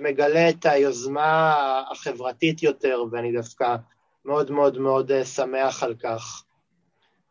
מגלה 0.00 0.48
את 0.48 0.66
היוזמה 0.66 1.54
החברתית 1.90 2.62
יותר, 2.62 3.04
ואני 3.12 3.32
דווקא 3.32 3.76
מאוד 4.24 4.50
מאוד 4.50 4.78
מאוד 4.78 5.10
uh, 5.10 5.24
שמח 5.24 5.82
על 5.82 5.94
כך. 5.94 6.42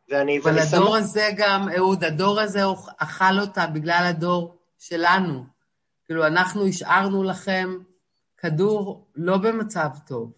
ואני... 0.09 0.39
אבל 0.39 0.59
הדור 0.59 0.87
שמח... 0.87 0.97
הזה 0.97 1.29
גם, 1.37 1.69
אהוד, 1.77 2.03
הדור 2.03 2.39
הזה 2.39 2.59
אכל 2.97 3.39
אותה 3.41 3.67
בגלל 3.67 4.03
הדור 4.09 4.57
שלנו. 4.79 5.58
כאילו, 6.09 6.27
אנחנו 6.27 6.67
השארנו 6.67 7.23
לכם 7.23 7.77
כדור 8.37 9.07
לא 9.15 9.37
במצב 9.37 9.89
טוב. 10.07 10.31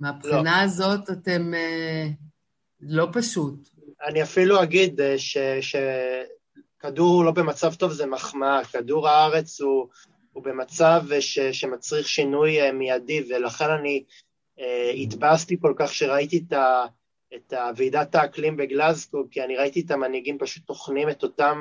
מהבחינה 0.00 0.58
לא. 0.58 0.64
הזאת 0.64 1.10
אתם 1.10 1.54
אה, 1.54 2.06
לא 2.80 3.08
פשוט. 3.12 3.68
אני 4.02 4.22
אפילו 4.22 4.62
אגיד 4.62 5.00
אה, 5.00 5.16
שכדור 5.60 7.24
לא 7.24 7.30
במצב 7.30 7.74
טוב 7.74 7.92
זה 7.92 8.06
מחמאה. 8.06 8.64
כדור 8.64 9.08
הארץ 9.08 9.60
הוא, 9.60 9.88
הוא 10.32 10.44
במצב 10.44 11.02
ש, 11.20 11.38
שמצריך 11.38 12.08
שינוי 12.08 12.60
אה, 12.60 12.72
מיידי, 12.72 13.24
ולכן 13.28 13.70
אני 13.70 14.04
אה, 14.60 14.90
התבאסתי 14.90 15.56
כל 15.60 15.74
כך 15.76 15.94
שראיתי 15.94 16.44
את 16.48 16.52
ה... 16.52 16.84
את 17.34 17.52
ועידת 17.76 18.14
האקלים 18.14 18.56
בגלזגו, 18.56 19.24
כי 19.30 19.42
אני 19.42 19.56
ראיתי 19.56 19.80
את 19.80 19.90
המנהיגים 19.90 20.38
פשוט 20.38 20.66
טוחנים 20.66 21.10
את 21.10 21.22
אותם 21.22 21.58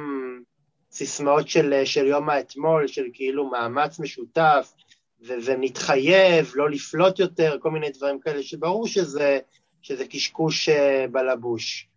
סיסמאות 0.92 1.50
של, 1.50 1.82
של 1.86 2.06
יום 2.06 2.30
האתמול, 2.30 2.88
של 2.88 3.06
כאילו 3.14 3.50
מאמץ 3.50 4.00
משותף, 4.00 4.74
ו- 5.28 5.34
ונתחייב 5.46 6.52
לא 6.56 6.70
לפלוט 6.70 7.20
יותר, 7.20 7.58
כל 7.62 7.72
מיני 7.72 7.90
דברים 7.90 8.20
כאלה, 8.20 8.44
שברור 8.44 8.88
שזה, 8.88 9.40
שזה 9.82 10.08
קשקוש 10.08 10.70
אה, 10.70 11.06
בלבוש. 11.12 11.88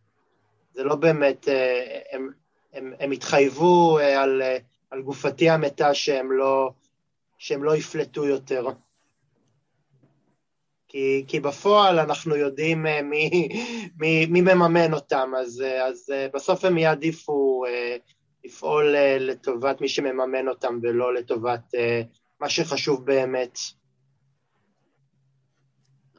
זה 0.72 0.84
לא 0.84 0.94
באמת, 0.94 1.48
אה, 1.48 1.98
הם, 2.12 2.30
הם, 2.72 2.92
הם 3.00 3.10
התחייבו 3.10 3.98
אה, 3.98 4.22
על, 4.22 4.42
על 4.90 5.02
גופתי 5.02 5.50
המתה 5.50 5.94
שהם 5.94 6.32
לא, 6.32 6.70
שהם 7.38 7.64
לא 7.64 7.76
יפלטו 7.76 8.26
יותר. 8.26 8.66
כי, 10.88 11.24
כי 11.28 11.40
בפועל 11.40 11.98
אנחנו 11.98 12.36
יודעים 12.36 12.86
מי, 13.02 13.48
מי, 14.00 14.26
מי 14.26 14.40
מממן 14.40 14.94
אותם, 14.94 15.32
אז, 15.38 15.64
אז 15.84 16.12
בסוף 16.34 16.64
הם 16.64 16.78
יעדיפו 16.78 17.64
לפעול 18.44 18.96
אה, 18.96 19.16
לטובת 19.20 19.80
מי 19.80 19.88
שמממן 19.88 20.48
אותם 20.48 20.78
ולא 20.82 21.14
לטובת 21.14 21.74
אה, 21.74 22.02
מה 22.40 22.48
שחשוב 22.48 23.06
באמת. 23.06 23.58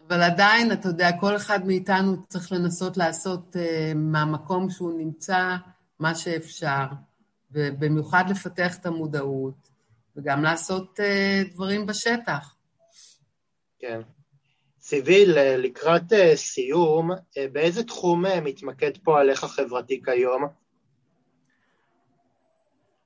אבל 0.08 0.22
עדיין, 0.22 0.72
אתה 0.72 0.88
יודע, 0.88 1.10
כל 1.20 1.36
אחד 1.36 1.66
מאיתנו 1.66 2.28
צריך 2.28 2.52
לנסות 2.52 2.98
לעשות 2.98 3.56
uh, 3.56 3.60
מהמקום 3.96 4.70
שהוא 4.70 5.00
נמצא 5.00 5.56
מה 6.00 6.16
שאפשר, 6.16 6.86
ובמיוחד 7.52 8.24
לפתח 8.30 8.78
את 8.78 8.86
המודעות, 8.86 9.70
וגם 10.16 10.44
לעשות 10.44 11.00
דברים 11.54 11.86
בשטח. 11.86 12.56
כן. 13.80 14.02
סיביל, 14.82 15.38
לקראת 15.58 16.14
סיום, 16.36 17.12
באיזה 17.52 17.84
תחום 17.84 18.26
מתמקד 18.44 18.98
פועלך 19.04 19.44
החברתי 19.44 20.02
כיום? 20.06 20.63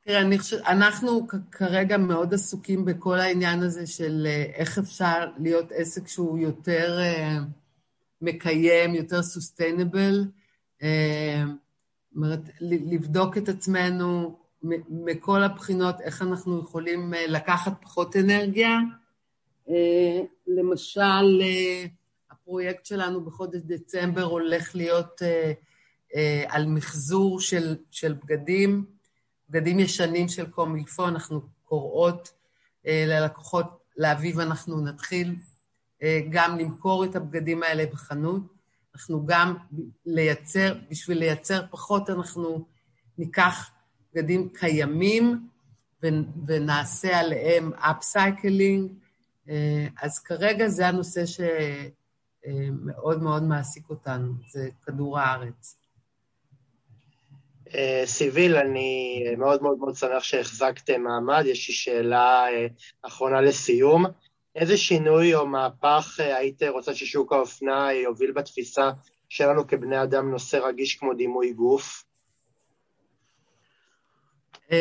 תראה, 0.07 0.21
אנחנו 0.67 1.27
כרגע 1.51 1.97
מאוד 1.97 2.33
עסוקים 2.33 2.85
בכל 2.85 3.19
העניין 3.19 3.63
הזה 3.63 3.87
של 3.87 4.27
אה, 4.29 4.43
איך 4.53 4.77
אפשר 4.77 5.29
להיות 5.37 5.71
עסק 5.71 6.07
שהוא 6.07 6.39
יותר 6.39 6.99
uh, 6.99 7.43
מקיים, 8.21 8.95
יותר 8.95 9.23
סוסטיינבל. 9.23 10.25
Uh, 10.81 10.85
אומרת, 12.15 12.39
לבדוק 12.61 13.37
את 13.37 13.49
עצמנו 13.49 14.39
מכל 14.89 15.43
הבחינות, 15.43 16.01
איך 16.01 16.21
אנחנו 16.21 16.59
יכולים 16.59 17.13
לקחת 17.27 17.73
פחות 17.81 18.15
אנרגיה. 18.15 18.79
למשל, 20.47 21.41
הפרויקט 22.31 22.85
שלנו 22.85 23.25
בחודש 23.25 23.61
דצמבר 23.65 24.23
הולך 24.23 24.75
להיות 24.75 25.21
על 26.47 26.65
מחזור 26.65 27.39
של, 27.39 27.75
של 27.91 28.13
בגדים. 28.13 28.96
בגדים 29.49 29.79
ישנים 29.79 30.27
של 30.27 30.49
קומילפו, 30.49 31.07
אנחנו 31.07 31.41
קוראות 31.63 32.31
אה, 32.87 33.03
ללקוחות, 33.07 33.79
לאביב 33.97 34.39
אנחנו 34.39 34.81
נתחיל 34.81 35.35
אה, 36.03 36.19
גם 36.29 36.57
למכור 36.57 37.05
את 37.05 37.15
הבגדים 37.15 37.63
האלה 37.63 37.85
בחנות. 37.85 38.41
אנחנו 38.95 39.25
גם 39.25 39.57
לייצר, 40.05 40.75
בשביל 40.89 41.17
לייצר 41.19 41.65
פחות, 41.71 42.09
אנחנו 42.09 42.65
ניקח 43.17 43.71
בגדים 44.13 44.49
קיימים 44.49 45.47
ונעשה 46.47 47.19
עליהם 47.19 47.73
upcycling. 47.73 48.91
אה, 49.49 49.87
אז 50.01 50.19
כרגע 50.19 50.67
זה 50.67 50.87
הנושא 50.87 51.23
שמאוד 51.25 53.23
מאוד 53.23 53.43
מעסיק 53.43 53.89
אותנו, 53.89 54.33
זה 54.51 54.69
כדור 54.85 55.19
הארץ. 55.19 55.77
אה, 57.75 58.03
סיביל, 58.05 58.55
אני 58.55 59.23
מאוד 59.37 59.63
מאוד 59.63 59.77
מאוד 59.77 59.95
שמח 59.95 60.23
שהחזקתם 60.23 61.01
מעמד. 61.01 61.43
יש 61.45 61.67
לי 61.67 61.73
שאלה 61.73 62.45
אה, 62.49 62.67
אחרונה 63.01 63.41
לסיום. 63.41 64.05
איזה 64.55 64.77
שינוי 64.77 65.35
או 65.35 65.47
מהפך 65.47 66.17
אה, 66.19 66.37
היית 66.37 66.63
רוצה 66.63 66.95
ששוק 66.95 67.33
האופנה 67.33 67.93
יוביל 67.93 68.31
בתפיסה 68.31 68.89
שלנו 69.29 69.67
כבני 69.67 70.03
אדם 70.03 70.31
נושא 70.31 70.57
רגיש 70.57 70.95
כמו 70.95 71.13
דימוי 71.13 71.53
גוף? 71.53 72.03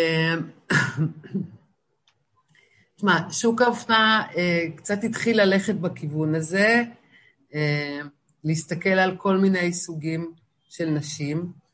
תשמע, 2.96 3.30
שוק 3.30 3.62
האופנה 3.62 4.26
קצת 4.76 5.04
התחיל 5.04 5.42
ללכת 5.42 5.74
בכיוון 5.74 6.34
הזה, 6.34 6.82
להסתכל 8.44 8.88
על 8.88 9.16
כל 9.16 9.36
מיני 9.36 9.72
סוגים 9.72 10.32
של 10.68 10.90
נשים. 10.90 11.65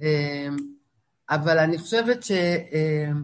אמ, 0.00 0.56
אבל 1.30 1.58
אני 1.58 1.78
חושבת 1.78 2.22
ש... 2.22 2.30
אמ, 2.72 3.22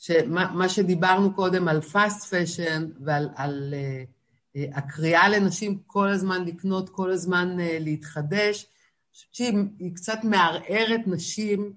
שמה 0.00 0.68
שדיברנו 0.68 1.34
קודם 1.34 1.68
על 1.68 1.80
fast 1.92 2.22
fashion 2.22 2.82
ועל 3.04 3.28
על, 3.34 3.74
uh, 3.74 4.60
הקריאה 4.72 5.28
לנשים 5.28 5.78
כל 5.86 6.08
הזמן 6.08 6.44
לקנות, 6.44 6.88
כל 6.88 7.10
הזמן 7.10 7.56
uh, 7.58 7.62
להתחדש, 7.62 8.66
שהיא 9.12 9.94
קצת 9.94 10.18
מערערת 10.24 11.00
נשים 11.06 11.72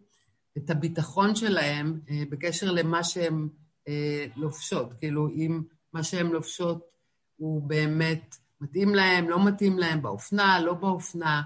את 0.57 0.69
הביטחון 0.69 1.35
שלהם 1.35 1.99
uh, 2.07 2.11
בקשר 2.29 2.71
למה 2.71 3.03
שהן 3.03 3.47
uh, 3.87 3.89
לובשות. 4.35 4.93
כאילו, 4.99 5.27
אם 5.29 5.61
מה 5.93 6.03
שהן 6.03 6.27
לובשות 6.27 6.89
הוא 7.35 7.61
באמת 7.61 8.35
מתאים 8.61 8.95
להן, 8.95 9.25
לא 9.25 9.45
מתאים 9.45 9.79
להן, 9.79 10.01
באופנה, 10.01 10.59
לא 10.59 10.73
באופנה. 10.73 11.41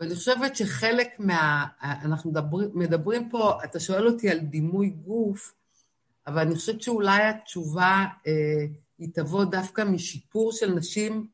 ואני 0.00 0.14
חושבת 0.14 0.56
שחלק 0.56 1.08
מה... 1.18 1.66
אנחנו 1.82 2.30
מדברים, 2.30 2.70
מדברים 2.74 3.28
פה, 3.30 3.58
אתה 3.64 3.80
שואל 3.80 4.06
אותי 4.06 4.30
על 4.30 4.38
דימוי 4.38 4.88
גוף, 4.88 5.54
אבל 6.26 6.42
אני 6.42 6.54
חושבת 6.54 6.82
שאולי 6.82 7.22
התשובה 7.22 8.04
אה, 8.26 8.66
היא 8.98 9.08
תבוא 9.14 9.44
דווקא 9.44 9.84
משיפור 9.84 10.52
של 10.52 10.74
נשים 10.74 11.26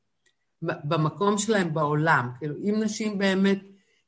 במקום 0.62 1.38
שלהם 1.38 1.74
בעולם. 1.74 2.30
כאילו, 2.38 2.54
אם 2.56 2.74
נשים 2.80 3.18
באמת 3.18 3.60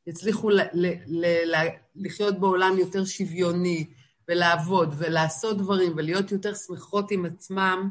יצליחו 0.07 0.51
ל- 0.51 0.61
ל- 0.73 1.55
ל- 1.55 1.69
לחיות 1.97 2.39
בעולם 2.39 2.79
יותר 2.79 3.05
שוויוני, 3.05 3.87
ולעבוד, 4.29 4.95
ולעשות 4.99 5.59
דברים, 5.59 5.93
ולהיות 5.97 6.33
יותר 6.33 6.55
שמחות 6.55 7.11
עם 7.11 7.25
עצמם, 7.25 7.91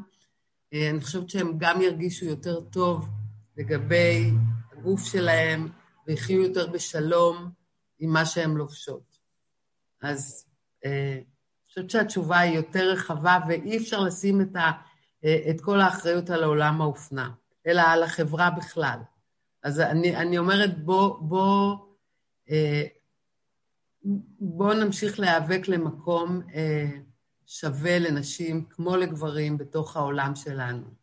אה, 0.74 0.89
אני 0.89 1.01
חושבת 1.01 1.30
שהם 1.30 1.53
גם 1.57 1.82
ירגישו 1.82 2.26
יותר 2.26 2.61
טוב 2.61 3.09
לגבי 3.57 4.32
הגוף 4.72 5.05
שלהם, 5.05 5.70
ויחיו 6.08 6.41
יותר 6.41 6.68
בשלום 6.68 7.51
עם 7.99 8.10
מה 8.10 8.26
שהן 8.26 8.51
לובשות. 8.51 9.18
אז 10.01 10.45
אה, 10.86 11.14
אני 11.14 11.68
חושבת 11.68 11.89
שהתשובה 11.89 12.39
היא 12.39 12.56
יותר 12.56 12.91
רחבה, 12.91 13.39
ואי 13.47 13.78
אפשר 13.78 13.99
לשים 13.99 14.41
את, 14.41 14.56
ה, 14.56 14.72
אה, 15.26 15.49
את 15.49 15.62
כל 15.62 15.82
האחריות 15.82 16.30
על 16.30 16.43
העולם 16.43 16.82
האופנה, 16.82 17.32
אלא 17.68 17.82
על 17.82 18.04
החברה 18.04 18.49
בכלל. 18.49 18.99
אז 19.64 19.80
אני, 19.80 20.16
אני 20.16 20.38
אומרת, 20.38 20.84
בוא, 20.84 21.20
בוא, 21.20 21.76
בוא 24.39 24.74
נמשיך 24.74 25.20
להיאבק 25.20 25.68
למקום 25.68 26.41
שווה 27.45 27.99
לנשים 27.99 28.66
כמו 28.70 28.95
לגברים 28.95 29.58
בתוך 29.58 29.97
העולם 29.97 30.36
שלנו. 30.36 31.03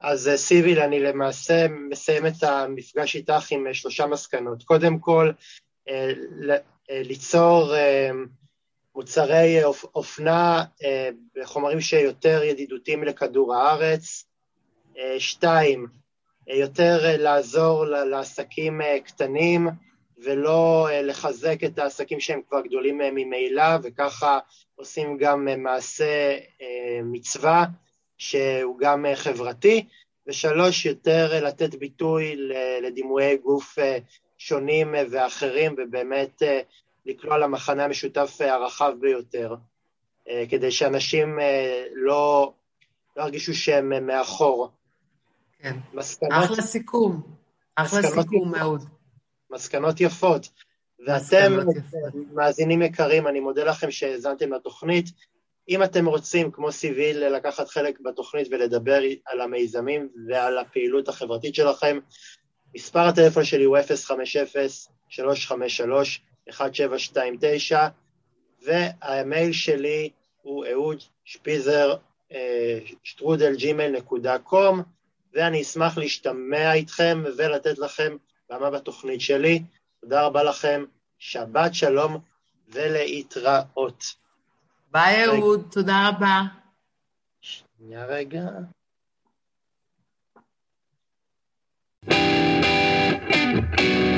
אז 0.00 0.28
אה, 0.28 0.36
סיביל, 0.36 0.80
אני 0.80 1.00
למעשה 1.00 1.66
מסיים 1.68 2.26
את 2.26 2.42
המפגש 2.42 3.16
איתך 3.16 3.52
עם 3.52 3.66
אה, 3.66 3.74
שלושה 3.74 4.06
מסקנות. 4.06 4.62
קודם 4.62 4.98
כל, 4.98 5.30
אה, 5.88 6.12
ליצור 6.90 7.74
מוצרי 8.94 9.64
אופנה 9.94 10.64
בחומרים 11.36 11.80
שיותר 11.80 12.42
ידידותיים 12.42 13.04
לכדור 13.04 13.54
הארץ. 13.54 14.24
שתיים, 15.18 15.86
יותר 16.46 17.16
לעזור 17.18 17.84
לעסקים 17.84 18.80
קטנים 19.04 19.68
ולא 20.24 20.88
לחזק 21.02 21.64
את 21.64 21.78
העסקים 21.78 22.20
שהם 22.20 22.40
כבר 22.48 22.60
גדולים 22.60 22.98
ממילא, 22.98 23.76
וככה 23.82 24.38
עושים 24.74 25.16
גם 25.16 25.62
מעשה 25.62 26.38
מצווה 27.02 27.64
שהוא 28.20 28.78
גם 28.78 29.06
אה, 29.06 29.16
חברתי, 29.16 29.86
ושלוש, 30.26 30.86
יותר 30.86 31.28
אה, 31.32 31.40
לתת 31.40 31.74
ביטוי 31.74 32.36
לדימויי 32.82 33.36
גוף 33.36 33.78
אה, 33.78 33.98
שונים 34.38 34.94
ואחרים, 35.10 35.74
ובאמת 35.78 36.42
לקלוע 37.06 37.38
למחנה 37.38 37.84
המשותף 37.84 38.38
הרחב 38.40 38.92
ביותר, 39.00 39.54
כדי 40.48 40.70
שאנשים 40.70 41.38
לא, 41.94 42.52
לא 43.16 43.22
ירגישו 43.22 43.54
שהם 43.54 44.06
מאחור. 44.06 44.70
כן, 45.58 45.76
מסקנות, 45.94 46.44
אחלה 46.44 46.62
סיכום, 46.62 47.22
אחלה 47.76 48.02
סיכום 48.02 48.48
יפות. 48.48 48.58
מאוד. 48.58 48.84
מסקנות 49.50 50.00
יפות. 50.00 50.48
ואתם, 51.06 51.52
מאזינים 52.34 52.82
יקרים, 52.82 53.26
אני 53.26 53.40
מודה 53.40 53.64
לכם 53.64 53.90
שהאזנתם 53.90 54.52
לתוכנית. 54.52 55.06
אם 55.68 55.82
אתם 55.82 56.06
רוצים, 56.06 56.50
כמו 56.50 56.72
סיביל, 56.72 57.28
לקחת 57.28 57.68
חלק 57.68 58.00
בתוכנית 58.00 58.48
ולדבר 58.50 59.00
על 59.26 59.40
המיזמים 59.40 60.08
ועל 60.28 60.58
הפעילות 60.58 61.08
החברתית 61.08 61.54
שלכם, 61.54 61.98
מספר 62.74 63.00
הטלפון 63.00 63.44
שלי 63.44 63.64
הוא 63.64 63.78
050-353-1729, 66.50 66.52
והמייל 68.62 69.52
שלי 69.52 70.10
הוא 70.42 70.66
אהוד 70.66 71.02
שפיזר, 71.24 71.94
שטרודל 73.02 73.56
ג'ימל 73.56 73.88
נקודה 73.88 74.38
קום, 74.38 74.82
ואני 75.34 75.62
אשמח 75.62 75.98
להשתמע 75.98 76.72
איתכם 76.72 77.22
ולתת 77.36 77.78
לכם 77.78 78.16
במה 78.50 78.70
בתוכנית 78.70 79.20
שלי. 79.20 79.62
תודה 80.00 80.26
רבה 80.26 80.42
לכם, 80.42 80.84
שבת 81.18 81.74
שלום 81.74 82.18
ולהתראות. 82.68 84.04
ביי 84.90 85.24
אהוד, 85.26 85.68
תודה 85.70 86.08
רבה. 86.08 86.42
שנייה 87.40 88.04
רגע. 88.06 88.42
thank 93.40 93.80
you 93.80 94.09